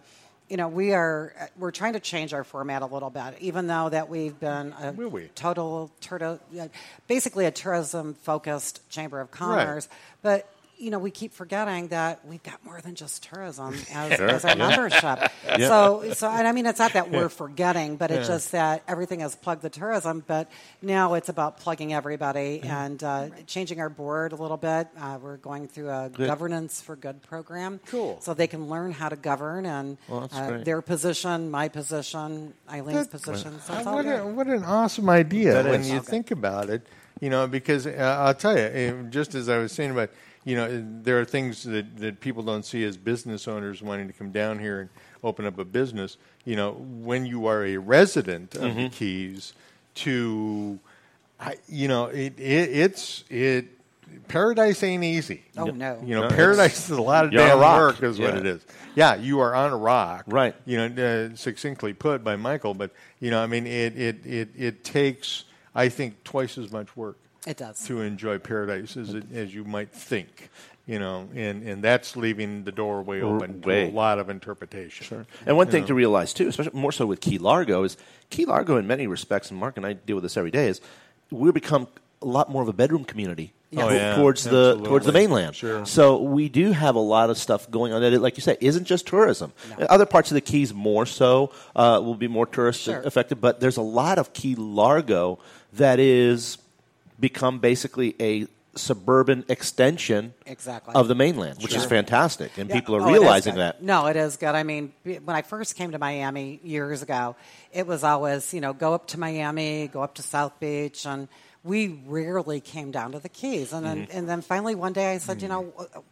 you 0.50 0.58
know, 0.58 0.68
we 0.68 0.94
are 0.94 1.34
we're 1.58 1.72
trying 1.72 1.94
to 1.94 2.00
change 2.00 2.34
our 2.34 2.44
format 2.44 2.82
a 2.82 2.86
little 2.86 3.10
bit, 3.10 3.36
even 3.40 3.68
though 3.68 3.88
that 3.90 4.10
we've 4.10 4.38
been 4.40 4.74
a 4.82 4.92
Will 4.92 5.10
we? 5.10 5.28
total, 5.36 5.90
turtle, 6.02 6.40
uh, 6.60 6.68
basically 7.08 7.46
a 7.46 7.52
tourism 7.52 8.16
focused 8.16 8.88
chamber 8.90 9.22
of 9.22 9.32
commerce, 9.32 9.88
but. 10.22 10.51
You 10.82 10.90
know, 10.90 10.98
we 10.98 11.12
keep 11.12 11.32
forgetting 11.32 11.90
that 11.90 12.26
we've 12.26 12.42
got 12.42 12.66
more 12.66 12.82
than 12.82 12.96
just 12.96 13.22
tourism 13.24 13.76
as, 13.94 14.20
as 14.20 14.46
our 14.46 14.56
membership. 14.56 15.32
So, 15.60 16.14
so, 16.14 16.30
and 16.30 16.48
I 16.48 16.54
mean, 16.54 16.66
it's 16.66 16.80
not 16.80 16.94
that 16.94 17.12
we're 17.12 17.28
forgetting, 17.30 17.98
but 17.98 18.10
it's 18.10 18.28
just 18.28 18.54
that 18.54 18.82
everything 18.88 19.20
has 19.20 19.36
plugged 19.36 19.62
the 19.62 19.70
tourism. 19.70 20.24
But 20.26 20.50
now 20.82 21.14
it's 21.16 21.28
about 21.30 21.60
plugging 21.60 21.94
everybody 21.94 22.62
and 22.64 23.04
uh, 23.04 23.30
changing 23.48 23.80
our 23.82 23.90
board 23.90 24.32
a 24.32 24.36
little 24.38 24.56
bit. 24.58 24.88
Uh, 24.98 25.20
we're 25.22 25.38
going 25.38 25.68
through 25.68 25.90
a 25.90 26.10
governance 26.10 26.82
for 26.82 26.96
good 26.96 27.22
program, 27.22 27.80
Cool. 27.88 28.18
so 28.22 28.34
they 28.34 28.48
can 28.48 28.70
learn 28.70 28.92
how 28.94 29.10
to 29.10 29.16
govern 29.18 29.66
and 29.66 29.98
that's 30.10 30.34
uh, 30.36 30.62
their 30.64 30.82
position, 30.82 31.52
my 31.52 31.68
position, 31.68 32.54
Eileen's 32.72 33.08
position. 33.08 33.60
So 33.62 33.74
it's 33.74 33.86
all 33.86 33.96
what, 33.96 34.06
a, 34.06 34.20
what 34.26 34.48
an 34.48 34.64
awesome 34.64 35.10
idea 35.10 35.54
That 35.54 35.66
when 35.66 35.82
is. 35.82 35.92
you 35.92 35.98
Okay. 35.98 36.06
think 36.10 36.32
about 36.32 36.70
it. 36.70 36.88
You 37.20 37.30
know, 37.30 37.46
because 37.46 37.86
uh, 37.86 37.92
I'll 38.26 38.34
tell 38.34 38.56
you, 38.58 38.64
eh, 38.64 38.94
just 39.10 39.36
as 39.36 39.48
I 39.50 39.58
was 39.60 39.72
saying 39.74 39.92
about, 39.92 40.10
you 40.44 40.56
know, 40.56 40.84
there 41.04 41.20
are 41.20 41.26
things 41.26 41.64
that, 41.64 41.98
that 41.98 42.20
people 42.20 42.42
don't 42.44 42.66
see 42.66 42.84
as 42.84 42.98
business 42.98 43.48
owners 43.48 43.82
wanting 43.82 44.08
to 44.08 44.14
come 44.14 44.32
down 44.32 44.58
here 44.60 44.80
and 44.82 44.90
open 45.24 45.46
up 45.46 45.58
a 45.60 45.66
business. 45.66 46.18
You 46.46 46.56
know, 46.56 46.72
when 46.74 47.26
you 47.26 47.46
are 47.46 47.64
a 47.66 47.78
resident 47.78 48.56
of 48.56 48.62
Mm-hmm. 48.62 48.84
the 48.84 48.90
Keys, 48.90 49.54
to, 49.96 50.80
I, 51.40 51.58
you 51.68 51.88
know, 51.88 52.06
it, 52.06 52.40
it 52.40 52.70
it's 52.70 53.24
it. 53.30 53.66
Paradise 54.28 54.84
ain't 54.84 55.04
easy. 55.06 55.44
Oh, 55.58 55.66
no. 55.66 56.02
You 56.06 56.16
know, 56.16 56.24
No, 56.28 56.30
paradise 56.36 56.90
is 56.90 56.98
a 56.98 57.02
lot 57.02 57.24
of 57.26 57.32
You're 57.32 57.42
on 57.44 57.48
a 57.48 57.52
damn 57.52 57.60
rock. 57.60 57.80
work, 58.02 58.04
is 58.04 58.20
what 58.20 58.34
Yeah. 58.34 58.40
it 58.40 58.46
is. 58.46 58.66
Yeah, 58.94 59.16
you 59.16 59.40
are 59.40 59.56
on 59.56 59.72
a 59.72 59.78
rock, 59.78 60.26
Right. 60.28 60.54
You 60.66 60.90
know, 60.90 61.30
uh, 61.32 61.36
succinctly 61.36 61.94
put 61.94 62.22
by 62.24 62.36
Michael. 62.36 62.74
But 62.74 62.92
you 63.22 63.32
know, 63.32 63.42
I 63.42 63.48
mean, 63.48 63.66
it 63.68 63.98
it 63.98 64.26
it, 64.26 64.50
it 64.58 64.84
takes, 64.84 65.46
I 65.74 65.88
think, 65.90 66.24
twice 66.26 66.58
as 66.58 66.72
much 66.72 66.96
work 66.98 67.18
It 67.48 67.58
does. 67.58 67.84
to 67.88 68.02
enjoy 68.02 68.38
paradise 68.38 68.96
as 68.98 69.14
it, 69.14 69.24
as 69.34 69.54
you 69.54 69.64
might 69.64 69.92
think. 69.92 70.50
You 70.88 70.98
know, 71.00 71.30
and 71.36 71.64
and 71.68 71.84
that's 71.84 72.16
leaving 72.16 72.64
the 72.64 72.72
doorway 72.72 73.22
open 73.22 73.62
to 73.62 73.72
a 73.72 73.92
lot 73.92 74.18
of 74.20 74.30
interpretation. 74.30 75.06
Sure. 75.06 75.26
And 75.46 75.56
one 75.56 75.68
thing 75.68 75.86
to 75.86 75.94
realize 75.94 76.34
too, 76.34 76.48
especially 76.48 76.78
more 76.80 76.92
so 76.92 77.06
with 77.06 77.22
Key 77.22 77.38
Largo, 77.38 77.84
is 77.84 77.98
Key 78.32 78.46
Largo 78.46 78.78
in 78.78 78.88
many 78.88 79.06
respects, 79.08 79.52
and 79.52 79.60
Mark 79.60 79.78
and 79.78 79.86
I 79.86 79.94
deal 79.94 80.16
with 80.16 80.24
this 80.24 80.38
every 80.38 80.52
day, 80.52 80.68
is 80.68 80.82
we've 81.30 81.54
become 81.54 81.88
a 82.22 82.26
lot 82.26 82.50
more 82.50 82.62
of 82.64 82.68
a 82.68 82.74
bedroom 82.74 83.06
community 83.06 83.54
Oh, 83.78 83.90
yeah. 83.90 84.16
towards 84.16 84.44
the 84.44 84.82
towards 84.84 85.06
the 85.06 85.12
mainland. 85.14 85.56
Sure. 85.56 85.86
So 85.86 86.18
we 86.22 86.50
do 86.50 86.72
have 86.72 86.96
a 86.96 87.00
lot 87.00 87.30
of 87.30 87.38
stuff 87.38 87.70
going 87.72 87.94
on 87.94 88.02
that, 88.02 88.20
like 88.20 88.36
you 88.36 88.42
said, 88.42 88.58
isn't 88.60 88.86
just 88.86 89.06
tourism. 89.08 89.54
Other 89.88 90.08
parts 90.08 90.30
of 90.32 90.36
the 90.36 90.42
Keys 90.42 90.74
more 90.74 91.06
so 91.06 91.52
uh, 91.76 92.02
will 92.04 92.16
be 92.16 92.28
more 92.28 92.48
tourist 92.48 92.82
Sure. 92.82 93.02
affected, 93.02 93.40
but 93.40 93.60
there's 93.60 93.78
a 93.78 93.82
lot 93.84 94.18
of 94.18 94.34
Key 94.34 94.56
Largo 94.56 95.40
that 95.74 96.00
is 96.00 96.58
become 97.22 97.60
basically 97.60 98.16
a 98.20 98.48
suburban 98.76 99.44
extension 99.50 100.34
Exactly. 100.46 100.94
of 100.96 101.08
the 101.10 101.16
mainland, 101.16 101.62
which 101.62 101.76
is 101.76 101.86
fantastic, 101.86 102.58
and 102.58 102.70
Yeah. 102.70 102.76
people 102.76 102.96
are 102.96 103.02
Oh, 103.02 103.12
realizing 103.12 103.56
that. 103.56 103.84
No, 103.84 104.08
it 104.08 104.16
is 104.16 104.38
good. 104.38 104.56
I 104.56 104.64
mean, 104.64 104.94
when 105.04 105.36
I 105.36 105.42
first 105.42 105.76
came 105.76 105.92
to 105.92 106.00
Miami 106.00 106.60
years 106.64 107.02
ago, 107.02 107.36
it 107.74 107.86
was 107.86 108.04
always, 108.04 108.54
you 108.54 108.62
know, 108.62 108.72
go 108.74 108.94
up 108.94 109.08
to 109.08 109.20
Miami, 109.20 109.88
go 109.88 110.02
up 110.02 110.14
to 110.16 110.22
South 110.24 110.58
Beach, 110.62 111.06
and 111.06 111.28
we 111.66 112.02
rarely 112.08 112.60
came 112.62 112.92
down 112.92 113.12
to 113.12 113.20
the 113.20 113.30
Keys. 113.30 113.74
And 113.74 113.86
then, 113.86 114.08
and 114.12 114.28
then 114.28 114.42
finally 114.42 114.74
one 114.74 114.94
day 114.94 115.14
I 115.14 115.18
said, 115.18 115.42
you 115.42 115.48
know, 115.50 115.62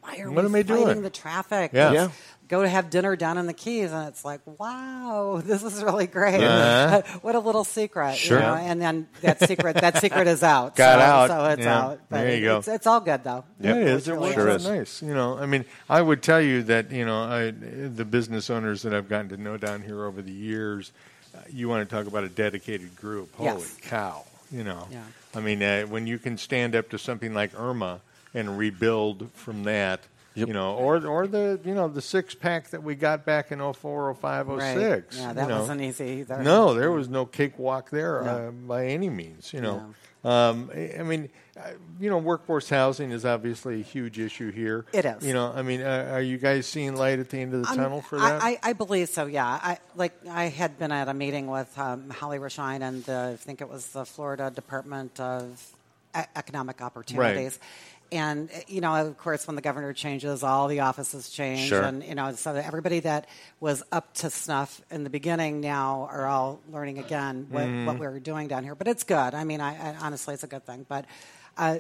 why 0.02 0.18
are 0.18 0.26
Mm-hmm. 0.28 0.36
What 0.36 0.46
we 0.52 0.64
fighting 0.64 0.86
doing? 0.86 1.02
the 1.02 1.10
traffic? 1.10 1.72
Yeah. 1.74 1.92
Yeah. 1.94 2.10
Go 2.50 2.64
to 2.64 2.68
have 2.68 2.90
dinner 2.90 3.16
down 3.16 3.38
in 3.38 3.46
the 3.46 3.54
Keys, 3.54 3.92
and 3.92 4.08
it's 4.08 4.26
like, 4.26 4.42
wow, 4.60 5.40
this 5.46 5.64
is 5.64 5.84
really 5.84 6.08
great. 6.08 6.44
Uh-huh. 6.44 7.02
what 7.22 7.36
a 7.36 7.40
little 7.40 7.64
secret, 7.64 8.16
Sure. 8.16 8.38
you 8.40 8.44
know? 8.44 8.56
And 8.56 8.82
then 8.82 9.08
that 9.22 9.40
secret, 9.48 9.76
that 9.78 9.98
secret 9.98 10.28
is 10.28 10.42
out. 10.42 10.76
Got 10.76 10.96
so, 10.98 11.02
out. 11.06 11.28
so 11.30 11.46
it's 11.52 11.62
Yeah. 11.64 11.80
out. 11.80 12.00
But 12.10 12.18
There 12.24 12.36
you 12.36 12.42
go. 12.42 12.58
It's, 12.58 12.68
it's 12.68 12.88
all 12.88 13.02
good 13.02 13.24
though. 13.24 13.46
Yeah, 13.60 13.76
it 13.76 13.88
is. 13.88 14.08
It 14.08 14.14
really 14.14 14.34
Sure 14.34 14.50
is. 14.50 14.66
nice. 14.68 15.02
You 15.04 15.14
know, 15.14 15.38
I 15.38 15.46
mean, 15.46 15.64
I 15.88 16.02
would 16.02 16.24
tell 16.24 16.42
you 16.42 16.64
that 16.64 16.92
you 16.92 17.06
know, 17.06 17.22
I, 17.22 17.52
the 17.52 18.04
business 18.06 18.50
owners 18.50 18.82
that 18.82 18.96
I've 18.96 19.08
gotten 19.08 19.30
to 19.30 19.38
know 19.38 19.56
down 19.58 19.84
here 19.84 20.04
over 20.06 20.22
the 20.24 20.32
years, 20.32 20.92
uh, 21.36 21.42
you 21.52 21.70
want 21.70 21.88
to 21.88 21.96
talk 21.96 22.08
about 22.08 22.24
a 22.24 22.30
dedicated 22.30 22.96
group. 22.96 23.36
Holy 23.36 23.50
Yes. 23.62 23.78
cow! 23.84 24.24
You 24.52 24.64
know, 24.64 24.88
Yeah. 24.92 25.04
I 25.36 25.40
mean, 25.42 25.62
uh, 25.62 25.84
when 25.84 26.08
you 26.08 26.18
can 26.18 26.36
stand 26.40 26.76
up 26.76 26.90
to 26.90 26.98
something 26.98 27.32
like 27.36 27.52
Irma 27.56 28.00
and 28.34 28.58
rebuild 28.58 29.30
from 29.36 29.66
that. 29.66 30.00
You 30.48 30.54
know, 30.54 30.76
or 30.76 31.06
or 31.06 31.28
the 31.28 31.60
you 31.64 31.74
know 31.74 31.88
the 31.88 32.02
six 32.02 32.34
pack 32.36 32.70
that 32.70 32.84
we 32.84 32.96
got 32.96 33.26
back 33.26 33.52
in 33.52 33.60
04, 33.60 34.14
05, 34.16 34.48
06. 34.48 34.50
Right. 34.50 34.64
Yeah, 34.72 35.28
you 35.30 35.34
that 35.34 35.48
know. 35.48 35.60
wasn't 35.60 35.82
easy 35.82 36.06
either. 36.22 36.42
No, 36.44 36.74
there 36.74 36.92
was 36.92 37.10
no 37.10 37.26
cakewalk 37.26 37.90
there 37.90 38.22
No. 38.24 38.32
uh, 38.48 38.52
by 38.52 38.88
any 38.88 39.10
means. 39.10 39.54
You 39.54 39.62
know, 39.62 39.94
um, 40.24 40.70
I 40.74 41.04
mean, 41.04 41.30
uh, 41.58 41.62
you 42.00 42.10
know, 42.10 42.18
workforce 42.18 42.70
housing 42.70 43.12
is 43.12 43.26
obviously 43.26 43.80
a 43.80 43.84
huge 43.84 44.20
issue 44.20 44.52
here. 44.52 44.86
It 44.94 45.06
is. 45.06 45.26
You 45.26 45.34
know, 45.34 45.52
I 45.56 45.62
mean, 45.62 45.82
uh, 45.82 46.10
are 46.12 46.22
you 46.22 46.38
guys 46.38 46.68
seeing 46.68 46.96
light 46.96 47.20
at 47.20 47.30
the 47.30 47.38
end 47.40 47.54
of 47.54 47.64
the 47.64 47.70
Um, 47.70 47.76
tunnel 47.78 48.02
for 48.02 48.18
that? 48.20 48.42
I, 48.44 48.60
I 48.64 48.74
believe 48.74 49.10
so. 49.10 49.26
Yeah, 49.26 49.46
I 49.48 49.78
like 49.96 50.14
I 50.30 50.46
had 50.46 50.78
been 50.80 50.92
at 50.92 51.08
a 51.08 51.14
meeting 51.14 51.48
with 51.48 51.78
um, 51.78 52.10
Holly 52.10 52.40
Rashine 52.40 52.82
and 52.82 53.04
the, 53.06 53.32
I 53.34 53.36
think 53.38 53.62
it 53.62 53.70
was 53.70 53.88
the 53.88 54.06
Florida 54.06 54.52
Department 54.54 55.20
of 55.20 55.72
Economic 56.36 56.82
Opportunities. 56.82 57.60
And 58.12 58.50
uh, 58.50 58.60
you 58.68 58.82
know, 58.82 58.96
of 58.96 59.18
course, 59.18 59.46
when 59.48 59.56
the 59.56 59.62
governor 59.62 59.94
changes, 59.94 60.44
all 60.44 60.68
the 60.68 60.80
offices 60.80 61.30
change, 61.30 61.68
Sure. 61.70 61.82
and 61.84 62.04
you 62.04 62.16
know, 62.16 62.34
so 62.34 62.54
that 62.54 62.66
everybody 62.66 63.02
that 63.02 63.28
was 63.60 63.84
up 63.92 64.14
to 64.16 64.30
snuff 64.30 64.82
in 64.90 65.04
the 65.04 65.10
beginning 65.10 65.62
now 65.62 66.08
are 66.12 66.26
all 66.26 66.60
learning 66.72 66.98
again 67.00 67.48
what, 67.50 67.64
Mm-hmm. 67.64 67.86
what 67.86 68.00
we 68.00 68.08
were 68.08 68.20
doing 68.20 68.48
down 68.48 68.64
here. 68.64 68.74
But 68.76 68.88
it's 68.88 69.04
good. 69.04 69.34
I 69.36 69.44
mean, 69.44 69.62
I, 69.62 69.76
I 69.92 69.96
honestly, 70.02 70.34
it's 70.34 70.44
a 70.44 70.48
good 70.48 70.66
thing. 70.66 70.86
But 70.90 71.06
uh, 71.58 71.78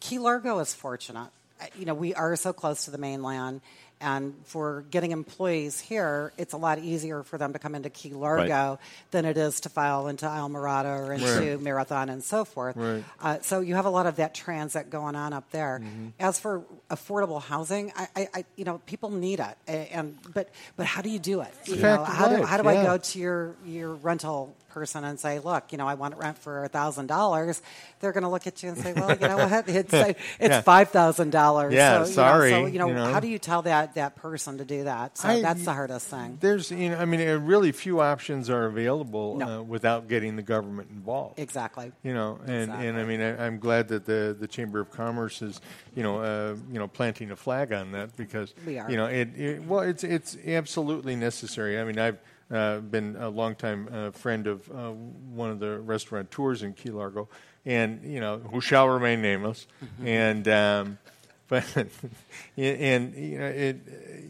Key 0.00 0.18
Largo 0.18 0.58
is 0.58 0.74
fortunate. 0.74 1.30
You 1.78 1.86
know, 1.86 1.94
we 1.94 2.14
are 2.14 2.36
so 2.36 2.52
close 2.52 2.84
to 2.84 2.90
the 2.90 2.98
mainland, 2.98 3.60
and 4.04 4.34
for 4.44 4.84
getting 4.90 5.12
employees 5.12 5.80
here, 5.80 6.32
it's 6.36 6.52
a 6.52 6.56
lot 6.58 6.78
easier 6.78 7.22
for 7.22 7.38
them 7.38 7.54
to 7.54 7.58
come 7.58 7.74
into 7.74 7.88
Key 7.88 8.10
Largo 8.10 8.78
than 9.10 9.24
it 9.24 9.36
is 9.38 9.60
to 9.60 9.68
file 9.70 10.08
into 10.08 10.26
Islamorada 10.26 11.08
or 11.08 11.12
into 11.14 11.24
Right. 11.24 11.60
Marathon 11.60 12.10
and 12.10 12.22
so 12.22 12.44
forth. 12.44 12.76
Right. 12.76 13.02
Uh, 13.20 13.38
so 13.40 13.60
you 13.60 13.74
have 13.74 13.86
a 13.86 13.90
lot 13.90 14.06
of 14.06 14.16
that 14.16 14.34
transit 14.34 14.90
going 14.90 15.16
on 15.16 15.32
up 15.32 15.50
there. 15.50 15.80
Mm-hmm. 15.82 16.08
As 16.20 16.38
for 16.38 16.62
affordable 16.90 17.40
housing, 17.42 17.92
I, 17.96 18.08
I, 18.14 18.28
I, 18.34 18.44
you 18.56 18.64
know, 18.64 18.78
people 18.86 19.10
need 19.10 19.40
it, 19.40 19.56
and 19.66 20.18
but 20.34 20.50
but 20.76 20.86
how 20.86 21.00
do 21.00 21.08
you 21.08 21.18
do 21.18 21.40
it? 21.40 21.54
You 21.64 21.76
know, 21.76 22.04
how 22.04 22.28
do 22.28 22.42
how 22.42 22.58
do 22.58 22.68
I 22.68 22.82
go 22.84 22.98
to 22.98 23.18
your 23.18 23.54
your 23.64 23.94
rental 23.94 24.54
person 24.74 25.04
and 25.04 25.18
say, 25.18 25.38
look, 25.38 25.70
you 25.72 25.78
know, 25.78 25.86
I 25.86 25.94
want 25.94 26.14
to 26.14 26.20
rent 26.20 26.36
for 26.36 26.66
thousand 26.68 27.06
dollars? 27.06 27.62
They're 28.00 28.12
going 28.12 28.24
to 28.24 28.28
look 28.28 28.46
at 28.46 28.62
you 28.62 28.70
and 28.70 28.78
say, 28.78 28.92
well, 28.92 29.12
you 29.12 29.28
know 29.28 29.36
what? 29.36 29.68
It's 29.68 29.92
it's 29.94 30.18
Yeah. 30.40 30.60
five 30.60 30.90
thousand 30.90 31.30
dollars. 31.30 31.72
Yeah, 31.72 32.04
so, 32.04 32.10
sorry, 32.12 32.50
You 32.50 32.56
know, 32.56 32.62
so 32.64 32.66
you 32.72 32.78
know, 32.80 32.86
you 32.88 32.94
know. 32.94 33.12
how 33.12 33.20
do 33.20 33.28
you 33.28 33.38
tell 33.38 33.62
that 33.62 33.94
that 33.94 34.16
person 34.16 34.58
to 34.58 34.64
do 34.64 34.84
that? 34.84 35.16
So 35.16 35.28
I- 35.28 35.40
that's 35.40 35.64
the 35.64 35.72
hardest 35.72 36.08
thing. 36.08 36.38
There's, 36.40 36.70
you 36.70 36.90
know, 36.90 36.98
I 36.98 37.04
mean, 37.04 37.26
uh, 37.26 37.36
really 37.38 37.70
few 37.72 38.00
options 38.00 38.50
are 38.50 38.66
available 38.66 39.36
No. 39.36 39.60
uh, 39.60 39.62
without 39.62 40.08
getting 40.08 40.36
the 40.36 40.42
government 40.42 40.90
involved. 40.90 41.38
Exactly. 41.38 41.92
You 42.02 42.12
know, 42.12 42.40
and, 42.44 42.70
and 42.72 42.98
I 42.98 43.04
mean, 43.04 43.20
I, 43.20 43.46
I'm 43.46 43.58
glad 43.58 43.88
that 43.88 44.04
the, 44.04 44.36
the 44.38 44.48
Chamber 44.48 44.80
of 44.80 44.90
Commerce 44.90 45.40
is, 45.40 45.60
you 45.94 46.02
know, 46.02 46.18
uh, 46.20 46.56
you 46.72 46.78
know, 46.80 46.88
planting 46.88 47.30
a 47.30 47.36
flag 47.36 47.72
on 47.72 47.92
that 47.92 48.16
because, 48.16 48.52
We 48.66 48.78
are. 48.78 48.90
you 48.90 48.96
know, 48.96 49.06
it, 49.06 49.38
it 49.38 49.62
well, 49.64 49.80
it's 49.80 50.02
it's 50.02 50.36
absolutely 50.46 51.14
necessary. 51.16 51.78
I 51.78 51.84
mean, 51.84 51.98
I've 51.98 52.18
uh, 52.50 52.78
been 52.78 53.16
a 53.16 53.28
longtime 53.28 53.88
uh, 53.92 54.10
friend 54.10 54.46
of 54.46 54.68
uh, 54.70 54.90
one 54.90 55.50
of 55.50 55.58
the 55.60 55.78
restaurateurs 55.80 56.62
in 56.62 56.72
Key 56.74 56.90
Largo, 56.90 57.28
and 57.64 58.02
you 58.04 58.20
know, 58.20 58.38
who 58.38 58.60
shall 58.60 58.88
remain 58.88 59.22
nameless, 59.22 59.66
Mm-hmm. 59.84 60.06
and 60.06 60.48
um, 60.48 60.98
but 61.48 61.64
and 62.56 63.14
you 63.14 63.38
know, 63.38 63.46
it, 63.46 63.76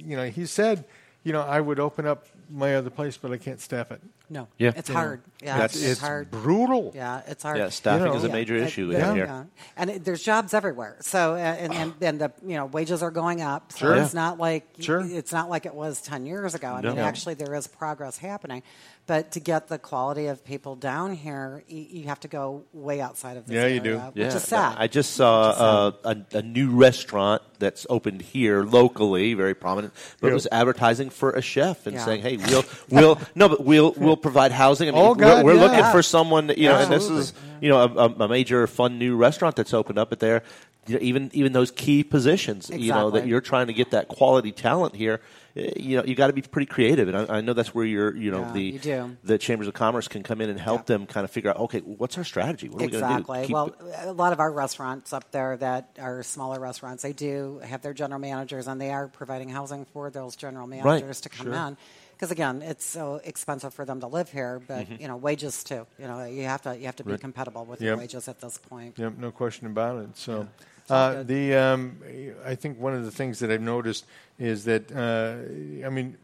you 0.04 0.16
know, 0.16 0.24
he 0.26 0.46
said, 0.46 0.84
you 1.22 1.32
know, 1.32 1.42
I 1.42 1.60
would 1.60 1.78
open 1.80 2.06
up 2.06 2.26
my 2.50 2.74
other 2.76 2.90
place, 2.90 3.16
but 3.16 3.32
I 3.32 3.36
can't 3.38 3.60
staff 3.60 3.90
it. 3.92 4.00
No, 4.30 4.48
Yeah. 4.58 4.72
it's 4.74 4.88
You 4.88 4.94
know, 4.94 5.00
hard. 5.00 5.20
Yeah, 5.42 5.52
that's- 5.58 5.76
it's, 5.76 5.84
it's 5.84 6.00
hard. 6.00 6.30
brutal. 6.30 6.92
Yeah, 6.94 7.20
it's 7.26 7.42
hard. 7.42 7.58
Yeah, 7.58 7.68
staffing 7.68 8.06
You 8.06 8.12
know, 8.12 8.16
is 8.16 8.24
a 8.24 8.28
Yeah. 8.28 8.32
major 8.32 8.56
issue 8.56 8.90
yeah, 8.90 9.12
here. 9.14 9.26
yeah. 9.26 9.44
and 9.76 9.90
it, 9.90 10.04
there's 10.04 10.22
jobs 10.22 10.54
everywhere. 10.54 10.96
So 11.00 11.34
uh, 11.34 11.36
and, 11.36 11.74
and 11.74 11.94
and 12.00 12.20
the 12.20 12.32
you 12.44 12.56
know 12.56 12.64
wages 12.66 13.02
are 13.02 13.10
going 13.10 13.42
up. 13.42 13.72
So 13.72 13.78
Sure. 13.80 13.96
it's 13.96 14.14
not 14.14 14.38
like 14.38 14.66
Sure. 14.80 15.00
it's 15.04 15.32
not 15.32 15.50
like 15.50 15.66
it 15.66 15.74
was 15.74 16.00
ten 16.00 16.24
years 16.24 16.54
ago. 16.54 16.68
I 16.68 16.80
No. 16.80 16.88
mean, 16.88 16.96
No. 16.98 17.04
actually, 17.04 17.34
there 17.34 17.54
is 17.54 17.66
progress 17.66 18.16
happening. 18.18 18.62
But 19.06 19.32
to 19.32 19.40
get 19.40 19.68
the 19.68 19.76
quality 19.78 20.28
of 20.28 20.42
people 20.46 20.76
down 20.76 21.12
here, 21.14 21.62
you, 21.68 21.86
you 21.90 22.04
have 22.06 22.20
to 22.20 22.28
go 22.28 22.64
way 22.72 23.02
outside 23.02 23.36
of 23.36 23.44
this 23.46 23.54
Yeah, 23.54 23.66
you 23.66 23.80
do. 23.80 23.90
area, 23.98 24.12
Yeah, 24.14 24.26
is 24.34 24.42
sad. 24.42 24.76
I 24.78 24.86
just 24.86 25.12
saw 25.12 25.50
uh, 25.50 25.92
a, 26.32 26.38
a 26.38 26.42
new 26.42 26.70
restaurant 26.70 27.42
that's 27.58 27.86
opened 27.90 28.22
here 28.22 28.62
locally, 28.64 29.34
very 29.34 29.54
prominent, 29.54 29.92
but 30.22 30.28
Yeah. 30.28 30.30
it 30.30 30.34
was 30.34 30.48
advertising 30.50 31.10
for 31.10 31.32
a 31.32 31.42
chef 31.42 31.86
and 31.86 31.96
Yeah. 31.96 32.04
saying, 32.06 32.22
"Hey, 32.22 32.38
we'll 32.38 32.64
we'll 32.88 33.18
no, 33.34 33.50
but 33.50 33.62
we'll 33.62 33.92
we'll 33.98 34.16
provide 34.16 34.52
housing." 34.52 34.88
I 34.88 34.92
mean, 34.92 35.02
Oh, 35.02 35.12
we're, 35.12 35.44
we're 35.44 35.54
yeah. 35.54 35.60
looking 35.60 35.84
for 35.92 36.02
someone, 36.02 36.46
that, 36.46 36.56
you 36.56 36.70
know, 36.70 36.76
and 36.78 36.90
this 36.90 37.04
is 37.10 37.34
you 37.60 37.68
know 37.68 37.80
a, 37.84 37.88
a- 38.06 38.24
a 38.24 38.28
major 38.28 38.66
fun 38.66 38.98
new 38.98 39.16
restaurant 39.16 39.54
that's 39.56 39.74
opened 39.74 39.98
up. 39.98 40.08
But 40.08 40.20
there, 40.20 40.42
you 40.86 40.94
know, 40.94 41.00
even 41.02 41.30
even 41.32 41.52
those 41.52 41.70
key 41.70 42.04
positions, 42.04 42.70
you 42.70 42.92
know, 42.92 43.10
that 43.10 43.26
you're 43.26 43.40
trying 43.40 43.66
to 43.68 43.72
get 43.72 43.90
that 43.92 44.08
quality 44.08 44.52
talent 44.52 44.94
here. 44.94 45.20
eh, 45.56 45.72
You 45.76 45.96
know, 45.98 46.04
you 46.04 46.14
got 46.14 46.26
to 46.28 46.32
be 46.32 46.42
pretty 46.42 46.66
creative, 46.66 47.08
and 47.08 47.16
I, 47.16 47.38
I 47.38 47.40
know 47.40 47.52
that's 47.52 47.74
where 47.74 47.84
you're, 47.84 48.14
you 48.16 48.30
know, 48.30 48.40
Yeah, 48.42 48.52
the 48.52 48.62
you 48.62 49.16
the 49.24 49.38
chambers 49.38 49.68
of 49.68 49.74
commerce 49.74 50.08
can 50.08 50.22
come 50.22 50.40
in 50.40 50.50
and 50.50 50.58
help 50.60 50.86
them 50.86 51.06
kind 51.06 51.24
of 51.24 51.30
figure 51.30 51.50
out, 51.50 51.58
okay, 51.58 51.80
what's 51.80 52.18
our 52.18 52.24
strategy? 52.24 52.68
What 52.68 52.82
are 52.82 52.86
we 52.86 52.90
going 52.90 53.02
to 53.02 53.08
do? 53.08 53.14
Exactly. 53.14 53.40
Keep- 53.46 53.54
Well, 53.54 53.74
a 54.02 54.12
lot 54.12 54.32
of 54.32 54.40
our 54.40 54.52
restaurants 54.52 55.12
up 55.12 55.30
there 55.30 55.56
that 55.58 55.96
are 56.00 56.22
smaller 56.22 56.60
restaurants, 56.60 57.02
they 57.02 57.12
do 57.12 57.60
have 57.64 57.82
their 57.82 57.94
general 57.94 58.20
managers, 58.20 58.66
and 58.68 58.80
they 58.80 58.90
are 58.90 59.08
providing 59.08 59.48
housing 59.48 59.84
for 59.86 60.10
those 60.10 60.36
general 60.36 60.66
managers 60.66 61.20
to 61.22 61.28
come 61.28 61.52
in. 61.52 61.76
Because 62.12 62.30
again, 62.30 62.62
it's 62.62 62.84
so 62.84 63.20
expensive 63.24 63.74
for 63.74 63.84
them 63.84 63.98
to 64.00 64.06
live 64.06 64.30
here, 64.30 64.62
but 64.66 64.84
Mm-hmm. 64.86 65.02
you 65.02 65.08
know, 65.08 65.16
wages 65.16 65.64
too. 65.64 65.84
You 65.98 66.06
know, 66.06 66.24
you 66.24 66.44
have 66.44 66.62
to 66.62 66.76
you 66.78 66.84
have 66.86 66.96
to 66.96 67.04
be 67.04 67.16
compatible 67.18 67.64
with 67.64 67.80
your 67.82 67.96
wages 67.96 68.28
at 68.28 68.40
this 68.40 68.56
point. 68.58 68.98
Yep, 68.98 69.18
no 69.18 69.30
question 69.32 69.66
about 69.66 69.98
it. 70.02 70.16
So, 70.16 70.32
all 70.32 70.48
uh, 70.90 71.22
the 71.22 71.54
um, 71.54 71.96
I 72.44 72.54
think 72.54 72.78
one 72.78 72.94
of 72.94 73.04
the 73.04 73.10
things 73.10 73.38
that 73.40 73.50
I've 73.50 73.60
noticed 73.62 74.04
is 74.38 74.64
that 74.64 74.90
uh, 74.92 75.86
I 75.86 75.88
mean, 75.90 76.16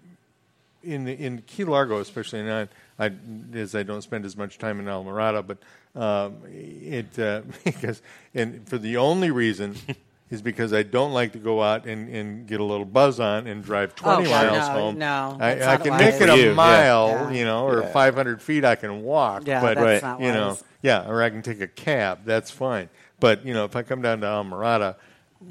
in 0.82 1.04
the, 1.04 1.12
in 1.12 1.42
Key 1.46 1.64
Largo, 1.64 1.98
especially, 2.00 2.40
and 2.40 2.50
I, 2.98 3.04
I 3.06 3.12
as 3.54 3.74
I 3.74 3.82
don't 3.82 4.02
spend 4.02 4.24
as 4.24 4.36
much 4.36 4.58
time 4.58 4.80
in 4.80 4.86
Almirada, 4.86 5.46
but 5.46 5.58
um, 6.00 6.36
it 6.52 7.18
uh, 7.18 7.42
because 7.64 8.02
and 8.34 8.68
for 8.68 8.78
the 8.78 8.96
only 8.96 9.30
reason. 9.30 9.76
Is 10.30 10.42
because 10.42 10.72
I 10.72 10.84
don't 10.84 11.12
like 11.12 11.32
to 11.32 11.40
go 11.40 11.60
out 11.60 11.86
and, 11.86 12.08
and 12.08 12.46
get 12.46 12.60
a 12.60 12.62
little 12.62 12.84
buzz 12.84 13.18
on 13.18 13.48
and 13.48 13.64
drive 13.64 13.96
20 13.96 14.26
Oh, 14.28 14.30
miles 14.30 14.68
no, 14.68 14.72
home. 14.74 14.96
no, 14.96 15.36
I, 15.40 15.72
I 15.72 15.76
can 15.76 15.90
wise. 15.90 16.00
make 16.00 16.20
it 16.20 16.28
a 16.30 16.36
you, 16.38 16.54
mile, 16.54 17.08
Yeah. 17.08 17.30
you 17.32 17.44
know, 17.44 17.66
or 17.66 17.82
500 17.82 18.40
feet 18.40 18.64
I 18.64 18.76
can 18.76 19.02
walk. 19.02 19.48
Yeah, 19.48 19.60
but 19.60 19.76
that's 19.76 20.04
not 20.04 20.20
you 20.20 20.30
know, 20.30 20.50
wise. 20.50 20.64
yeah, 20.82 21.08
or 21.08 21.20
I 21.20 21.30
can 21.30 21.42
take 21.42 21.60
a 21.60 21.66
cab. 21.66 22.20
That's 22.24 22.48
fine. 22.48 22.88
But 23.20 23.44
you 23.46 23.54
know, 23.54 23.64
if 23.64 23.76
I 23.76 23.82
come 23.82 24.02
down 24.02 24.20
to 24.22 24.26
Almirada, 24.26 24.96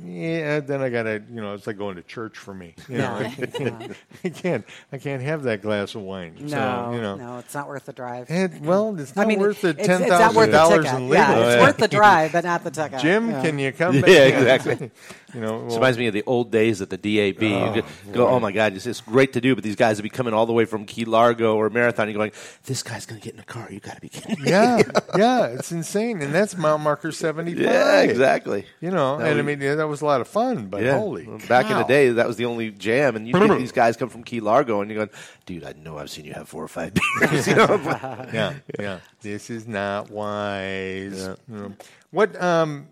yeah, 0.06 0.60
then 0.60 0.84
I 0.84 0.90
gotta, 0.90 1.24
you 1.34 1.42
know, 1.42 1.56
it's 1.56 1.66
like 1.66 1.78
going 1.80 1.96
to 1.96 2.04
church 2.04 2.38
for 2.38 2.54
me. 2.54 2.76
You 2.88 3.00
know, 3.00 3.20
Yeah, 3.20 3.34
I, 3.42 3.46
can't, 3.48 3.92
I 4.24 4.30
can't, 4.30 4.66
I 4.92 4.98
can't 5.00 5.24
have 5.24 5.42
that 5.44 5.64
glass 5.64 5.96
of 5.96 6.02
wine. 6.02 6.36
No, 6.42 6.48
so, 6.48 6.92
you 6.94 7.02
know, 7.02 7.16
no, 7.16 7.38
it's 7.40 7.56
not 7.56 7.68
worth 7.68 7.86
the 7.86 7.94
drive. 7.94 8.30
It, 8.30 8.62
well, 8.62 9.00
it's 9.00 9.16
not 9.16 9.26
I 9.26 9.28
mean, 9.30 9.40
worth 9.40 9.62
the 9.62 9.70
it's- 9.70 9.88
ten 9.88 10.02
it's 10.04 10.12
not 10.12 10.36
worth 10.36 10.48
the 10.48 10.58
dollars 10.58 10.86
ticket. 10.86 11.00
in 11.00 11.10
legal. 11.10 11.16
Yeah, 11.26 11.40
it's 11.40 11.56
Yeah. 11.56 11.62
worth 11.64 11.78
the 11.78 11.88
drive, 11.88 12.32
but 12.34 12.44
not 12.44 12.64
the 12.64 12.70
ticket. 12.72 13.00
Jim, 13.00 13.32
Yeah. 13.32 13.42
can 13.42 13.58
you 13.58 13.72
come? 13.72 13.96
Yeah, 14.06 14.30
back? 14.30 14.34
exactly. 14.62 14.92
you 15.34 15.42
know, 15.42 15.60
well, 15.60 15.76
reminds 15.76 15.98
me 15.98 16.08
of 16.08 16.14
the 16.14 16.24
old 16.26 16.52
days 16.52 16.82
at 16.82 16.90
the 16.90 16.98
DAB. 16.98 17.42
you 17.44 17.82
go, 17.82 18.14
go, 18.14 18.28
oh 18.28 18.40
my 18.40 18.52
God, 18.52 18.74
it's, 18.76 18.86
it's 18.86 19.02
great 19.02 19.34
to 19.34 19.42
do, 19.42 19.56
but 19.56 19.64
these 19.64 19.76
guys 19.76 19.98
would 19.98 20.04
be 20.04 20.10
coming 20.10 20.34
all 20.34 20.46
the 20.46 20.54
way 20.54 20.66
from 20.66 20.86
Key 20.86 21.06
Largo 21.06 21.56
or 21.56 21.70
Marathon. 21.70 22.08
You're 22.08 22.18
going, 22.18 22.32
this 22.66 22.84
guy's 22.84 23.06
going 23.06 23.20
to 23.22 23.26
get 23.26 23.34
in 23.34 23.40
a 23.40 23.44
car. 23.44 23.68
You 23.70 23.80
got 23.80 23.96
to 23.96 24.02
be 24.02 24.10
kidding 24.10 24.42
me. 24.44 24.50
yeah, 24.50 24.82
yeah, 25.18 25.46
it's 25.48 25.72
insane, 25.72 26.22
and 26.22 26.34
that's 26.34 26.58
mile 26.58 26.78
marker 26.78 27.12
seventy-five. 27.12 27.64
Yeah, 27.64 28.02
exactly. 28.02 28.66
You 28.82 28.92
know, 28.92 29.18
That 29.18 29.32
and 29.32 29.40
I 29.40 29.42
mean, 29.42 29.62
yeah, 29.62 29.76
that 29.76 29.88
was 29.88 30.02
a 30.02 30.06
lot 30.06 30.22
of 30.22 30.28
fun, 30.28 30.68
but 30.68 30.82
Yeah. 30.82 30.98
holy, 30.98 31.28
Well, 31.28 31.40
Back 31.48 31.70
in 31.70 31.78
the 31.78 31.84
day, 31.84 32.10
that 32.10 32.28
was 32.28 32.38
the 32.38 32.46
only 32.46 32.72
jam, 32.72 33.16
and 33.16 33.28
you 33.28 33.34
get 33.34 33.58
these 33.60 33.72
guys 33.72 33.98
come 33.98 34.10
from 34.10 34.24
Key 34.24 34.40
Largo, 34.40 34.82
and 34.82 34.90
you're 34.90 34.98
going, 35.06 35.10
dude, 35.46 35.64
I 35.64 35.74
know 35.74 35.98
I've 35.98 36.10
seen 36.10 36.26
you 36.26 36.34
have 36.34 36.48
four 36.50 36.64
or 36.64 36.68
five 36.68 36.94
beers. 37.20 37.48
you 37.48 37.56
know? 37.56 37.68
yeah, 38.34 38.54
yeah. 38.80 39.00
This 39.22 39.50
is 39.50 39.68
not 39.68 40.10
wise. 40.10 41.22
You 41.48 41.56
know. 41.56 41.74
What? 42.12 42.42
Um, 42.42 42.88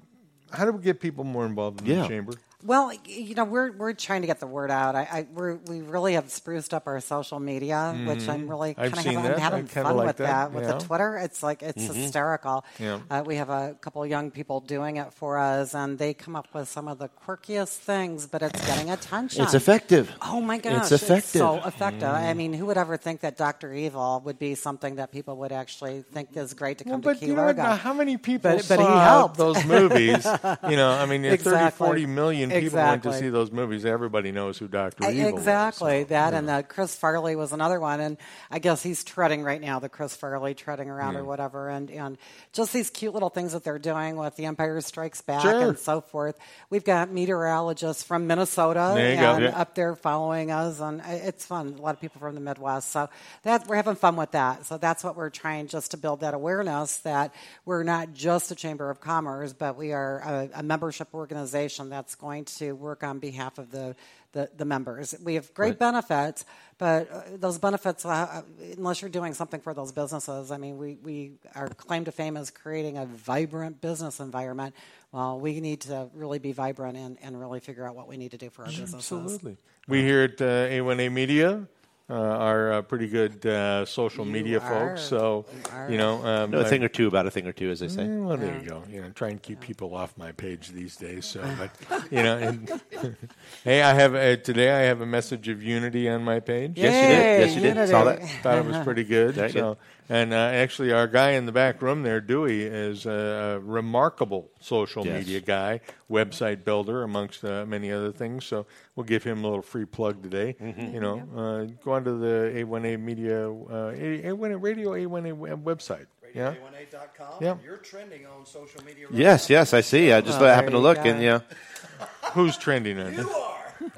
how 0.52 0.66
do 0.66 0.72
we 0.72 0.82
get 0.84 1.00
people 1.00 1.24
more 1.24 1.46
involved 1.46 1.82
in 1.82 1.88
Yeah. 1.88 2.02
the 2.04 2.08
chamber? 2.08 2.34
Well, 2.66 2.92
you 3.06 3.36
know, 3.36 3.44
we're 3.46 3.72
we're 3.72 3.94
trying 3.94 4.22
to 4.22 4.28
get 4.28 4.40
the 4.40 4.48
word 4.48 4.72
out. 4.72 4.96
I, 4.96 5.02
I 5.02 5.28
we're, 5.32 5.56
we 5.68 5.82
really 5.82 6.14
have 6.14 6.32
spruced 6.32 6.74
up 6.74 6.88
our 6.88 7.00
social 7.02 7.40
media, 7.40 7.96
which 8.08 8.28
I'm 8.28 8.48
really 8.50 8.74
Mm-hmm. 8.74 8.94
Kind 8.94 9.08
of 9.08 9.14
having. 9.14 9.34
I'm 9.34 9.40
having 9.40 9.66
fun 9.68 9.96
like 9.98 10.08
with 10.08 10.18
that, 10.18 10.28
that, 10.28 10.54
with 10.54 10.64
yeah. 10.64 10.72
the 10.74 10.80
Twitter. 10.80 11.18
It's 11.18 11.44
like 11.44 11.62
it's 11.62 11.84
hysterical. 11.86 12.66
Yeah. 12.80 13.00
Uh, 13.10 13.24
we 13.26 13.36
have 13.36 13.50
a 13.50 13.76
couple 13.80 14.04
of 14.04 14.10
young 14.10 14.32
people 14.32 14.60
doing 14.60 14.98
it 14.98 15.14
for 15.14 15.38
us, 15.38 15.76
and 15.76 15.98
they 16.00 16.14
come 16.16 16.36
up 16.36 16.48
with 16.54 16.68
some 16.68 16.88
of 16.88 16.98
the 16.98 17.10
quirkiest 17.26 17.76
things, 17.78 18.26
but 18.28 18.42
it's 18.42 18.66
getting 18.66 18.90
attention. 18.90 19.44
It's 19.44 19.54
effective. 19.54 20.12
Oh 20.22 20.42
my 20.42 20.58
gosh, 20.58 20.82
It's 20.82 20.92
effective. 20.92 21.40
so 21.40 21.62
effective. 21.64 22.10
I 22.10 22.34
mean, 22.34 22.54
who 22.54 22.66
would 22.66 22.78
ever 22.78 22.98
think 22.98 23.22
that 23.22 23.38
Doctor 23.38 23.72
Evil 23.74 24.22
would 24.26 24.40
be 24.40 24.56
something 24.56 24.96
that 24.96 25.12
people 25.12 25.38
would 25.38 25.52
actually 25.52 26.02
think 26.02 26.36
is 26.36 26.54
great 26.56 26.80
to 26.80 26.84
come 26.84 26.94
Well, 26.94 27.02
to 27.02 27.08
but 27.10 27.20
Key 27.20 27.28
you 27.28 27.36
know? 27.36 27.54
How 27.76 27.94
many 27.94 28.18
people 28.18 28.52
But- 28.58 28.66
but 28.68 28.80
he 28.80 28.86
helped. 28.86 29.38
those 29.38 29.64
movies? 29.66 30.26
you 30.70 30.76
know, 30.76 30.92
I 30.92 31.06
mean, 31.06 31.24
Exactly. 31.38 31.86
30, 31.88 32.06
40 32.06 32.06
million 32.08 32.47
million 32.48 32.64
people 32.66 32.78
went 32.80 33.04
to 33.04 33.10
Exactly. 33.10 33.28
see 33.28 33.30
those 33.32 33.52
movies. 33.52 33.86
Everybody 33.86 34.32
knows 34.32 34.58
who 34.58 34.68
Doctor 34.68 35.10
Evil 35.10 35.30
exactly 35.30 36.00
was. 36.00 36.08
that, 36.10 36.34
and 36.34 36.50
uh, 36.50 36.64
Chris 36.64 36.96
Farley 36.96 37.36
was 37.36 37.54
another 37.54 37.80
one, 37.80 38.00
and 38.00 38.18
I 38.52 38.60
guess 38.60 38.82
he's 38.84 39.04
treading 39.04 39.44
right 39.44 39.62
now. 39.62 39.80
The 39.80 39.90
Chris 39.90 40.16
Farley 40.16 40.54
treading 40.54 40.90
around 40.90 41.14
Yeah. 41.14 41.20
or 41.20 41.24
whatever, 41.26 41.70
and 41.70 41.90
and 41.92 42.18
just 42.54 42.74
these 42.74 42.90
cute 42.90 43.14
little 43.14 43.30
things 43.30 43.54
that 43.54 43.64
they're 43.64 43.80
doing 43.80 44.16
with 44.16 44.36
The 44.36 44.46
Empire 44.46 44.80
Strikes 44.82 45.22
Back 45.22 45.42
Sure. 45.42 45.70
and 45.70 45.78
so 45.80 46.02
forth. 46.02 46.38
We've 46.70 46.84
got 46.84 47.12
meteorologists 47.12 48.04
from 48.04 48.28
Minnesota 48.28 48.96
and 48.98 49.44
Yeah. 49.44 49.50
up 49.60 49.76
there 49.76 49.96
following 49.96 50.52
us, 50.52 50.80
and 50.80 51.02
it's 51.06 51.46
fun. 51.46 51.76
A 51.78 51.82
lot 51.82 51.96
of 51.96 52.02
people 52.02 52.20
from 52.20 52.36
the 52.36 52.42
Midwest, 52.42 52.92
so 52.92 53.10
that 53.44 53.68
we're 53.68 53.76
having 53.76 53.96
fun 53.96 54.16
with 54.16 54.32
that. 54.32 54.66
So 54.66 54.78
that's 54.78 55.04
what 55.04 55.16
we're 55.16 55.30
trying 55.30 55.68
just 55.68 55.92
to 55.92 55.98
build 55.98 56.22
that 56.22 56.34
awareness 56.34 56.98
that 56.98 57.34
we're 57.66 57.84
not 57.84 58.14
just 58.14 58.52
a 58.52 58.56
chamber 58.56 58.90
of 58.90 59.00
commerce, 59.00 59.54
but 59.54 59.78
we 59.78 59.94
are 59.94 60.20
a, 60.54 60.60
a 60.60 60.64
membership 60.64 61.08
organization 61.14 61.90
that's 61.90 62.16
going 62.16 62.37
to 62.46 62.74
work 62.74 63.04
on 63.04 63.20
behalf 63.20 63.58
of 63.58 63.72
the 63.72 63.96
the, 64.34 64.50
the 64.56 64.66
members. 64.66 65.16
We 65.24 65.36
have 65.36 65.52
great 65.54 65.70
Right. 65.70 65.80
benefits, 65.80 66.46
but 66.78 67.10
uh, 67.12 67.22
those 67.38 67.58
benefits, 67.58 68.06
uh, 68.06 68.44
unless 68.78 69.02
you're 69.02 69.10
doing 69.10 69.34
something 69.34 69.62
for 69.62 69.74
those 69.74 69.92
businesses, 69.92 70.52
I 70.52 70.58
mean, 70.58 70.78
we, 70.78 70.98
we 71.02 71.32
our 71.56 71.70
claim 71.70 72.06
to 72.06 72.12
fame 72.12 72.38
is 72.38 72.52
creating 72.52 72.98
a 72.98 73.06
vibrant 73.06 73.82
business 73.82 74.20
environment. 74.20 74.76
Well, 75.12 75.40
we 75.40 75.60
need 75.62 75.82
to 75.82 76.10
really 76.14 76.38
be 76.40 76.52
vibrant 76.52 76.98
and, 76.98 77.18
and 77.24 77.40
really 77.40 77.62
figure 77.62 77.88
out 77.88 77.96
what 77.96 78.08
we 78.08 78.18
need 78.18 78.32
to 78.32 78.38
do 78.38 78.50
for 78.50 78.64
our 78.64 78.68
businesses. 78.68 78.96
Absolutely. 78.96 79.58
We 79.88 80.04
here 80.04 80.24
at 80.24 80.42
uh, 80.42 80.68
A1A 80.68 81.12
Media 81.12 81.66
uh, 82.10 82.14
are 82.14 82.72
uh, 82.74 82.82
pretty 82.84 83.08
good 83.08 83.46
uh, 83.46 83.86
social 83.86 84.24
media 84.24 84.60
are. 84.60 84.90
folks. 84.90 85.02
So, 85.02 85.46
You 85.88 85.92
you 85.94 85.98
know, 85.98 86.26
um, 86.26 86.52
know 86.52 86.60
a 86.62 86.66
I- 86.66 86.70
thing 86.70 86.84
or 86.84 86.88
two 86.88 87.08
about 87.08 87.26
a 87.28 87.32
thing 87.32 87.46
or 87.48 87.52
two, 87.52 87.70
as 87.70 87.80
they 87.82 87.90
say. 87.90 88.04
Mm, 88.04 88.26
Well, 88.26 88.38
there 88.38 88.58
you 88.62 88.70
go. 88.70 88.84
You 88.90 89.02
know, 89.02 89.10
try 89.10 89.30
and 89.30 89.42
keep 89.42 89.60
people 89.60 89.94
off 89.94 90.18
my 90.18 90.32
page 90.32 90.70
these 90.70 90.96
days. 90.96 91.26
So, 91.26 91.42
but 91.58 91.72
you 92.12 92.24
know, 92.24 92.38
and, 92.38 92.82
hey, 93.64 93.82
I 93.82 93.94
have 93.94 94.16
uh, 94.16 94.38
today. 94.38 94.72
I 94.72 94.80
have 94.88 95.02
a 95.02 95.06
message 95.06 95.50
of 95.50 95.62
unity 95.62 96.08
on 96.08 96.24
my 96.24 96.40
page. 96.40 96.74
Yes, 96.76 96.94
you 96.94 97.08
did. 97.08 97.40
Yes, 97.40 97.56
you 97.56 97.62
did. 97.62 97.68
Unity. 97.76 97.92
Saw 97.92 98.04
that. 98.06 98.24
Thought 98.42 98.58
it 98.60 98.66
was 98.66 98.78
pretty 98.86 99.04
good. 99.04 99.36
Very 99.36 99.52
so, 99.52 99.74
good. 99.74 99.78
And 100.10 100.34
uh, 100.34 100.38
actually, 100.38 100.92
our 100.94 101.08
guy 101.08 101.32
in 101.32 101.46
the 101.46 101.52
back 101.52 101.82
room 101.82 102.04
there, 102.04 102.22
Dewey, 102.22 102.64
is 102.64 103.06
a 103.06 103.60
remarkable 103.64 104.50
social 104.60 105.06
Yes. 105.06 105.20
media 105.20 105.42
guy, 105.42 105.82
website 106.10 106.64
builder, 106.64 107.04
amongst 107.04 107.44
uh, 107.44 107.66
many 107.66 107.92
other 107.92 108.12
things. 108.12 108.46
So 108.46 108.66
we'll 108.96 109.06
give 109.06 109.24
him 109.24 109.44
a 109.44 109.48
little 109.48 109.62
free 109.62 109.86
plug 109.86 110.24
today. 110.24 110.56
Mm-hmm. 110.62 110.94
You 110.94 111.00
know, 111.02 111.18
uh, 111.36 111.64
go 111.84 111.92
onto 111.94 112.20
the 112.20 112.52
A1A 112.64 113.00
Media, 113.00 113.50
uh, 113.52 113.92
A- 113.96 114.24
A1A 114.24 114.62
Radio 114.62 114.92
A1A 114.92 115.34
web- 115.34 115.64
website. 115.66 116.08
Yeah. 116.34 116.54
A1A.com. 116.56 117.36
Yeah. 117.42 117.56
You're 117.64 117.78
trending 117.78 118.26
on 118.28 118.46
social 118.46 118.84
media. 118.84 119.08
Right 119.08 119.16
Yes, 119.18 119.50
yes, 119.50 119.74
I 119.74 119.82
see. 119.82 120.12
I 120.12 120.22
just 120.22 120.40
Oh, 120.42 120.46
happened 120.46 120.72
to 120.74 120.80
look, 120.80 121.00
and 121.06 121.22
yeah, 121.22 121.40
Who's 122.34 122.58
trending 122.58 123.00
on? 123.00 123.14
You 123.14 123.30
are. 123.30 123.54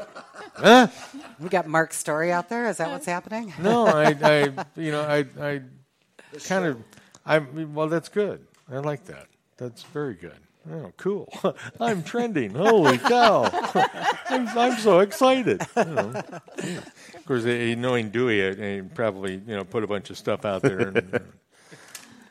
Huh? 0.55 0.87
We 1.39 1.47
got 1.47 1.67
Mark's 1.67 1.97
story 1.97 2.33
out 2.33 2.49
there. 2.49 2.67
Is 2.67 2.77
that 2.77 2.89
what's 2.91 3.05
happening? 3.05 3.53
No, 3.59 3.85
I, 3.85 4.07
I, 4.21 4.65
you 4.75 4.91
know, 4.91 5.01
I, 5.01 5.25
I 5.41 5.61
kind 6.39 6.65
of, 6.65 6.83
I, 7.25 7.39
well, 7.39 7.87
that's 7.87 8.09
good. 8.09 8.45
I 8.71 8.77
like 8.77 9.05
that. 9.05 9.27
That's 9.57 9.83
very 9.83 10.13
good. 10.13 10.37
Oh, 10.71 10.91
cool. 10.97 11.31
I'm 11.79 12.03
trending. 12.03 12.53
Holy 12.53 12.97
cow. 13.13 13.49
I'm, 14.29 14.47
I'm 14.57 14.77
so 14.79 14.99
excited. 14.99 15.61
You 15.75 15.85
know. 15.85 16.09
Of 16.09 17.25
course, 17.25 17.45
eh, 17.45 17.75
knowing 17.75 18.09
Dewey, 18.09 18.41
eh, 18.41 18.75
he 18.75 18.81
probably, 18.81 19.41
you 19.47 19.55
know, 19.55 19.63
put 19.63 19.83
a 19.83 19.87
bunch 19.87 20.09
of 20.09 20.17
stuff 20.17 20.45
out 20.45 20.61
there 20.61 20.79
and 20.79 21.15
uh, 21.15 21.19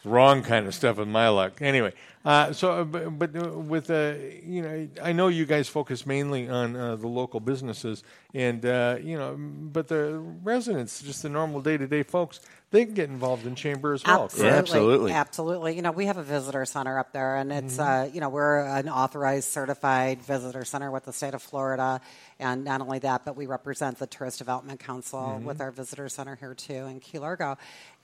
wrong 0.04 0.42
kind 0.42 0.66
of 0.66 0.74
stuff 0.74 0.96
with 0.98 1.08
my 1.08 1.28
luck. 1.28 1.60
Anyway, 1.60 1.92
uh, 2.24 2.52
so 2.52 2.72
uh, 2.72 2.84
but, 2.84 3.18
but 3.18 3.36
uh, 3.36 3.50
with 3.50 3.90
uh, 3.90 4.14
you 4.44 4.62
know, 4.62 4.88
I 5.02 5.12
know 5.12 5.28
you 5.28 5.46
guys 5.46 5.68
focus 5.68 6.06
mainly 6.06 6.48
on 6.48 6.76
uh, 6.76 6.96
the 6.96 7.06
local 7.06 7.40
businesses, 7.40 8.02
and 8.34 8.64
uh, 8.64 8.96
you 9.00 9.16
know, 9.18 9.36
but 9.38 9.88
the 9.88 10.18
residents, 10.42 11.02
just 11.02 11.22
the 11.22 11.28
normal 11.28 11.60
day 11.60 11.76
to 11.76 11.86
day 11.86 12.02
folks, 12.02 12.40
they 12.70 12.84
can 12.84 12.94
get 12.94 13.08
involved 13.08 13.46
in 13.46 13.54
chamber 13.54 13.94
as 13.94 14.04
well. 14.04 14.24
Absolutely, 14.24 14.50
correct? 14.50 14.58
absolutely. 14.68 15.12
absolutely. 15.12 15.76
You 15.76 15.82
know, 15.82 15.92
we 15.92 16.06
have 16.06 16.18
a 16.18 16.22
visitor 16.22 16.64
center 16.66 16.98
up 16.98 17.12
there, 17.12 17.36
and 17.36 17.50
it's 17.52 17.78
Mm-hmm. 17.78 18.08
uh, 18.10 18.12
you 18.14 18.20
know 18.20 18.28
we're 18.28 18.60
an 18.60 18.88
authorized, 18.88 19.48
certified 19.50 20.20
visitor 20.22 20.64
center 20.64 20.90
with 20.90 21.04
the 21.04 21.12
state 21.12 21.34
of 21.34 21.42
Florida, 21.42 22.00
and 22.38 22.64
not 22.64 22.80
only 22.80 22.98
that, 23.00 23.24
but 23.24 23.36
we 23.36 23.46
represent 23.46 23.98
the 23.98 24.06
Tourist 24.06 24.38
Development 24.38 24.78
Council 24.80 25.18
Mm-hmm. 25.20 25.44
with 25.46 25.60
our 25.60 25.70
visitor 25.70 26.08
center 26.08 26.36
here 26.36 26.54
too 26.54 26.86
in 26.86 27.00
Key 27.00 27.18
Largo, 27.18 27.56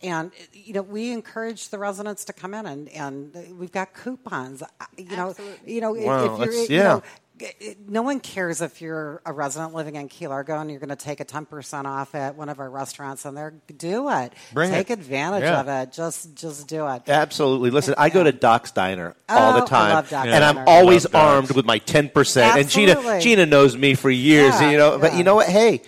and 0.03 0.31
you 0.53 0.73
know 0.75 0.83
we 0.83 1.11
encourage 1.13 1.69
the 1.69 1.79
residents 1.79 2.25
to 2.27 2.33
come 2.33 2.55
in, 2.55 2.67
and 2.67 2.89
and 2.91 3.59
we've 3.59 3.73
got 3.73 3.93
coupons. 3.95 4.63
Uh, 4.63 4.67
You 4.97 5.17
know, 5.17 5.31
Absolutely. 5.31 5.75
you 5.75 5.81
know 5.81 5.93
Wow, 5.93 6.41
if 6.41 6.45
you're 6.47 6.55
you 6.55 6.67
yeah. 6.71 6.83
know, 6.85 6.97
it- 6.99 7.05
it- 7.05 7.21
Eh, 7.41 7.75
no 7.89 8.03
one 8.03 8.21
cares 8.21 8.61
if 8.63 8.81
you're 8.81 9.21
a 9.27 9.33
resident 9.33 9.75
living 9.75 9.97
in 9.97 10.09
Key 10.09 10.29
Largo 10.29 10.61
and 10.61 10.71
you're 10.71 10.79
going 10.79 10.89
to 10.91 10.97
take 10.97 11.19
a 11.19 11.25
10% 11.25 11.85
off 11.85 12.15
at 12.15 12.37
one 12.37 12.49
of 12.49 12.61
our 12.61 12.71
restaurants 12.71 13.25
and 13.25 13.37
they're 13.37 13.55
do 13.77 14.09
it. 14.09 14.33
Bring 14.53 14.71
take 14.71 14.91
it. 14.91 15.01
advantage 15.01 15.43
Yeah. 15.43 15.61
of 15.61 15.69
it. 15.69 15.93
Just 15.93 16.35
just 16.37 16.69
do 16.69 16.87
it. 16.87 17.03
absolutely. 17.09 17.71
Listen, 17.71 17.95
I 17.99 18.09
go 18.11 18.23
to 18.23 18.31
Doc's 18.31 18.71
Diner 18.71 19.17
all 19.29 19.53
Oh, 19.53 19.57
the 19.59 19.65
I 19.65 19.67
time, 19.67 19.93
love 19.95 20.11
Doc's 20.11 20.29
and 20.29 20.45
I'm 20.45 20.55
Diner. 20.55 20.69
always 20.69 21.05
Love 21.07 21.15
armed 21.17 21.51
with 21.53 21.67
my 21.67 21.79
ten 21.79 22.09
percent. 22.09 22.57
And 22.57 22.69
Gina, 22.71 23.21
Gina 23.21 23.47
knows 23.47 23.77
me 23.77 23.95
for 23.97 24.11
years, 24.11 24.55
Yeah, 24.61 24.71
you 24.71 24.77
know. 24.77 24.99
But 24.99 25.15
you 25.17 25.25
know 25.25 25.35
what? 25.35 25.49
Hey, 25.49 25.83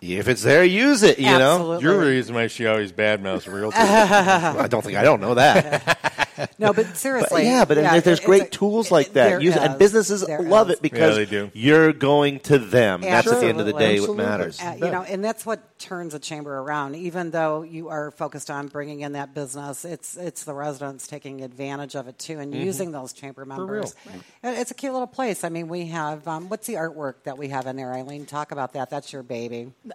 if 0.00 0.28
it's 0.28 0.42
there, 0.42 0.64
use 0.64 1.02
it. 1.02 1.18
You 1.18 1.26
know. 1.26 1.56
Absolutely. 1.56 1.82
You're 1.84 2.04
the 2.04 2.10
reason 2.10 2.34
why 2.34 2.46
she 2.46 2.66
always 2.66 2.92
badmouths 2.92 3.44
realtors. 3.44 3.74
I 3.74 4.66
don't 4.66 4.82
think 4.82 4.96
I 4.96 5.02
don't 5.02 5.20
know 5.20 5.34
that. 5.34 6.25
No, 6.58 6.72
but 6.72 6.86
But 6.86 6.96
seriously. 6.96 7.44
yeah, 7.44 7.64
but 7.64 7.74
there- 7.74 8.00
there's 8.00 8.20
great 8.20 8.42
a- 8.42 8.46
tools 8.46 8.90
like 8.90 9.12
that. 9.14 9.28
there 9.28 9.40
Use 9.40 9.56
it, 9.56 9.62
and 9.62 9.78
businesses 9.78 10.26
love 10.28 10.70
is. 10.70 10.76
it 10.76 10.82
because 10.82 11.16
they 11.16 11.26
do. 11.26 11.50
you're 11.54 11.92
going 11.92 12.40
to 12.40 12.58
them. 12.58 13.00
That's 13.00 13.26
at 13.26 13.40
the 13.40 13.46
end 13.46 13.60
of 13.60 13.66
the 13.66 13.74
Absolutely. 13.74 13.96
day 13.96 14.00
what 14.00 14.16
matters. 14.16 14.60
Uh, 14.60 14.74
you 14.78 14.90
know, 14.90 15.02
and 15.02 15.24
that's 15.24 15.44
what 15.46 15.78
turns 15.78 16.14
a 16.14 16.18
chamber 16.18 16.58
around. 16.58 16.94
Even 16.96 17.30
though 17.30 17.62
you 17.62 17.88
are 17.88 18.10
focused 18.10 18.50
on 18.50 18.68
bringing 18.68 19.00
in 19.00 19.12
that 19.12 19.34
business, 19.34 19.84
it's 19.84 20.16
it's 20.16 20.44
the 20.44 20.54
residents 20.54 21.06
taking 21.06 21.42
advantage 21.42 21.94
of 21.96 22.08
it 22.08 22.18
too 22.18 22.38
and 22.38 22.54
using 22.54 22.92
those 22.92 23.12
chamber 23.12 23.44
members. 23.44 23.94
And 24.42 24.56
It's 24.56 24.70
a 24.70 24.74
cute 24.74 24.92
little 24.92 25.06
place. 25.06 25.44
I 25.44 25.48
mean, 25.48 25.68
we 25.68 25.86
have 25.86 26.26
um, 26.28 26.48
what's 26.48 26.66
the 26.66 26.74
artwork 26.74 27.14
that 27.24 27.38
we 27.38 27.48
have 27.48 27.66
in 27.66 27.76
there, 27.76 27.92
Eileen? 27.92 28.26
Talk 28.26 28.52
about 28.52 28.72
that. 28.74 28.90
That's 28.90 29.12
your 29.12 29.22
baby. 29.22 29.72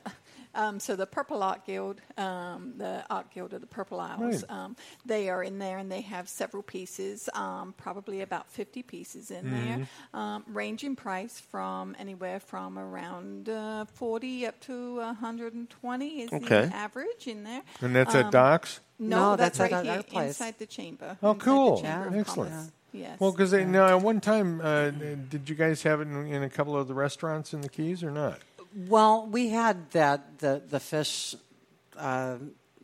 Um, 0.53 0.79
so 0.79 0.95
the 0.95 1.05
Purple 1.05 1.43
Art 1.43 1.65
Guild, 1.65 2.01
um, 2.17 2.73
the 2.77 3.03
Art 3.09 3.31
Guild 3.33 3.53
of 3.53 3.61
the 3.61 3.67
Purple 3.67 3.99
Isles, 3.99 4.43
Right. 4.43 4.51
um, 4.51 4.75
they 5.05 5.29
are 5.29 5.43
in 5.43 5.59
there 5.59 5.77
and 5.77 5.91
they 5.91 6.01
have 6.01 6.27
several 6.27 6.61
pieces, 6.63 7.29
um, 7.33 7.73
probably 7.77 8.21
about 8.21 8.49
50 8.49 8.83
pieces 8.83 9.31
in 9.31 9.49
there, 9.51 9.87
um, 10.13 10.43
range 10.47 10.83
in 10.83 10.95
price 10.95 11.39
from 11.39 11.95
anywhere 11.99 12.39
from 12.39 12.77
around 12.77 13.47
uh, 13.49 13.85
40 13.85 14.45
up 14.47 14.59
to 14.61 14.99
120 14.99 16.21
is 16.21 16.33
Okay. 16.33 16.65
the 16.67 16.75
average 16.75 17.27
in 17.27 17.43
there. 17.43 17.61
and 17.81 17.95
that's 17.95 18.13
Um, 18.15 18.25
at 18.25 18.31
Doc's? 18.31 18.79
No, 18.99 19.17
No, 19.31 19.35
that's, 19.35 19.57
that's 19.57 19.71
right 19.71 19.87
our- 19.87 19.93
here 19.95 20.03
place. 20.03 20.27
inside 20.39 20.59
the 20.59 20.65
chamber. 20.67 21.17
Oh, 21.23 21.33
cool. 21.35 21.81
Chamber 21.81 22.09
Yeah. 22.13 22.19
Excellent. 22.21 22.51
Commerce. 22.51 22.71
Yes. 22.93 23.19
Well, 23.21 23.31
because 23.31 23.53
now 23.53 23.87
at 23.87 24.01
one 24.01 24.19
time, 24.19 24.59
uh, 24.61 24.89
did 24.89 25.47
you 25.49 25.55
guys 25.55 25.83
have 25.83 26.01
it 26.01 26.09
in, 26.09 26.27
in 26.27 26.43
a 26.43 26.49
couple 26.49 26.75
of 26.75 26.89
the 26.89 26.93
restaurants 26.93 27.53
in 27.53 27.61
the 27.61 27.69
Keys 27.69 28.03
or 28.03 28.11
not? 28.11 28.39
Well, 28.75 29.27
we 29.27 29.49
had 29.49 29.89
that 29.91 30.39
the 30.39 30.61
the 30.69 30.79
fish. 30.79 31.35
Uh, 31.97 32.37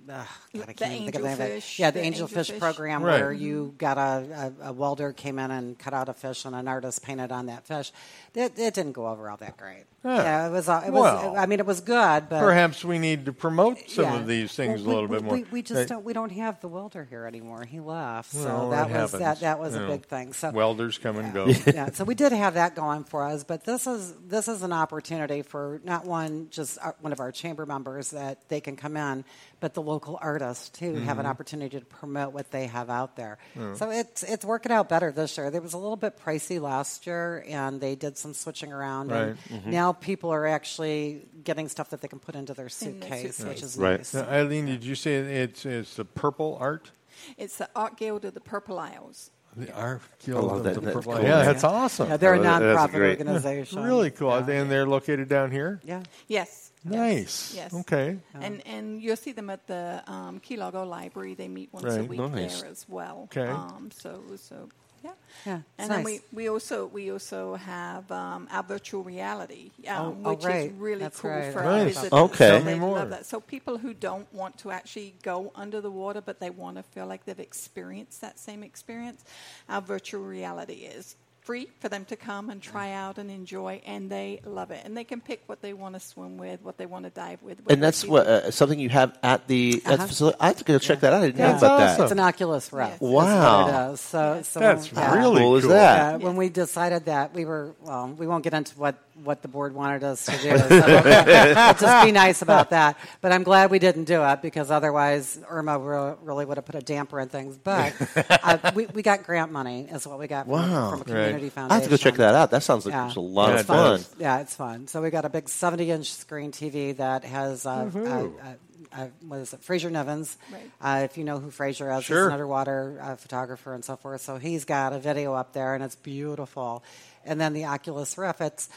uh, 0.09 0.23
God, 0.55 0.63
I 0.63 0.65
The 0.67 0.73
can't 0.73 0.91
even 0.93 1.03
think 1.11 1.15
of 1.15 1.21
the 1.21 1.27
name 1.27 1.33
of 1.33 1.39
it. 1.41 1.51
angelfish, 1.63 1.79
Yeah, 1.79 1.91
the, 1.91 1.99
the 1.99 2.05
angelfish 2.09 2.49
angelfish. 2.51 2.59
program 2.59 3.03
Right. 3.03 3.19
where 3.19 3.33
you 3.33 3.75
got 3.77 3.97
a, 3.97 4.53
a, 4.61 4.69
a 4.69 4.73
welder 4.73 5.11
came 5.11 5.37
in 5.37 5.51
and 5.51 5.77
cut 5.77 5.93
out 5.93 6.07
a 6.07 6.13
fish 6.13 6.45
and 6.45 6.55
an 6.55 6.65
artist 6.67 7.03
painted 7.03 7.29
on 7.33 7.47
that 7.47 7.65
fish. 7.65 7.91
It, 8.33 8.57
it 8.57 8.73
didn't 8.73 8.93
go 8.93 9.07
over 9.07 9.29
all 9.29 9.35
that 9.37 9.57
great. 9.57 9.83
Huh. 10.03 10.09
Yeah, 10.09 10.47
it 10.47 10.51
was. 10.51 10.69
uh, 10.69 10.83
It 10.85 10.93
was. 10.93 11.01
Well, 11.01 11.35
I 11.35 11.47
mean, 11.47 11.59
it 11.59 11.65
was 11.65 11.81
good, 11.81 12.29
but 12.29 12.39
Perhaps 12.39 12.85
we 12.85 12.99
need 12.99 13.25
to 13.25 13.33
promote 13.33 13.89
some 13.89 14.05
yeah. 14.05 14.15
of 14.19 14.27
these 14.27 14.53
things 14.53 14.83
Well, 14.83 14.99
a 14.99 15.01
little 15.01 15.09
we, 15.09 15.15
bit 15.17 15.23
more. 15.23 15.33
We, 15.33 15.43
we 15.51 15.61
just 15.63 15.81
Uh, 15.91 15.95
don't. 15.95 16.05
We 16.05 16.13
don't 16.13 16.31
have 16.33 16.61
the 16.61 16.67
welder 16.67 17.03
here 17.09 17.25
anymore. 17.25 17.63
He 17.65 17.79
left, 17.79 18.31
so 18.31 18.45
well, 18.45 18.69
that 18.69 18.87
was 18.89 18.95
happens, 18.95 19.19
that. 19.19 19.39
That 19.41 19.59
was 19.59 19.73
you 19.73 19.79
a 19.79 19.81
know. 19.83 19.87
big 19.89 20.05
thing. 20.05 20.33
So 20.33 20.51
Welders 20.51 20.97
come 20.99 21.17
and 21.17 21.33
go. 21.33 21.47
yeah, 21.65 21.89
so 21.91 22.03
we 22.03 22.13
did 22.13 22.31
have 22.31 22.53
that 22.53 22.75
going 22.75 23.05
for 23.05 23.23
us, 23.23 23.43
but 23.43 23.65
this 23.65 23.87
is 23.87 24.13
this 24.27 24.47
is 24.47 24.61
an 24.61 24.71
opportunity 24.71 25.41
for 25.41 25.81
not 25.83 26.05
one 26.05 26.47
just 26.51 26.77
our, 26.81 26.95
one 27.01 27.11
of 27.11 27.19
our 27.19 27.31
chamber 27.31 27.65
members 27.65 28.11
that 28.11 28.47
they 28.49 28.61
can 28.61 28.75
come 28.75 28.95
in, 28.97 29.25
but 29.59 29.73
the 29.73 29.81
local 29.81 30.19
artists 30.21 30.69
too 30.69 30.93
have 30.93 31.17
an 31.17 31.23
Mm-hmm. 31.23 31.31
opportunity 31.31 31.79
to 31.79 31.85
promote 31.85 32.33
what 32.33 32.51
they 32.51 32.67
have 32.67 32.89
out 32.91 33.15
there. 33.15 33.39
So 33.73 33.89
it's 33.89 34.21
it's 34.23 34.45
working 34.45 34.71
out 34.71 34.87
better 34.89 35.11
this 35.11 35.37
year. 35.37 35.49
There 35.49 35.59
was 35.61 35.73
a 35.73 35.77
little 35.79 35.97
bit 35.97 36.19
pricey 36.23 36.61
last 36.61 37.07
year, 37.07 37.43
and 37.49 37.81
they 37.81 37.95
did 37.95 38.15
some 38.17 38.33
switching 38.35 38.71
around, 38.71 39.11
and 39.11 39.37
Mm-hmm. 39.49 39.71
now 39.71 39.93
people 40.01 40.29
are 40.31 40.45
actually 40.47 41.25
getting 41.43 41.67
stuff 41.69 41.89
that 41.89 42.01
they 42.01 42.07
can 42.07 42.19
put 42.19 42.35
into 42.35 42.53
their 42.53 42.69
suitcase, 42.69 43.39
which 43.43 43.61
is 43.63 43.77
Right. 43.77 43.97
nice. 43.99 44.13
Now, 44.13 44.27
Eileen, 44.29 44.65
did 44.65 44.83
you 44.83 44.95
say 44.95 45.15
it's 45.15 45.65
it's 45.65 45.95
the 45.95 46.05
purple 46.05 46.57
art? 46.59 46.91
It's 47.37 47.57
the 47.57 47.69
Art 47.75 47.97
Guild 47.97 48.25
of 48.25 48.33
the 48.33 48.41
Purple 48.41 48.77
Isles. 48.79 49.31
The 49.55 49.73
art 49.73 50.01
Guild 50.23 50.51
of 50.51 50.63
that. 50.65 50.75
the 50.75 50.81
That's 50.81 50.93
purple. 50.93 51.13
cool. 51.13 51.23
Yeah, 51.23 51.43
that's 51.43 51.63
awesome. 51.63 52.09
Yeah, 52.09 52.17
they're 52.17 52.35
a 52.35 52.39
that's 52.43 52.63
nonprofit 52.63 52.91
great. 52.91 53.17
organization. 53.17 53.81
really 53.81 54.11
cool. 54.11 54.29
Yeah. 54.29 54.51
And 54.61 54.69
they're 54.69 54.85
located 54.85 55.27
down 55.29 55.49
here. 55.49 55.81
Yeah. 55.83 56.03
Yes. 56.27 56.71
Nice. 56.83 57.53
Yes. 57.55 57.73
Okay. 57.73 58.19
And 58.35 58.61
and 58.67 59.01
you'll 59.01 59.15
see 59.17 59.31
them 59.31 59.49
at 59.49 59.65
the 59.65 60.03
um, 60.05 60.39
Key 60.39 60.57
Largo 60.57 60.85
Library. 60.85 61.33
They 61.33 61.47
meet 61.47 61.69
once 61.73 61.85
a 61.85 61.99
Right. 62.01 62.07
week 62.07 62.19
Nice. 62.19 62.61
there 62.61 62.69
as 62.69 62.85
well. 62.87 63.23
Okay. 63.35 63.47
Um, 63.49 63.89
so 63.91 64.21
so 64.37 64.69
Yeah. 65.07 65.13
Yeah, 65.45 65.55
it's 65.57 65.65
and 65.79 65.91
then 65.91 66.03
we, 66.03 66.21
we 66.33 66.49
also 66.49 66.87
we 66.87 67.11
also 67.11 67.55
have 67.55 68.11
um, 68.11 68.47
our 68.51 68.63
virtual 68.63 69.03
reality, 69.03 69.71
um, 69.87 69.95
Oh, 69.97 70.17
oh, 70.25 70.29
which 70.33 70.43
right. 70.45 70.71
is 70.71 70.73
really 70.73 71.01
That's 71.01 71.19
cool 71.19 71.31
right. 71.31 71.53
for 71.53 71.63
Nice. 71.63 71.79
our 71.79 71.85
visitors. 71.85 72.13
Okay. 72.13 72.49
So 72.49 72.59
they 72.61 72.79
love 72.79 73.09
that. 73.11 73.25
So 73.25 73.39
people 73.39 73.77
who 73.77 73.93
don't 73.93 74.31
want 74.33 74.57
to 74.59 74.71
actually 74.71 75.15
go 75.23 75.51
under 75.55 75.79
the 75.81 75.91
water, 75.91 76.21
but 76.21 76.39
they 76.39 76.49
want 76.49 76.77
to 76.77 76.83
feel 76.83 77.05
like 77.07 77.25
they've 77.25 77.39
experienced 77.39 78.21
that 78.21 78.39
same 78.39 78.63
experience, 78.63 79.23
our 79.69 79.81
virtual 79.81 80.23
reality 80.23 80.73
is 80.85 81.15
free 81.47 81.69
for 81.79 81.87
them 81.89 82.03
to 82.05 82.15
come 82.17 82.49
and 82.49 82.61
try 82.61 82.91
out 82.91 83.17
and 83.17 83.31
enjoy, 83.31 83.81
and 83.85 84.09
they 84.11 84.41
love 84.45 84.69
it. 84.71 84.81
And 84.85 84.95
they 84.97 85.05
can 85.05 85.21
pick 85.21 85.41
what 85.47 85.61
they 85.61 85.71
want 85.73 85.95
to 85.95 85.99
swim 86.01 86.37
with, 86.37 86.61
what 86.61 86.77
they 86.77 86.85
want 86.85 87.05
to 87.05 87.09
dive 87.09 87.41
with. 87.41 87.57
And 87.69 87.81
that's 87.81 88.03
what 88.05 88.27
uh, 88.27 88.51
something 88.51 88.77
you 88.79 88.89
have 88.89 89.17
at 89.23 89.47
the, 89.47 89.75
at 89.77 89.83
the 89.83 89.93
Uh-huh. 89.93 90.07
facility. 90.07 90.37
I 90.41 90.47
have 90.47 90.57
to 90.57 90.63
go 90.65 90.77
check 90.77 90.99
that 90.99 91.13
out. 91.13 91.23
I 91.23 91.27
didn't 91.27 91.39
Yeah. 91.39 91.51
know 91.53 91.57
about 91.57 91.77
That's 91.79 91.97
that. 91.97 92.03
It's 92.03 92.11
an 92.11 92.19
Oculus 92.19 92.71
Rift. 92.73 92.91
Yes. 92.91 93.01
Wow. 93.01 93.87
it 93.89 93.93
is. 93.93 94.01
So, 94.01 94.41
so 94.43 94.59
That's 94.59 94.91
yeah. 94.91 95.15
really 95.15 95.39
cool 95.41 95.55
is 95.55 95.63
cool. 95.63 95.71
that? 95.71 96.19
Yeah, 96.19 96.25
when 96.27 96.35
we 96.35 96.49
decided 96.49 97.05
that, 97.05 97.33
we 97.33 97.45
were, 97.45 97.73
well, 97.81 98.07
we 98.09 98.27
won't 98.27 98.43
get 98.43 98.53
into 98.53 98.77
what, 98.77 98.95
what 99.23 99.41
the 99.41 99.47
board 99.47 99.73
wanted 99.73 100.03
us 100.03 100.25
to 100.25 100.31
do. 100.37 100.57
So 100.57 101.73
just 101.85 102.05
be 102.05 102.11
nice 102.11 102.41
about 102.41 102.69
that. 102.71 102.97
But 103.21 103.31
I'm 103.31 103.43
glad 103.43 103.71
we 103.71 103.79
didn't 103.79 104.05
do 104.05 104.23
it 104.23 104.41
because 104.41 104.71
otherwise 104.71 105.39
Irma 105.49 106.15
really 106.21 106.45
would 106.45 106.57
have 106.57 106.65
put 106.65 106.75
a 106.75 106.81
damper 106.81 107.19
in 107.19 107.29
things. 107.29 107.57
But 107.57 107.93
uh, 108.29 108.71
we, 108.75 108.85
we 108.87 109.01
got 109.01 109.23
grant 109.23 109.51
money, 109.51 109.87
is 109.91 110.07
what 110.07 110.19
we 110.19 110.27
got 110.27 110.45
from, 110.45 110.53
Wow. 110.53 110.91
from 110.91 111.01
a 111.01 111.03
community 111.05 111.43
Right. 111.45 111.51
foundation. 111.51 111.71
I 111.71 111.73
have 111.75 111.83
to 111.83 111.89
go 111.89 111.97
check 111.97 112.15
that 112.15 112.35
out. 112.35 112.51
That 112.51 112.63
sounds 112.63 112.85
like 112.85 112.93
Yeah. 112.93 113.11
a 113.15 113.19
lot 113.19 113.47
Yeah, 113.49 113.53
of 113.55 113.59
it 113.61 113.65
fun. 113.65 114.05
Yeah, 114.19 114.39
it's 114.39 114.55
fun. 114.55 114.87
So 114.87 115.01
we 115.01 115.09
got 115.09 115.25
a 115.25 115.29
big 115.29 115.49
70 115.49 115.91
inch 115.91 116.11
screen 116.13 116.51
TV 116.51 116.95
that 116.97 117.23
has, 117.23 117.65
uh, 117.65 117.89
uh, 117.95 118.45
uh, 118.45 118.53
uh, 119.01 119.07
what 119.27 119.39
is 119.39 119.53
it, 119.53 119.61
Frazier 119.63 119.89
Nivens. 119.89 120.37
Right. 120.51 120.71
Uh, 120.81 121.01
if 121.03 121.17
you 121.17 121.23
know 121.23 121.39
who 121.39 121.49
Frazier 121.51 121.91
is, 121.91 122.03
Sure. 122.05 122.17
he's 122.19 122.27
an 122.27 122.33
underwater 122.33 122.99
uh, 123.01 123.15
photographer 123.15 123.73
and 123.73 123.83
so 123.83 123.95
forth. 123.97 124.21
So 124.21 124.37
he's 124.37 124.65
got 124.65 124.93
a 124.93 124.99
video 124.99 125.33
up 125.33 125.53
there, 125.53 125.73
and 125.75 125.83
it's 125.83 125.95
beautiful. 125.95 126.83
And 127.25 127.41
then 127.41 127.51
the 127.53 127.65
Oculus 127.65 128.17
Rift, 128.17 128.39
it's, 128.39 128.69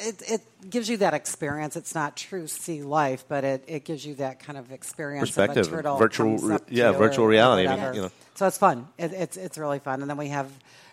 it, 0.00 0.22
it 0.30 0.70
gives 0.70 0.88
you 0.88 0.96
that 0.98 1.14
experience. 1.14 1.76
It's 1.76 1.94
not 1.94 2.16
true 2.16 2.46
sea 2.46 2.82
life, 2.82 3.24
but 3.28 3.44
it, 3.44 3.64
it 3.66 3.84
gives 3.84 4.04
you 4.04 4.14
that 4.16 4.40
kind 4.40 4.58
of 4.58 4.72
experience. 4.72 5.28
Perspective, 5.30 5.66
Of 5.66 5.72
a 5.72 5.76
turtle 5.76 5.96
virtual 5.98 6.38
re- 6.38 6.58
yeah, 6.68 6.92
virtual 6.92 7.26
reality, 7.26 7.66
I 7.68 7.76
mean, 7.76 7.94
you 7.94 8.02
know. 8.02 8.10
So 8.34 8.46
it's 8.46 8.58
fun. 8.58 8.88
It, 8.98 9.12
it's 9.12 9.36
it's 9.36 9.58
really 9.58 9.78
fun. 9.78 10.00
And 10.00 10.10
then 10.10 10.16
we 10.16 10.28
have 10.28 10.50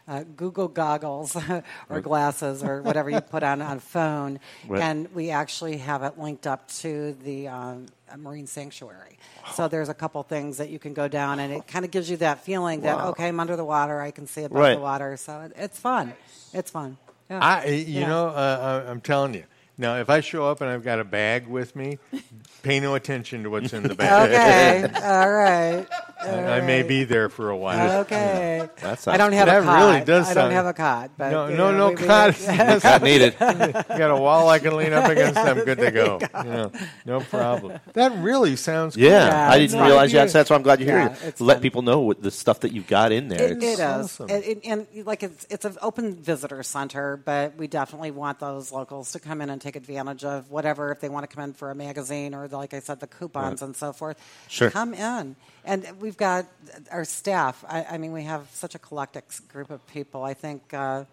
uh, 0.08 0.24
Google 0.36 0.68
goggles 0.68 1.36
or 1.89 2.02
glasses 2.02 2.64
or 2.64 2.82
whatever 2.82 3.10
you 3.10 3.22
put 3.22 3.44
on 3.44 3.62
on 3.62 3.80
phone, 3.80 4.39
Right. 4.68 4.82
and 4.82 5.14
we 5.16 5.30
actually 5.32 5.78
have 5.78 6.04
it 6.04 6.20
linked 6.20 6.46
up 6.48 6.68
to 6.80 7.14
the 7.24 7.48
um, 7.48 7.86
marine 8.18 8.48
sanctuary. 8.48 9.18
So 9.54 9.68
there's 9.68 9.89
a 9.89 9.94
couple 9.94 10.22
things 10.24 10.58
that 10.58 10.70
you 10.70 10.78
can 10.80 10.94
go 10.94 11.08
down, 11.08 11.39
and 11.39 11.52
it 11.54 11.68
kind 11.68 11.84
of 11.86 11.92
gives 11.92 12.10
you 12.10 12.18
that 12.18 12.44
feeling 12.44 12.82
that 12.82 13.00
okay, 13.08 13.28
I'm 13.28 13.39
under 13.39 13.56
the 13.56 13.66
water, 13.66 14.00
I 14.02 14.12
can 14.12 14.28
see 14.28 14.44
above 14.44 14.58
Right. 14.60 14.76
the 14.76 14.82
water. 14.82 15.18
So 15.18 15.42
it, 15.42 15.54
it's 15.56 15.80
fun. 15.80 16.14
It's 16.54 16.70
fun. 16.70 16.98
I, 17.40 17.66
you 17.68 18.02
Yeah. 18.02 18.08
know, 18.08 18.28
uh, 18.28 18.84
I- 18.86 18.90
I'm 18.90 19.02
telling 19.02 19.34
you. 19.36 19.44
Now, 19.82 19.96
if 19.98 20.12
I 20.12 20.20
show 20.22 20.46
up 20.48 20.62
and 20.62 20.70
I've 20.70 20.84
got 20.84 21.00
a 21.00 21.04
bag 21.04 21.48
with 21.48 21.76
me, 21.76 21.98
pay 22.62 22.80
no 22.80 22.94
attention 22.94 23.42
to 23.44 23.50
what's 23.50 23.74
in 23.74 23.82
the 23.82 23.96
bag. 23.96 24.30
Okay. 24.30 25.00
All 25.04 25.32
right. 25.32 25.88
I, 26.22 26.58
I 26.60 26.62
may 26.62 26.84
be 26.84 27.04
there 27.04 27.30
for 27.30 27.50
a 27.50 27.58
while. 27.58 28.02
Okay. 28.02 28.70
That 28.82 29.00
sounds 29.00 29.16
I 29.16 29.18
don't 29.18 29.34
have 29.34 29.48
That 29.48 29.64
a 29.64 29.66
cot. 29.66 29.80
really 29.80 30.06
does 30.06 30.28
I 30.30 30.34
don't 30.36 30.44
sound- 30.44 30.54
have 30.54 30.66
a 30.68 30.74
cot. 30.74 31.10
But 31.18 31.32
No, 31.32 31.48
you 31.48 31.58
no, 31.58 31.72
know, 31.72 31.78
no 31.78 31.90
we- 31.90 31.96
we- 31.96 32.04
cot. 32.06 32.84
Not 32.84 33.02
needed. 33.02 33.40
got 33.40 34.12
a 34.12 34.16
wall 34.16 34.48
I 34.50 34.60
can 34.60 34.78
lean 34.78 34.94
up 34.94 35.10
against. 35.10 35.36
I'm 35.40 35.66
good 35.66 35.80
to 35.80 35.90
go. 35.90 36.20
You 36.22 36.44
know, 36.44 36.72
no 37.08 37.20
problem. 37.22 37.80
That 37.94 38.12
really 38.22 38.56
sounds. 38.58 38.96
cool. 38.96 39.04
Yeah, 39.04 39.26
Yeah, 39.26 39.50
I 39.52 39.56
it's 39.58 39.72
didn't 39.74 39.80
fun. 39.82 39.88
realize 39.88 40.14
you 40.14 40.20
had. 40.20 40.30
That's 40.30 40.48
why 40.52 40.58
I'm 40.58 40.62
glad 40.62 40.80
you're 40.80 40.90
Yeah, 40.90 41.10
here. 41.16 41.28
it's 41.30 41.42
Let 41.42 41.56
fun. 41.56 41.62
people 41.64 41.82
know 41.82 42.02
what 42.02 42.22
the 42.22 42.30
stuff 42.30 42.60
that 42.60 42.72
you've 42.72 42.86
got 42.88 43.12
in 43.12 43.28
there. 43.28 43.42
It, 43.42 43.52
It's- 43.58 43.64
it 43.64 43.74
is, 43.74 43.80
awesome. 43.80 44.30
and, 44.30 44.44
and, 44.44 44.88
and, 44.94 45.06
like 45.08 45.24
it's 45.24 45.48
it's 45.50 45.66
an 45.66 45.78
open 45.82 46.18
visitor 46.18 46.62
center, 46.62 47.18
but 47.18 47.58
we 47.58 47.66
definitely 47.66 48.12
want 48.12 48.38
those 48.38 48.72
locals 48.72 49.12
to 49.14 49.20
come 49.20 49.42
in 49.42 49.50
and 49.50 49.60
take 49.60 49.71
advantage 49.76 50.24
of 50.24 50.50
whatever 50.50 50.92
if 50.92 51.00
they 51.00 51.10
want 51.10 51.30
to 51.30 51.36
come 51.36 51.44
in 51.44 51.54
for 51.54 51.72
a 51.72 51.76
magazine 51.76 52.34
or, 52.34 52.48
like 52.48 52.74
I 52.74 52.80
said, 52.80 53.00
the 53.00 53.08
coupons 53.08 53.62
and 53.62 53.76
so 53.76 53.94
forth. 53.94 54.18
Sure. 54.48 54.70
come 54.70 54.94
in, 54.94 55.36
and 55.66 55.88
we've 56.00 56.18
got 56.18 56.46
our 56.92 57.06
staff. 57.06 57.64
I, 57.68 57.86
I 57.92 57.98
mean, 57.98 58.12
we 58.12 58.24
have 58.24 58.48
such 58.52 58.76
a 58.76 58.80
collective 58.80 59.24
group 59.48 59.70
of 59.70 59.86
people. 59.88 60.24
I 60.24 60.34
think 60.34 60.74
uh, 60.74 61.06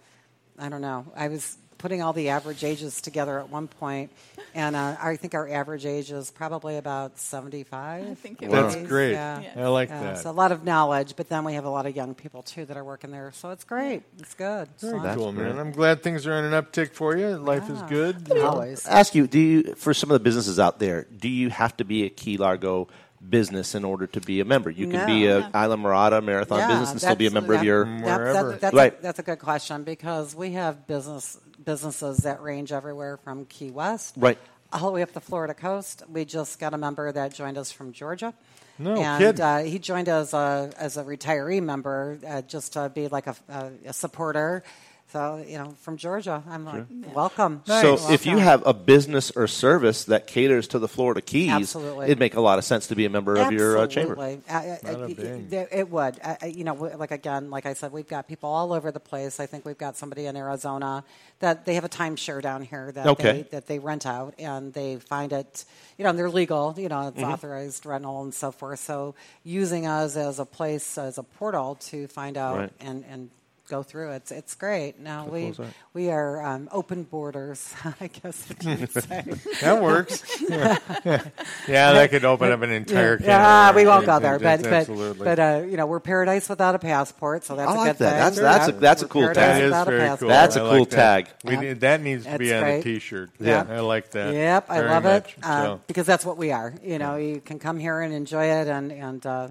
I 0.59 0.69
don't 0.69 0.81
know. 0.81 1.07
I 1.17 1.29
was 1.29 1.57
putting 1.79 2.03
all 2.03 2.13
the 2.13 2.29
average 2.29 2.65
ages 2.65 3.01
together 3.01 3.39
at 3.39 3.49
one 3.51 3.69
point, 3.69 4.11
and 4.55 4.77
uh, 4.77 4.97
I 5.01 5.17
think 5.17 5.35
our 5.35 5.49
average 5.49 5.87
age 5.87 6.11
is 6.11 6.31
probably 6.31 6.77
about 6.77 7.19
seventy-five. 7.19 8.11
I 8.11 8.15
think 8.15 8.43
it 8.43 8.51
That's 8.51 8.77
was. 8.77 8.89
great. 8.89 9.13
Yeah. 9.13 9.43
I 9.57 9.67
like 9.69 9.89
Yeah, 9.89 10.03
that. 10.03 10.19
So 10.19 10.31
a 10.31 10.33
lot 10.33 10.53
of 10.53 10.65
knowledge, 10.65 11.15
but 11.17 11.29
then 11.29 11.45
we 11.45 11.55
have 11.55 11.65
a 11.65 11.71
lot 11.71 11.87
of 11.87 11.95
young 11.97 12.15
people 12.15 12.43
too 12.43 12.65
that 12.67 12.77
are 12.77 12.85
working 12.85 13.11
there. 13.11 13.31
So 13.33 13.51
it's 13.51 13.65
great. 13.65 14.03
It's 14.19 14.35
good. 14.35 14.69
It's 14.75 14.83
Very 14.83 14.99
fun. 15.01 15.17
cool, 15.17 15.33
man. 15.33 15.59
I'm 15.59 15.73
glad 15.73 16.03
things 16.03 16.27
are 16.27 16.35
on 16.35 16.45
an 16.45 16.53
uptick 16.53 16.93
for 16.93 17.17
you. 17.17 17.37
Life 17.37 17.71
is 17.71 17.81
good. 17.83 18.29
you 18.29 18.35
know. 18.35 18.47
Always. 18.49 18.87
ask 18.87 19.15
you, 19.15 19.27
do 19.27 19.39
you 19.39 19.75
for 19.75 19.95
some 19.95 20.11
of 20.11 20.15
the 20.15 20.21
businesses 20.21 20.59
out 20.59 20.79
there, 20.79 21.07
do 21.17 21.29
you 21.29 21.51
have 21.51 21.77
to 21.79 21.85
be 21.85 22.05
a 22.05 22.09
Key 22.11 22.37
Largo 22.39 22.89
business 23.27 23.75
in 23.75 23.85
order 23.85 24.07
to 24.07 24.21
be 24.21 24.41
a 24.41 24.45
member? 24.45 24.71
You 24.71 24.89
can 24.89 25.07
be 25.07 25.27
No. 25.27 25.39
a 25.41 25.43
Islamorada 25.51 26.23
marathon 26.23 26.59
Yeah, 26.59 26.69
business 26.69 26.91
and 26.93 27.01
still 27.01 27.17
be 27.17 27.27
a 27.27 27.31
that's- 27.31 27.43
member 27.43 27.55
of 27.55 27.65
your. 27.65 27.85
that- 27.85 28.03
Wherever. 28.21 28.51
that- 28.53 28.61
that's, 28.61 28.75
Right. 28.75 28.99
a, 28.99 29.03
that's 29.03 29.19
a 29.19 29.23
good 29.23 29.39
question 29.39 29.83
because 29.85 30.35
we 30.35 30.53
have 30.53 30.87
business 30.87 31.39
businesses 31.65 32.19
that 32.19 32.41
range 32.41 32.73
everywhere 32.73 33.17
from 33.19 33.45
Key 33.47 33.71
West, 33.71 34.15
Right. 34.17 34.39
all 34.73 34.87
the 34.87 34.93
way 34.93 35.03
up 35.03 35.13
the 35.13 35.21
Florida 35.21 35.53
coast. 35.55 36.03
We 36.09 36.25
just 36.25 36.59
got 36.59 36.73
a 36.73 36.79
member 36.79 37.11
that 37.13 37.35
joined 37.35 37.59
us 37.59 37.71
from 37.73 37.93
Georgia. 37.93 38.33
No 38.79 38.95
and 38.95 39.19
kidding. 39.23 39.41
Uh, 39.45 39.59
he 39.65 39.79
joined 39.81 40.09
as 40.09 40.33
a 40.33 40.71
as 40.79 40.97
a 40.97 41.03
retiree 41.05 41.61
member 41.61 42.19
uh, 42.27 42.43
just 42.43 42.75
to 42.75 42.89
be 42.89 43.09
like 43.09 43.27
a, 43.27 43.35
a, 43.49 43.71
a 43.87 43.93
supporter. 43.93 44.63
So 45.11 45.43
you 45.49 45.57
know, 45.57 45.71
from 45.81 45.97
Georgia, 45.97 46.43
I'm 46.51 46.67
like, 46.67 46.85
welcome. 47.15 47.63
So 47.65 47.97
if 48.13 48.27
you 48.27 48.37
have 48.37 48.63
a 48.67 48.75
business 48.75 49.31
or 49.31 49.47
service 49.47 50.05
that 50.05 50.27
caters 50.27 50.69
to 50.69 50.79
the 50.79 50.87
Florida 50.89 51.23
Keys, 51.23 51.49
Absolutely. 51.51 52.07
it'd 52.07 52.19
make 52.19 52.35
a 52.35 52.43
lot 52.43 52.59
of 52.59 52.65
sense 52.67 52.89
to 52.89 52.95
be 52.95 53.07
a 53.07 53.11
member 53.11 53.37
of 53.37 53.51
your 53.51 53.79
uh, 53.79 53.87
chamber. 53.87 54.13
Absolutely. 54.13 54.43
Uh, 54.51 54.59
uh, 54.59 54.77
Bada 55.07 55.11
uh, 55.11 55.15
bing. 55.15 55.49
there- 55.49 55.69
it 55.73 55.89
would. 55.91 56.21
You 56.47 56.65
know, 56.65 56.75
like 56.75 57.11
again, 57.11 57.49
like 57.49 57.65
I 57.65 57.73
said, 57.73 57.91
we've 57.91 58.07
got 58.07 58.29
people 58.29 58.51
all 58.51 58.73
over 58.75 58.91
the 58.93 59.01
place. 59.01 59.41
I 59.41 59.47
think 59.47 59.65
we've 59.65 59.79
got 59.79 59.97
somebody 59.97 60.27
in 60.27 60.37
Arizona 60.37 61.05
that 61.41 61.65
they 61.65 61.75
have 61.77 61.85
a 61.85 61.89
timeshare 61.89 62.43
down 62.43 62.61
here 62.63 62.93
that 62.93 63.07
Okay. 63.07 63.33
they, 63.33 63.43
that 63.53 63.67
they 63.67 63.79
rent 63.79 64.05
out, 64.05 64.35
and 64.39 64.75
they 64.75 64.97
find 64.97 65.33
it. 65.33 65.65
You 65.97 66.05
know, 66.05 66.11
and 66.11 66.19
they're 66.19 66.29
legal. 66.31 66.75
You 66.77 66.89
know, 66.91 66.97
Mm-hmm. 66.99 67.21
it's 67.21 67.25
authorized 67.29 67.87
rental 67.87 68.23
and 68.25 68.35
so 68.35 68.53
forth. 68.53 68.81
So 68.81 69.15
using 69.43 69.87
us 69.87 70.17
as 70.17 70.39
a 70.39 70.45
place 70.45 70.99
as 70.99 71.17
a 71.17 71.23
portal 71.23 71.77
to 71.89 72.09
find 72.09 72.37
out 72.37 72.59
Right. 72.59 72.73
and 72.81 73.05
and. 73.11 73.31
Go 73.69 73.83
through 73.83 74.13
it's 74.13 74.33
it's 74.33 74.55
great. 74.55 74.99
Now 74.99 75.27
we 75.27 75.53
we 75.93 76.11
are 76.11 76.43
um, 76.43 76.69
open 76.73 77.03
borders, 77.03 77.75
I 78.01 78.07
guess 78.07 78.49
what 78.49 78.65
you 78.65 78.77
would 78.77 78.91
say. 78.93 79.25
That 79.61 79.83
works. 79.83 80.23
yeah, 80.49 81.93
that 81.93 82.11
could 82.11 82.25
open 82.25 82.51
up 82.51 82.63
an 82.63 82.71
entire 82.71 83.17
can. 83.19 83.27
Yeah, 83.27 83.69
of 83.71 83.77
we 83.77 83.87
won't 83.87 84.07
go 84.07 84.19
there, 84.21 84.39
but 84.39 84.63
but 84.63 84.73
Absolutely. 84.73 85.25
but 85.25 85.39
uh, 85.39 85.63
you 85.69 85.77
know 85.77 85.87
we're 85.87 86.01
paradise 86.01 86.49
without 86.49 86.75
a 86.75 86.79
passport, 86.79 87.45
so 87.45 87.57
that's 87.57 87.71
I 87.71 87.75
a 87.75 87.77
like 87.77 87.99
good 87.99 88.05
that. 88.07 88.35
thing. 88.35 88.43
That's- 88.43 88.59
that's 88.59 88.69
a- 88.69 88.73
that's 88.73 89.03
a 89.03 89.05
we're 89.05 89.09
cool 89.09 89.27
tag. 89.27 89.35
that 89.37 89.63
is 89.63 89.73
a 89.73 89.85
very 89.85 90.17
cool. 90.19 90.29
That's 90.29 90.57
a 90.57 90.61
I 90.61 90.63
cool 90.71 90.79
like 90.81 90.91
that. 90.91 90.97
tag. 90.97 91.29
We 91.45 91.53
Yep. 91.53 91.61
need, 91.63 91.81
that 91.81 92.01
needs 92.03 92.25
to 92.25 92.31
That's 92.31 92.39
be 92.39 92.55
on 92.55 92.63
great. 92.63 92.81
a 92.81 92.83
T-shirt. 92.83 93.31
Yeah. 93.39 93.67
I 93.69 93.81
like 93.81 94.11
that. 94.13 94.33
Yep, 94.35 94.67
I 94.71 94.81
love 94.81 95.03
much. 95.05 95.35
it 95.37 95.45
uh, 95.45 95.63
So, 95.65 95.81
because 95.87 96.07
that's 96.07 96.25
what 96.25 96.37
we 96.39 96.53
are. 96.53 96.73
You 96.83 96.99
know, 96.99 97.17
you 97.17 97.41
can 97.41 97.59
come 97.59 97.79
here 97.79 98.01
and 98.01 98.15
enjoy 98.15 98.47
it, 98.47 98.69
and 98.69 98.93
and 98.93 99.27
uh, 99.27 99.49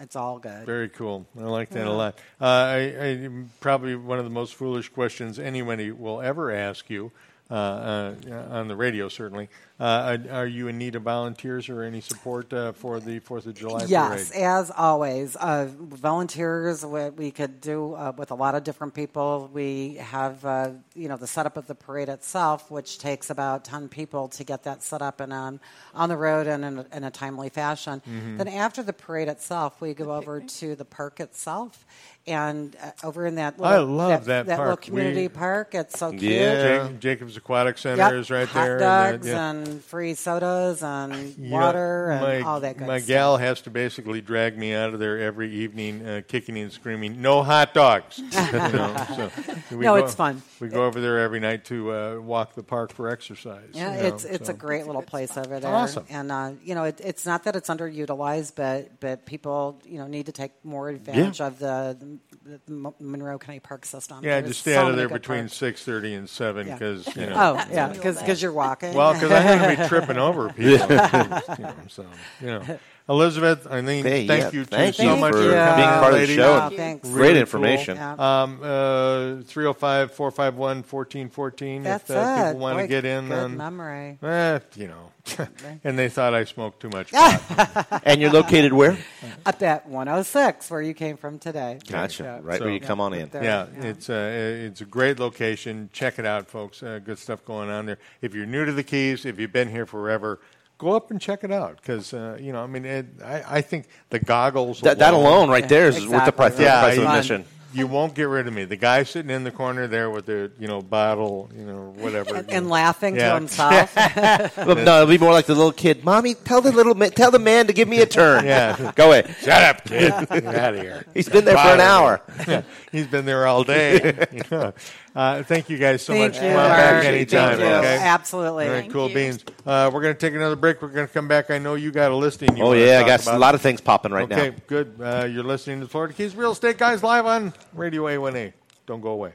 it's 0.00 0.16
all 0.16 0.38
good. 0.38 0.66
Very 0.66 0.88
cool. 0.88 1.26
I 1.38 1.44
like 1.44 1.70
that 1.70 1.86
a 1.86 1.92
lot. 1.92 2.18
Uh, 2.40 2.44
I, 2.44 2.78
I, 2.78 3.28
probably 3.60 3.94
one 3.94 4.18
of 4.18 4.24
the 4.24 4.30
most 4.30 4.54
foolish 4.54 4.88
questions 4.88 5.38
anybody 5.38 5.90
will 5.90 6.20
ever 6.20 6.50
ask 6.50 6.88
you 6.88 7.12
uh, 7.50 7.54
uh, 7.54 8.14
on 8.50 8.68
the 8.68 8.76
radio, 8.76 9.08
certainly. 9.08 9.48
Uh, 9.80 10.18
are, 10.30 10.46
you 10.46 10.68
in 10.68 10.76
need 10.76 10.94
of 10.94 11.02
volunteers 11.02 11.70
or 11.70 11.82
any 11.82 12.02
support 12.02 12.52
uh, 12.52 12.70
for 12.72 13.00
the 13.00 13.18
Fourth 13.20 13.46
of 13.46 13.54
July 13.54 13.84
Yes, 13.86 14.28
parade? 14.28 14.42
as 14.42 14.70
always, 14.76 15.36
uh, 15.36 15.68
volunteers 15.74 16.84
we, 16.84 17.08
we 17.10 17.30
could 17.30 17.62
do 17.62 17.94
uh, 17.94 18.12
with 18.14 18.30
a 18.30 18.34
lot 18.34 18.54
of 18.54 18.62
different 18.62 18.92
people. 18.92 19.48
We 19.52 19.94
have, 19.94 20.44
uh, 20.44 20.72
you 20.94 21.08
know, 21.08 21.16
the 21.16 21.26
setup 21.26 21.56
of 21.56 21.66
the 21.66 21.74
parade 21.74 22.10
itself, 22.10 22.70
which 22.70 22.98
takes 22.98 23.30
about 23.30 23.64
ten 23.64 23.88
people 23.88 24.28
to 24.28 24.44
get 24.44 24.64
that 24.64 24.82
set 24.82 25.00
up 25.00 25.18
and 25.18 25.32
on 25.32 25.60
on 25.94 26.10
the 26.10 26.16
road 26.16 26.46
and 26.46 26.62
in 26.62 26.78
a, 26.80 26.86
in 26.92 27.04
a 27.04 27.10
timely 27.10 27.48
fashion. 27.48 28.02
Mm-hmm. 28.06 28.36
Then 28.36 28.48
after 28.48 28.82
the 28.82 28.92
parade 28.92 29.28
itself, 29.28 29.80
we 29.80 29.94
go 29.94 30.12
over 30.12 30.40
to 30.40 30.76
the 30.76 30.84
park 30.84 31.20
itself. 31.20 31.86
And 32.26 32.76
uh, 32.82 32.90
over 33.02 33.26
in 33.26 33.36
that, 33.36 33.58
little, 33.58 33.74
I 33.74 33.78
love 33.78 34.26
that 34.26 34.44
that 34.44 34.58
little 34.58 34.76
park. 34.76 34.82
community 34.82 35.22
We- 35.22 35.28
park. 35.28 35.74
It's 35.74 35.98
so 35.98 36.10
cute. 36.10 36.22
Yeah. 36.22 36.90
Jacobs 36.98 37.36
Aquatic 37.38 37.78
Center 37.78 37.96
Yep, 37.96 38.12
is 38.12 38.30
right 38.30 38.46
hot 38.46 38.62
there. 38.62 38.72
and, 38.74 38.80
dogs 39.22 39.26
uh, 39.26 39.30
yeah. 39.30 39.50
and 39.50 39.69
and 39.70 39.82
free 39.84 40.14
sodas 40.14 40.82
and 40.82 41.38
know, 41.38 41.50
water 41.56 42.10
and 42.10 42.20
my, 42.20 42.40
all 42.40 42.60
that 42.60 42.76
good 42.76 42.86
My 42.86 42.98
stuff. 42.98 43.08
gal 43.08 43.36
has 43.36 43.60
to 43.62 43.70
basically 43.70 44.20
drag 44.20 44.58
me 44.58 44.74
out 44.74 44.92
of 44.92 45.00
there 45.00 45.18
every 45.18 45.50
evening, 45.52 46.06
uh, 46.06 46.22
kicking 46.26 46.58
and 46.58 46.72
screaming, 46.72 47.20
"No 47.22 47.42
hot 47.42 47.72
dogs!" 47.74 48.18
You 48.50 48.52
know, 48.52 49.06
so 49.16 49.30
No, 49.76 49.80
go- 49.80 50.04
it's 50.04 50.14
fun. 50.14 50.42
We 50.60 50.68
go 50.68 50.84
over 50.84 51.00
there 51.00 51.18
every 51.20 51.40
night 51.40 51.64
to 51.66 51.92
uh, 51.92 52.18
walk 52.20 52.54
the 52.54 52.62
park 52.62 52.92
for 52.92 53.08
exercise. 53.08 53.68
Yeah, 53.72 53.96
you 53.96 54.02
know, 54.02 54.08
it's 54.08 54.24
it's 54.24 54.46
so. 54.46 54.52
a 54.52 54.56
great 54.56 54.86
little 54.86 55.02
place 55.02 55.36
over 55.36 55.60
there. 55.60 55.74
Awesome. 55.74 56.04
And 56.10 56.30
uh, 56.32 56.52
you 56.62 56.74
know, 56.74 56.84
it, 56.84 57.00
it's 57.02 57.24
not 57.26 57.44
that 57.44 57.56
it's 57.56 57.68
underutilized, 57.68 58.54
but 58.56 59.00
but 59.00 59.24
people 59.26 59.80
you 59.86 59.98
know 59.98 60.06
need 60.06 60.26
to 60.26 60.32
take 60.32 60.52
more 60.64 60.88
advantage 60.88 61.40
of 61.40 61.58
the, 61.58 61.96
the, 62.44 62.60
the 62.66 62.92
Monroe 63.00 63.38
County 63.38 63.60
Park 63.60 63.84
system. 63.86 64.18
Yeah, 64.22 64.40
There's 64.40 64.48
just 64.50 64.60
stay 64.62 64.74
so 64.74 64.82
out 64.82 64.90
of 64.90 64.96
there 64.96 65.08
between 65.08 65.48
six 65.48 65.84
thirty 65.84 66.14
and 66.14 66.28
seven 66.28 66.66
Yeah. 66.66 66.74
because 66.74 67.16
you 67.16 67.26
know. 67.26 67.34
Oh 67.36 67.64
yeah, 67.72 67.88
because 67.88 68.42
you're 68.42 68.52
walking. 68.52 68.94
Well, 68.94 69.14
because 69.14 69.30
I'm 69.30 69.58
going 69.60 69.76
to 69.76 69.82
be 69.82 69.88
tripping 69.88 70.18
over 70.18 70.48
people. 70.50 70.72
you 71.58 71.64
know, 71.64 71.74
so 71.88 72.06
you 72.40 72.46
know, 72.46 72.78
Elizabeth, 73.10 73.66
I 73.68 73.80
mean, 73.80 74.04
Hey, 74.04 74.26
thank 74.26 74.44
yeah, 74.44 74.50
you 74.52 74.64
thank 74.64 74.94
too 74.94 75.02
you 75.02 75.08
so 75.10 75.16
much 75.16 75.32
for 75.32 75.38
for 75.38 75.48
being 75.48 75.88
part 75.88 76.14
of 76.14 76.20
the 76.20 76.26
show. 76.28 76.54
Yeah, 76.56 76.68
thanks. 76.70 77.08
Great 77.08 77.28
Really 77.28 77.40
information. 77.40 77.96
Cool. 77.96 78.20
Um, 78.20 78.60
uh, 78.62 79.42
305 79.42 80.12
451 80.12 80.76
1414 80.84 81.86
if 81.86 82.10
uh, 82.10 82.36
people 82.36 82.50
it. 82.50 82.56
want 82.56 82.78
to 82.78 82.86
get 82.86 83.04
in. 83.04 83.28
good 83.28 83.34
on- 83.34 83.56
memory. 83.56 84.18
Eh, 84.22 84.60
you 84.76 84.86
know. 84.86 85.10
and 85.84 85.98
they 85.98 86.08
thought 86.08 86.34
I 86.34 86.44
smoked 86.44 86.80
too 86.80 86.88
much 86.88 87.10
pot. 87.10 88.02
And 88.04 88.20
you're 88.20 88.30
located 88.30 88.72
where? 88.72 88.96
Up 89.44 89.60
at 89.62 89.86
106, 89.88 90.70
where 90.70 90.80
you 90.80 90.94
came 90.94 91.16
from 91.16 91.38
today. 91.38 91.78
Gotcha. 91.88 92.22
Yeah. 92.22 92.40
Right 92.42 92.60
where 92.60 92.70
you 92.70 92.80
come 92.80 93.00
on 93.00 93.12
in. 93.12 93.28
There, 93.28 93.42
yeah, 93.42 93.66
it's 93.80 94.08
uh, 94.08 94.30
it's 94.66 94.80
a 94.80 94.84
great 94.86 95.18
location. 95.18 95.90
Check 95.92 96.18
it 96.18 96.26
out, 96.26 96.48
folks. 96.48 96.82
Uh, 96.82 97.00
good 97.04 97.18
stuff 97.18 97.44
going 97.44 97.70
on 97.70 97.86
there. 97.86 97.98
If 98.22 98.34
you're 98.34 98.46
new 98.46 98.64
to 98.64 98.72
the 98.72 98.82
Keys, 98.84 99.24
if 99.24 99.38
you've 99.38 99.52
been 99.52 99.68
here 99.68 99.84
forever, 99.86 100.40
go 100.80 100.96
up 100.96 101.10
and 101.10 101.20
check 101.20 101.44
it 101.44 101.52
out 101.52 101.76
because 101.76 102.12
uh, 102.14 102.38
you 102.40 102.52
know, 102.52 102.62
I 102.62 102.66
mean, 102.66 102.84
it, 102.84 103.06
I, 103.24 103.58
I 103.58 103.60
think 103.60 103.86
the 104.08 104.18
goggles 104.18 104.80
That, 104.80 104.98
that 104.98 105.14
alone, 105.14 105.50
right 105.50 105.68
there, 105.68 105.88
is 105.88 106.06
worth 106.06 106.24
the 106.24 106.32
price, 106.32 106.56
the 106.56 106.62
yeah, 106.64 106.80
price 106.80 106.96
of 106.98 107.04
admission. 107.04 107.44
You 107.72 107.86
won't 107.86 108.14
get 108.16 108.24
rid 108.24 108.48
of 108.48 108.52
me. 108.52 108.64
The 108.64 108.74
guy 108.74 109.04
sitting 109.04 109.30
in 109.30 109.44
the 109.44 109.52
corner 109.52 109.86
there 109.86 110.10
with 110.10 110.26
the 110.26 110.50
you 110.58 110.66
know 110.66 110.82
bottle, 110.82 111.48
you 111.56 111.64
know 111.64 111.94
whatever, 111.98 112.34
And, 112.34 112.50
and 112.50 112.68
laughing 112.68 113.14
Yeah. 113.14 113.28
to 113.28 113.34
himself. 113.36 113.94
Well, 114.56 114.74
no, 114.74 115.02
it'll 115.02 115.06
be 115.06 115.18
more 115.18 115.30
like 115.32 115.46
the 115.46 115.54
little 115.54 115.70
kid. 115.70 116.02
Mommy, 116.04 116.34
tell 116.34 116.60
the 116.60 116.72
little 116.72 116.96
ma- 116.96 117.10
tell 117.10 117.30
the 117.30 117.38
man 117.38 117.68
to 117.68 117.72
give 117.72 117.86
me 117.86 118.00
a 118.00 118.06
turn. 118.06 118.44
Yeah. 118.44 118.90
go 118.96 119.12
ahead. 119.12 119.36
Shut 119.40 119.62
up, 119.62 119.84
kid. 119.84 120.12
Get 120.28 120.46
out 120.46 120.74
of 120.74 120.80
here. 120.80 121.04
He's 121.14 121.28
been 121.28 121.44
there 121.44 121.56
for 121.56 121.68
an 121.68 121.80
hour. 121.80 122.20
Yeah, 122.48 122.62
he's 122.92 123.06
been 123.06 123.24
there 123.24 123.46
all 123.46 123.62
day. 123.62 124.26
Yeah. 124.50 124.72
Uh, 125.14 125.42
thank 125.42 125.68
you 125.68 125.76
guys 125.76 126.02
so 126.02 126.12
Thank 126.12 126.34
much. 126.34 126.42
you, 126.42 126.48
Come 126.50 126.58
on 126.60 126.68
back 126.68 126.92
Mark. 126.94 127.04
anytime. 127.06 127.58
Thank 127.58 127.60
you. 127.60 127.66
Okay. 127.78 127.98
Absolutely. 128.00 128.64
All 128.66 128.70
right, 128.70 128.80
Thank 128.82 128.92
cool 128.92 129.08
you. 129.08 129.14
beans. 129.14 129.44
Uh, 129.66 129.90
we're 129.92 130.02
going 130.02 130.14
to 130.14 130.18
take 130.20 130.34
another 130.34 130.54
break. 130.56 130.80
We're 130.80 130.88
going 130.88 131.06
to 131.08 131.12
come 131.12 131.26
back. 131.26 131.50
I 131.50 131.58
know 131.58 131.74
you 131.74 131.90
got 131.90 132.12
a 132.12 132.14
listing. 132.16 132.56
You 132.56 132.62
Oh, 132.62 132.72
yeah, 132.74 133.00
I 133.00 133.06
got 133.06 133.22
about. 133.22 133.34
a 133.34 133.38
lot 133.38 133.54
of 133.56 133.60
things 133.60 133.80
popping 133.80 134.12
right 134.12 134.24
okay, 134.30 134.34
now. 134.36 134.42
Okay, 134.42 134.56
good. 134.68 134.94
Uh, 135.00 135.24
you're 135.24 135.42
listening 135.42 135.80
to 135.80 135.88
Florida 135.88 136.14
Keys 136.14 136.36
Real 136.36 136.52
Estate 136.52 136.78
Guys 136.78 137.02
live 137.02 137.26
on 137.26 137.52
Radio 137.74 138.04
A1A. 138.04 138.52
Don't 138.86 139.00
go 139.00 139.10
away. 139.10 139.32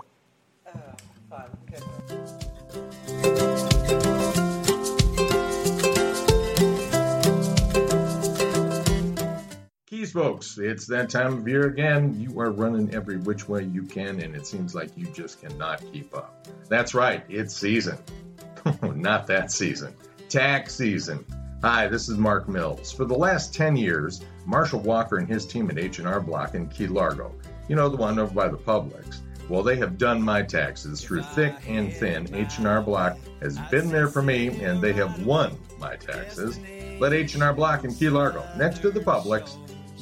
Keys, 9.96 10.12
folks, 10.12 10.58
it's 10.58 10.86
that 10.88 11.10
time 11.10 11.38
of 11.38 11.48
year 11.48 11.68
again. 11.68 12.20
You 12.20 12.38
are 12.42 12.52
running 12.52 12.94
every 12.94 13.16
which 13.16 13.48
way 13.48 13.64
you 13.64 13.84
can, 13.84 14.20
and 14.20 14.36
it 14.36 14.46
seems 14.46 14.76
like 14.76 14.90
you 14.98 15.06
just 15.06 15.40
cannot 15.40 15.82
keep 15.94 16.14
up. 16.14 16.50
That's 16.68 16.94
right, 16.94 17.24
it's 17.30 17.56
season. 17.56 17.98
Not 18.84 19.26
that 19.28 19.52
season. 19.52 19.96
Tax 20.28 20.76
season. 20.76 21.26
Hi, 21.62 21.88
this 21.88 22.10
is 22.10 22.18
Mark 22.18 22.50
Mills. 22.50 22.92
For 22.92 23.06
the 23.06 23.16
last 23.16 23.54
10 23.54 23.78
years, 23.78 24.20
Marshall 24.46 24.82
Walker 24.82 25.16
and 25.16 25.30
his 25.30 25.46
team 25.46 25.70
at 25.70 25.80
H&R 25.80 26.20
Block 26.20 26.56
in 26.56 26.68
Key 26.68 26.88
Largo, 26.88 27.34
you 27.70 27.78
know, 27.78 27.88
the 27.88 27.96
one 27.96 28.20
over 28.20 28.34
by 28.34 28.50
the 28.50 28.58
Publix, 28.58 29.22
well, 29.48 29.64
they 29.64 29.78
have 29.78 29.98
done 29.98 30.22
my 30.22 30.42
taxes 30.42 31.02
through 31.02 31.22
thick 31.22 31.56
and 31.70 31.94
thin. 31.94 32.28
H&R 32.36 32.82
Block 32.82 33.18
has 33.42 33.58
been 33.72 33.88
there 33.88 34.10
for 34.10 34.22
me, 34.22 34.62
and 34.62 34.82
they 34.82 34.92
have 34.92 35.26
won 35.26 35.58
my 35.80 35.96
taxes. 35.96 36.60
Let 37.00 37.14
H&R 37.14 37.54
Block 37.54 37.86
in 37.86 37.96
Key 37.96 38.10
Largo, 38.10 38.44
next 38.58 38.80
to 38.80 38.92
the 38.92 39.00
Publix, 39.00 39.56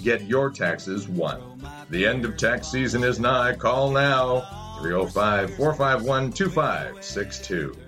get 0.04 0.26
your 0.26 0.50
taxes 0.50 1.08
won. 1.08 1.42
The 1.90 2.06
end 2.06 2.26
of 2.26 2.38
tax 2.38 2.68
season 2.68 3.04
is 3.04 3.20
nigh. 3.20 3.56
Call 3.56 3.92
now 3.92 4.42
305 4.82 5.56
451 5.56 6.32
2562. 6.34 7.83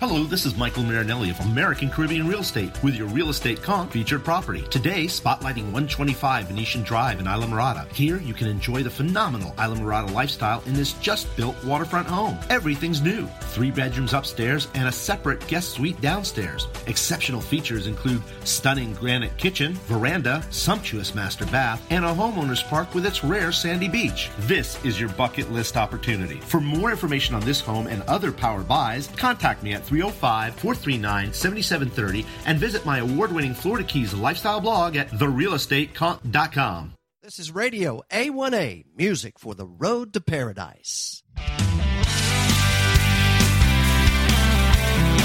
Hello, 0.00 0.24
this 0.24 0.46
is 0.46 0.56
Michael 0.56 0.82
Marinelli 0.84 1.28
of 1.28 1.38
American 1.40 1.90
Caribbean 1.90 2.26
Real 2.26 2.40
Estate 2.40 2.82
with 2.82 2.96
your 2.96 3.06
real 3.08 3.28
estate 3.28 3.62
conch 3.62 3.92
featured 3.92 4.24
property. 4.24 4.62
Today, 4.70 5.04
spotlighting 5.04 5.64
125 5.64 6.46
Venetian 6.46 6.82
Drive 6.82 7.20
in 7.20 7.26
Islamorada. 7.26 7.86
Here, 7.92 8.16
you 8.16 8.32
can 8.32 8.46
enjoy 8.46 8.82
the 8.82 8.88
phenomenal 8.88 9.52
Islamorada 9.58 10.10
lifestyle 10.10 10.62
in 10.64 10.72
this 10.72 10.94
just 10.94 11.36
built 11.36 11.62
waterfront 11.64 12.06
home. 12.06 12.38
Everything's 12.48 13.02
new. 13.02 13.26
Three 13.52 13.70
bedrooms 13.70 14.14
upstairs 14.14 14.68
and 14.72 14.88
a 14.88 14.92
separate 14.92 15.46
guest 15.48 15.72
suite 15.72 16.00
downstairs. 16.00 16.66
Exceptional 16.86 17.42
features 17.42 17.86
include 17.86 18.22
stunning 18.44 18.94
granite 18.94 19.36
kitchen, 19.36 19.74
veranda, 19.84 20.42
sumptuous 20.48 21.14
master 21.14 21.44
bath, 21.44 21.86
and 21.90 22.06
a 22.06 22.14
homeowner's 22.14 22.62
park 22.62 22.94
with 22.94 23.04
its 23.04 23.22
rare 23.22 23.52
sandy 23.52 23.86
beach. 23.86 24.30
This 24.38 24.82
is 24.82 24.98
your 24.98 25.10
bucket 25.10 25.52
list 25.52 25.76
opportunity. 25.76 26.40
For 26.40 26.62
more 26.62 26.90
information 26.90 27.34
on 27.34 27.42
this 27.42 27.60
home 27.60 27.86
and 27.86 28.00
other 28.04 28.32
power 28.32 28.62
buys, 28.62 29.06
contact 29.08 29.62
me 29.62 29.74
at 29.74 29.89
305 29.90 30.54
439 30.54 31.32
7730 31.32 32.24
and 32.46 32.58
visit 32.60 32.86
my 32.86 32.98
award 32.98 33.32
winning 33.32 33.52
Florida 33.52 33.82
Keys 33.82 34.14
lifestyle 34.14 34.60
blog 34.60 34.94
at 34.94 35.10
therealestateconch.com. 35.10 36.92
This 37.24 37.40
is 37.40 37.50
Radio 37.50 38.00
A1A, 38.12 38.84
music 38.96 39.40
for 39.40 39.56
the 39.56 39.66
road 39.66 40.12
to 40.12 40.20
paradise. 40.20 41.24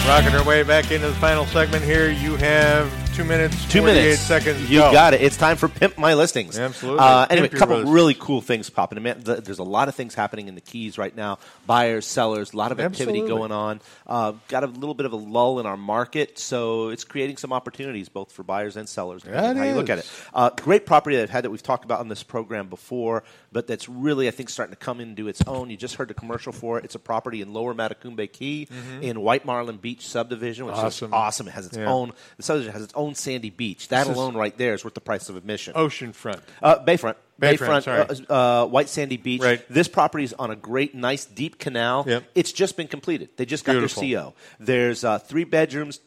Rocking 0.08 0.34
our 0.36 0.44
way 0.46 0.64
back 0.64 0.92
into 0.92 1.08
the 1.08 1.16
final 1.16 1.46
segment 1.46 1.84
here. 1.84 2.10
You 2.10 2.36
have 2.38 3.05
two 3.16 3.24
minutes, 3.24 3.56
Two 3.72 3.80
48 3.80 3.94
minutes. 4.02 4.22
seconds. 4.22 4.70
You 4.70 4.80
go. 4.80 4.92
got 4.92 5.14
it. 5.14 5.22
It's 5.22 5.38
time 5.38 5.56
for 5.56 5.70
Pimp 5.70 5.98
My 5.98 6.16
Listings. 6.16 6.60
Absolutely. 6.60 7.00
Uh, 7.00 7.26
anyway, 7.30 7.48
a 7.48 7.50
couple 7.50 7.78
list. 7.78 7.92
really 7.92 8.14
cool 8.14 8.42
things 8.42 8.70
popping. 8.70 9.02
There's 9.04 9.60
a 9.60 9.64
lot 9.64 9.88
of 9.88 9.96
things 9.96 10.14
happening 10.14 10.50
in 10.50 10.56
the 10.56 10.62
Keys 10.62 10.98
right 10.98 11.16
now. 11.16 11.40
Buyers, 11.66 12.06
sellers, 12.06 12.54
a 12.54 12.58
lot 12.58 12.74
of 12.74 12.80
activity 12.82 13.20
Absolutely. 13.20 13.30
going 13.30 13.52
on. 13.54 13.82
Uh, 14.06 14.34
got 14.50 14.64
a 14.66 14.68
little 14.68 14.94
bit 14.94 15.06
of 15.06 15.14
a 15.14 15.18
lull 15.18 15.60
in 15.62 15.66
our 15.66 15.78
market, 15.78 16.38
so 16.38 16.90
it's 16.90 17.06
creating 17.06 17.38
some 17.38 17.54
opportunities 17.54 18.10
both 18.10 18.32
for 18.34 18.44
buyers 18.44 18.76
and 18.76 18.90
sellers. 18.90 19.24
That 19.24 19.56
how 19.56 19.64
you 19.64 19.76
look 19.76 19.90
at 19.90 20.00
it. 20.00 20.12
Uh, 20.34 20.50
great 20.50 20.86
property 20.86 21.16
that 21.16 21.24
I've 21.24 21.30
had 21.30 21.46
that 21.46 21.52
we've 21.52 21.64
talked 21.64 21.86
about 21.86 22.02
on 22.02 22.10
this 22.10 22.22
program 22.24 22.68
before, 22.68 23.24
but 23.56 23.68
that's 23.68 23.88
really 23.88 24.28
I 24.28 24.32
think 24.32 24.50
starting 24.50 24.74
to 24.76 24.78
come 24.80 25.00
into 25.00 25.30
its 25.30 25.42
own. 25.48 25.70
You 25.70 25.78
just 25.78 25.96
heard 25.96 26.10
the 26.10 26.14
commercial 26.14 26.52
for 26.52 26.78
it. 26.78 26.84
It's 26.84 26.96
a 26.96 27.00
property 27.00 27.42
in 27.42 27.54
Lower 27.54 27.74
Matacumbe 27.74 28.30
Key 28.30 28.68
in 29.02 29.22
White 29.22 29.46
Marlin 29.46 29.78
Beach 29.78 30.06
subdivision, 30.06 30.66
which 30.66 30.76
Mm-hmm. 30.76 30.86
Awesome. 30.86 31.08
is 31.08 31.14
awesome. 31.14 31.48
It 31.48 31.52
has 31.52 31.66
its 31.68 31.78
Yeah. 31.78 31.86
own. 31.86 32.12
The 32.36 32.44
subdivision 32.44 32.74
has 32.74 32.82
its 32.84 32.94
own 32.96 33.16
sandy 33.16 33.50
beach. 33.50 33.88
That 33.88 34.04
This 34.04 34.12
is- 34.12 34.18
alone 34.18 34.36
right 34.36 34.56
there 34.58 34.74
is 34.74 34.84
worth 34.84 34.94
the 34.94 35.00
price 35.02 35.30
of 35.30 35.38
admission. 35.38 35.74
Oceanfront. 35.74 36.42
Uh, 36.62 36.80
Bayfront. 36.84 37.16
Bayfront, 37.42 37.84
Bayfront, 37.86 38.30
uh, 38.30 38.34
uh, 38.34 38.66
White 38.68 38.90
Sandy 38.90 39.16
Beach. 39.18 39.42
Right. 39.42 39.62
This 39.70 39.88
property 39.88 40.26
is 40.26 40.34
on 40.34 40.52
a 40.52 40.56
great, 40.58 40.94
nice, 40.94 41.24
deep 41.26 41.58
canal. 41.58 42.04
Yep. 42.08 42.24
It's 42.36 42.52
just 42.52 42.76
been 42.78 42.88
completed. 42.90 43.30
They 43.38 43.46
just 43.46 43.64
got 43.64 43.74
Beautiful. 43.74 44.04
their 44.04 44.20
CO. 44.22 44.34
There's 44.60 45.04
uh, 45.06 45.20
three 45.20 45.44
bedrooms 45.46 46.02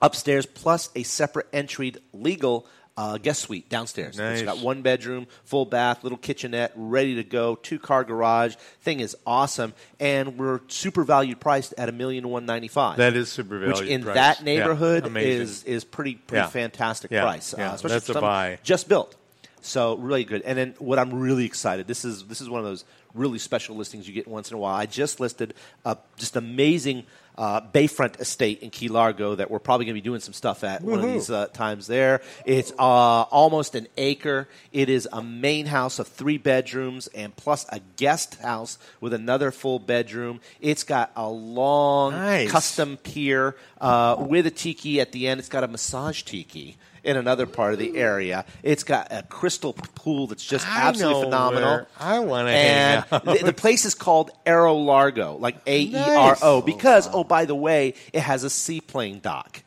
upstairs, 0.00 0.46
plus 0.46 0.88
a 0.94 1.02
separate 1.02 1.46
entried 1.52 1.98
legal 2.14 2.66
uh, 2.96 3.18
guest 3.18 3.40
suite 3.42 3.68
downstairs. 3.68 4.16
Nice. 4.18 4.40
It's 4.40 4.46
got 4.46 4.58
one 4.58 4.82
bedroom, 4.82 5.26
full 5.44 5.66
bath, 5.66 6.02
little 6.04 6.18
kitchenette, 6.18 6.72
ready 6.76 7.16
to 7.16 7.24
go, 7.24 7.56
two 7.56 7.78
car 7.78 8.04
garage. 8.04 8.54
Thing 8.82 9.00
is 9.00 9.16
awesome, 9.26 9.74
and 9.98 10.38
we're 10.38 10.60
super 10.68 11.02
valued 11.02 11.40
priced 11.40 11.74
at 11.76 11.88
a 11.88 11.92
million 11.92 12.28
one 12.28 12.46
ninety 12.46 12.68
five. 12.68 12.96
That 12.98 13.16
is 13.16 13.30
super 13.32 13.58
Which 13.58 13.76
valued 13.78 13.90
in 13.90 14.02
price. 14.04 14.14
that 14.14 14.44
neighborhood 14.44 15.06
amazing. 15.06 15.42
is 15.42 15.64
is 15.64 15.84
pretty 15.84 16.14
pretty 16.14 16.42
Yeah. 16.42 16.48
fantastic 16.48 17.10
Yeah, 17.10 17.22
price. 17.22 17.54
yeah, 17.58 17.72
Uh, 17.72 17.74
especially 17.74 17.94
that's 17.96 18.06
for 18.06 18.18
a 18.18 18.20
buy. 18.20 18.58
Just 18.62 18.88
built. 18.88 19.16
So 19.60 19.96
really 19.96 20.24
good. 20.24 20.42
And 20.42 20.56
then 20.58 20.74
what 20.78 20.98
I'm 20.98 21.14
really 21.18 21.46
excited. 21.46 21.86
This 21.86 22.04
is 22.04 22.24
this 22.26 22.40
is 22.40 22.48
one 22.50 22.60
of 22.60 22.64
those 22.66 22.84
really 23.14 23.38
special 23.38 23.76
listings 23.76 24.06
you 24.06 24.12
get 24.12 24.28
once 24.28 24.50
in 24.50 24.56
a 24.56 24.58
while. 24.58 24.74
I 24.74 24.86
just 24.86 25.20
listed 25.20 25.54
a 25.84 25.96
just 26.16 26.36
amazing 26.36 27.04
uh, 27.36 27.60
Bayfront 27.60 28.20
estate 28.20 28.60
in 28.62 28.70
Key 28.70 28.88
Largo 28.88 29.34
that 29.34 29.50
we're 29.50 29.58
probably 29.58 29.86
going 29.86 29.94
to 29.96 30.00
be 30.00 30.04
doing 30.08 30.20
some 30.20 30.32
stuff 30.34 30.62
at 30.64 30.82
one 30.82 31.00
of 31.00 31.04
these 31.04 31.30
uh, 31.30 31.46
times 31.48 31.86
there. 31.86 32.20
It's 32.44 32.70
uh, 32.72 32.82
almost 32.82 33.74
an 33.74 33.88
acre. 33.96 34.48
It 34.72 34.88
is 34.88 35.08
a 35.12 35.22
main 35.22 35.66
house 35.66 35.98
of 35.98 36.06
three 36.08 36.38
bedrooms 36.38 37.08
and 37.08 37.34
plus 37.34 37.66
a 37.70 37.80
guest 37.96 38.36
house 38.36 38.78
with 39.00 39.12
another 39.12 39.50
full 39.50 39.78
bedroom. 39.78 40.40
It's 40.60 40.84
got 40.84 41.10
a 41.16 41.28
long 41.28 42.12
Nice. 42.12 42.50
custom 42.50 42.96
pier 42.98 43.56
uh, 43.80 44.16
with 44.18 44.46
a 44.46 44.50
tiki 44.52 45.00
at 45.00 45.12
the 45.12 45.26
end. 45.28 45.40
It's 45.40 45.48
got 45.48 45.64
a 45.64 45.68
massage 45.68 46.22
tiki. 46.22 46.76
In 47.04 47.16
another 47.16 47.46
part 47.46 47.72
of 47.72 47.78
the 47.78 47.90
mm. 47.90 47.96
area. 47.96 48.44
It's 48.62 48.84
got 48.84 49.08
a 49.10 49.22
crystal 49.24 49.72
pool 49.72 50.26
that's 50.26 50.44
just 50.44 50.66
I 50.66 50.88
absolutely 50.88 51.24
phenomenal. 51.24 51.86
I 51.98 52.18
wanna 52.20 52.52
hang 52.52 53.04
and 53.10 53.22
the, 53.24 53.44
the 53.46 53.52
place 53.52 53.84
is 53.84 53.94
called 53.94 54.30
Aero 54.46 54.74
Largo, 54.74 55.36
like 55.36 55.56
A 55.66 55.82
E 55.82 55.96
R 55.96 56.36
O, 56.42 56.62
because 56.62 57.08
oh 57.12 57.24
by 57.24 57.44
the 57.44 57.54
way, 57.54 57.94
it 58.12 58.20
has 58.20 58.44
a 58.44 58.50
seaplane 58.50 59.20
dock. 59.20 59.63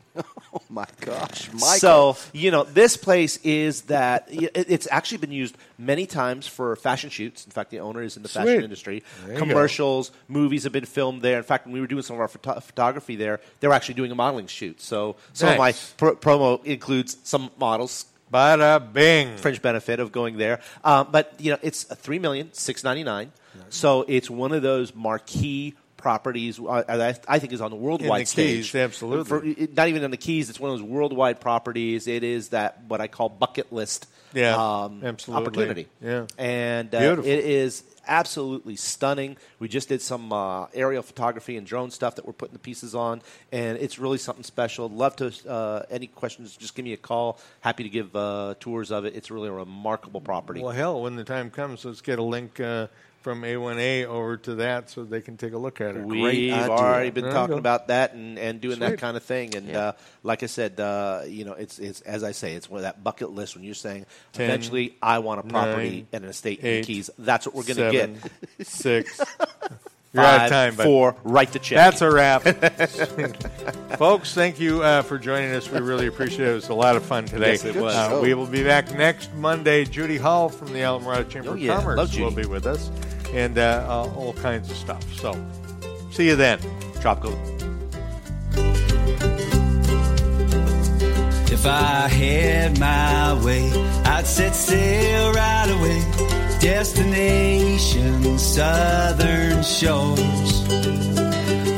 Oh 0.54 0.62
my 0.70 0.86
gosh, 1.02 1.50
So 1.78 2.16
you 2.34 2.52
know, 2.52 2.64
this 2.64 2.96
place 2.98 3.38
is 3.44 3.82
that 3.84 4.28
it's 4.30 4.88
actually 4.90 5.18
been 5.20 5.32
used 5.32 5.58
many 5.78 6.06
times 6.06 6.48
for 6.48 6.76
fashion 6.78 7.10
shoots. 7.10 7.46
In 7.46 7.52
fact, 7.52 7.70
the 7.70 7.80
owner 7.80 8.02
is 8.02 8.16
in 8.18 8.24
the 8.24 8.30
fashion 8.30 8.64
industry. 8.64 9.04
There 9.26 9.34
you 9.34 9.40
go. 9.40 9.46
Commercials, 9.46 10.12
movies 10.28 10.64
have 10.64 10.72
been 10.72 10.86
filmed 10.86 11.22
there. 11.22 11.38
In 11.38 11.44
fact, 11.44 11.66
when 11.66 11.74
we 11.74 11.82
were 11.82 11.88
doing 11.88 12.02
some 12.04 12.16
of 12.16 12.22
our 12.22 12.28
photo- 12.30 12.60
photography 12.62 13.16
there, 13.18 13.40
they 13.60 13.68
were 13.68 13.74
actually 13.74 13.96
doing 13.96 14.12
a 14.12 14.16
modeling 14.16 14.48
shoot. 14.48 14.82
So 14.82 15.18
some 15.34 15.50
of 15.50 15.58
my 15.58 15.68
Nice. 15.68 15.94
pro- 15.98 16.16
promo 16.16 16.64
includes 16.66 17.18
some 17.24 17.52
models. 17.60 18.06
Bada 18.34 18.80
bing. 18.92 19.38
Fringe 19.38 19.62
benefit 19.62 20.00
of 20.00 20.12
going 20.12 20.38
there, 20.38 20.60
um, 20.84 21.08
but 21.12 21.34
you 21.40 21.52
know 21.52 21.58
it's 21.62 21.90
a 21.90 21.96
three 21.96 22.20
million 22.20 22.52
six 22.54 22.84
ninety 22.84 23.04
nine. 23.04 23.32
So 23.70 24.06
it's 24.08 24.30
one 24.30 24.52
of 24.54 24.62
those 24.62 24.94
marquee 24.96 25.76
properties. 25.98 26.60
Uh, 26.60 27.14
I, 27.28 27.40
think 27.40 27.54
is 27.54 27.62
on 27.62 27.72
the 27.72 27.78
worldwide 27.78 28.22
the 28.22 28.26
stage. 28.26 28.72
Keys, 28.72 28.76
absolutely. 28.76 29.26
For- 29.56 29.68
not 29.74 29.88
even 29.88 30.04
on 30.04 30.12
the 30.12 30.18
keys. 30.18 30.50
It's 30.50 30.60
one 30.60 30.72
of 30.72 30.80
those 30.80 30.88
worldwide 30.88 31.42
properties. 31.42 32.08
It 32.08 32.24
is 32.24 32.50
that 32.50 32.84
what 32.88 33.02
I 33.02 33.08
call 33.08 33.30
bucket 33.30 33.74
list. 33.74 34.08
Yeah, 34.34 34.84
um, 34.84 35.04
absolutely. 35.04 35.46
opportunity. 35.46 35.88
Yeah. 36.02 36.28
and 36.38 36.94
uh, 36.94 37.22
it 37.24 37.46
is 37.46 37.84
absolutely 38.08 38.76
stunning. 38.76 39.38
We 39.60 39.68
just 39.68 39.90
did 39.90 40.02
some 40.02 40.32
uh, 40.32 40.68
aerial 40.74 41.04
photography 41.04 41.58
and 41.58 41.66
drone 41.66 41.92
stuff 41.92 42.16
that 42.16 42.26
we're 42.26 42.34
putting 42.34 42.54
the 42.54 42.60
pieces 42.60 42.96
on, 42.96 43.22
and 43.52 43.78
it's 43.78 44.00
really 44.00 44.18
something 44.18 44.44
special. 44.44 44.90
Love 44.90 45.16
to 45.18 45.34
uh, 45.50 45.84
any 45.90 46.08
questions, 46.08 46.56
just 46.56 46.76
give 46.76 46.86
me 46.86 46.94
a 46.94 46.98
call. 46.98 47.40
Happy 47.62 47.84
to 47.84 47.90
give 47.90 48.16
uh, 48.16 48.56
tours 48.60 48.92
of 48.92 49.06
it. 49.06 49.16
It's 49.16 49.32
really 49.32 49.50
a 49.50 49.54
remarkable 49.54 50.22
property. 50.22 50.62
Well, 50.62 50.72
hell, 50.72 51.02
when 51.02 51.16
the 51.16 51.24
time 51.24 51.50
comes, 51.50 51.86
let's 51.86 52.02
get 52.02 52.20
a 52.20 52.24
link 52.24 52.60
uh, 52.60 52.88
from 53.28 53.42
A1A 53.42 54.06
over 54.06 54.38
to 54.38 54.56
that 54.56 54.90
so 54.90 55.04
they 55.04 55.20
can 55.20 55.36
take 55.36 55.52
a 55.52 55.58
look 55.58 55.82
at 55.82 55.98
it. 55.98 56.02
We've 56.02 56.50
already 56.54 57.10
been 57.10 57.26
There 57.26 57.34
talking 57.34 57.58
about 57.58 57.90
that 57.90 58.14
and, 58.14 58.40
and 58.40 58.62
doing 58.62 58.80
that 58.80 59.00
kind 59.00 59.18
of 59.18 59.24
thing. 59.24 59.54
And 59.54 59.76
uh, 59.76 59.94
like 60.24 60.44
I 60.44 60.46
said, 60.46 60.80
uh, 60.80 61.24
you 61.28 61.44
know, 61.44 61.52
it's 61.52 61.78
it's 61.78 62.00
as 62.00 62.24
I 62.24 62.32
say, 62.32 62.54
it's 62.54 62.70
one 62.70 62.78
of 62.78 62.84
that 62.84 63.04
bucket 63.04 63.32
list. 63.32 63.56
When 63.56 63.66
you're 63.66 63.74
saying 63.74 64.06
Ten, 64.32 64.46
eventually, 64.46 64.96
I 65.02 65.20
want 65.20 65.42
a 65.42 65.44
property 65.44 65.90
nine, 65.90 66.08
and 66.14 66.24
an 66.24 66.30
estate 66.30 66.60
in 66.60 66.80
the 66.80 66.84
Keys. 66.84 67.10
That's 67.20 67.46
what 67.46 67.54
we're 67.54 67.64
going 67.64 67.92
to 67.92 67.92
get. 67.92 68.16
seven, 68.16 68.32
Six. 68.64 69.20
You're 70.14 70.24
out 70.24 70.46
of 70.46 70.50
time, 70.50 70.76
but 70.76 70.86
four, 70.86 71.16
write 71.24 71.52
the 71.52 71.60
check. 71.60 71.76
That's 71.76 72.02
a 72.02 72.10
wrap. 72.10 72.44
Folks, 73.98 74.34
thank 74.34 74.60
you 74.60 74.82
uh, 74.82 75.02
for 75.02 75.18
joining 75.18 75.52
us. 75.52 75.70
We 75.70 75.80
really 75.80 76.08
appreciate 76.08 76.48
it. 76.48 76.52
It 76.52 76.56
was 76.56 76.70
a 76.70 76.74
lot 76.74 76.96
of 76.96 77.04
fun 77.04 77.26
today. 77.26 77.52
Yes, 77.52 77.66
it 77.66 77.76
was. 77.76 77.94
Uh, 77.94 78.20
we 78.24 78.34
will 78.34 78.48
be 78.48 78.64
back 78.64 78.92
next 78.94 79.34
Monday. 79.36 79.84
Judy 79.84 80.18
Hall 80.18 80.50
from 80.50 80.70
the 80.70 80.80
Islamorada 80.80 81.30
Chamber 81.30 81.50
Oh, 81.50 81.54
of. 81.54 81.68
Commerce 81.68 81.98
Love 81.98 82.20
will 82.20 82.32
be 82.32 82.48
with 82.48 82.66
us, 82.66 82.90
and 83.34 83.58
uh, 83.58 83.86
uh, 83.88 84.14
all 84.16 84.34
kinds 84.34 84.70
of 84.70 84.78
stuff. 84.78 85.04
So, 85.16 85.36
see 86.12 86.28
you 86.28 86.36
then. 86.36 86.60
Tropical. 87.02 87.38
If 91.50 91.66
I 91.66 92.08
had 92.08 92.80
my 92.80 93.44
way, 93.44 93.72
I'd 94.06 94.28
set 94.28 94.54
sail 94.54 95.34
right 95.34 95.70
away. 95.70 96.28
Destination 96.60 98.38
southern 98.38 99.64
shores. 99.64 100.68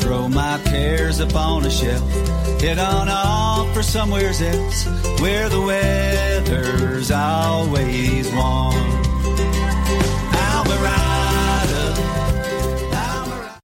Throw 0.04 0.28
my 0.28 0.60
cares 0.66 1.20
upon 1.20 1.66
a 1.66 1.70
shelf. 1.70 2.10
Head 2.62 2.80
on 2.80 3.08
off 3.10 3.74
for 3.74 3.84
somewheres 3.84 4.42
else 4.42 4.86
where 5.22 5.50
the 5.50 5.62
weather's 5.62 7.12
always 7.12 8.32
warm. 8.34 9.09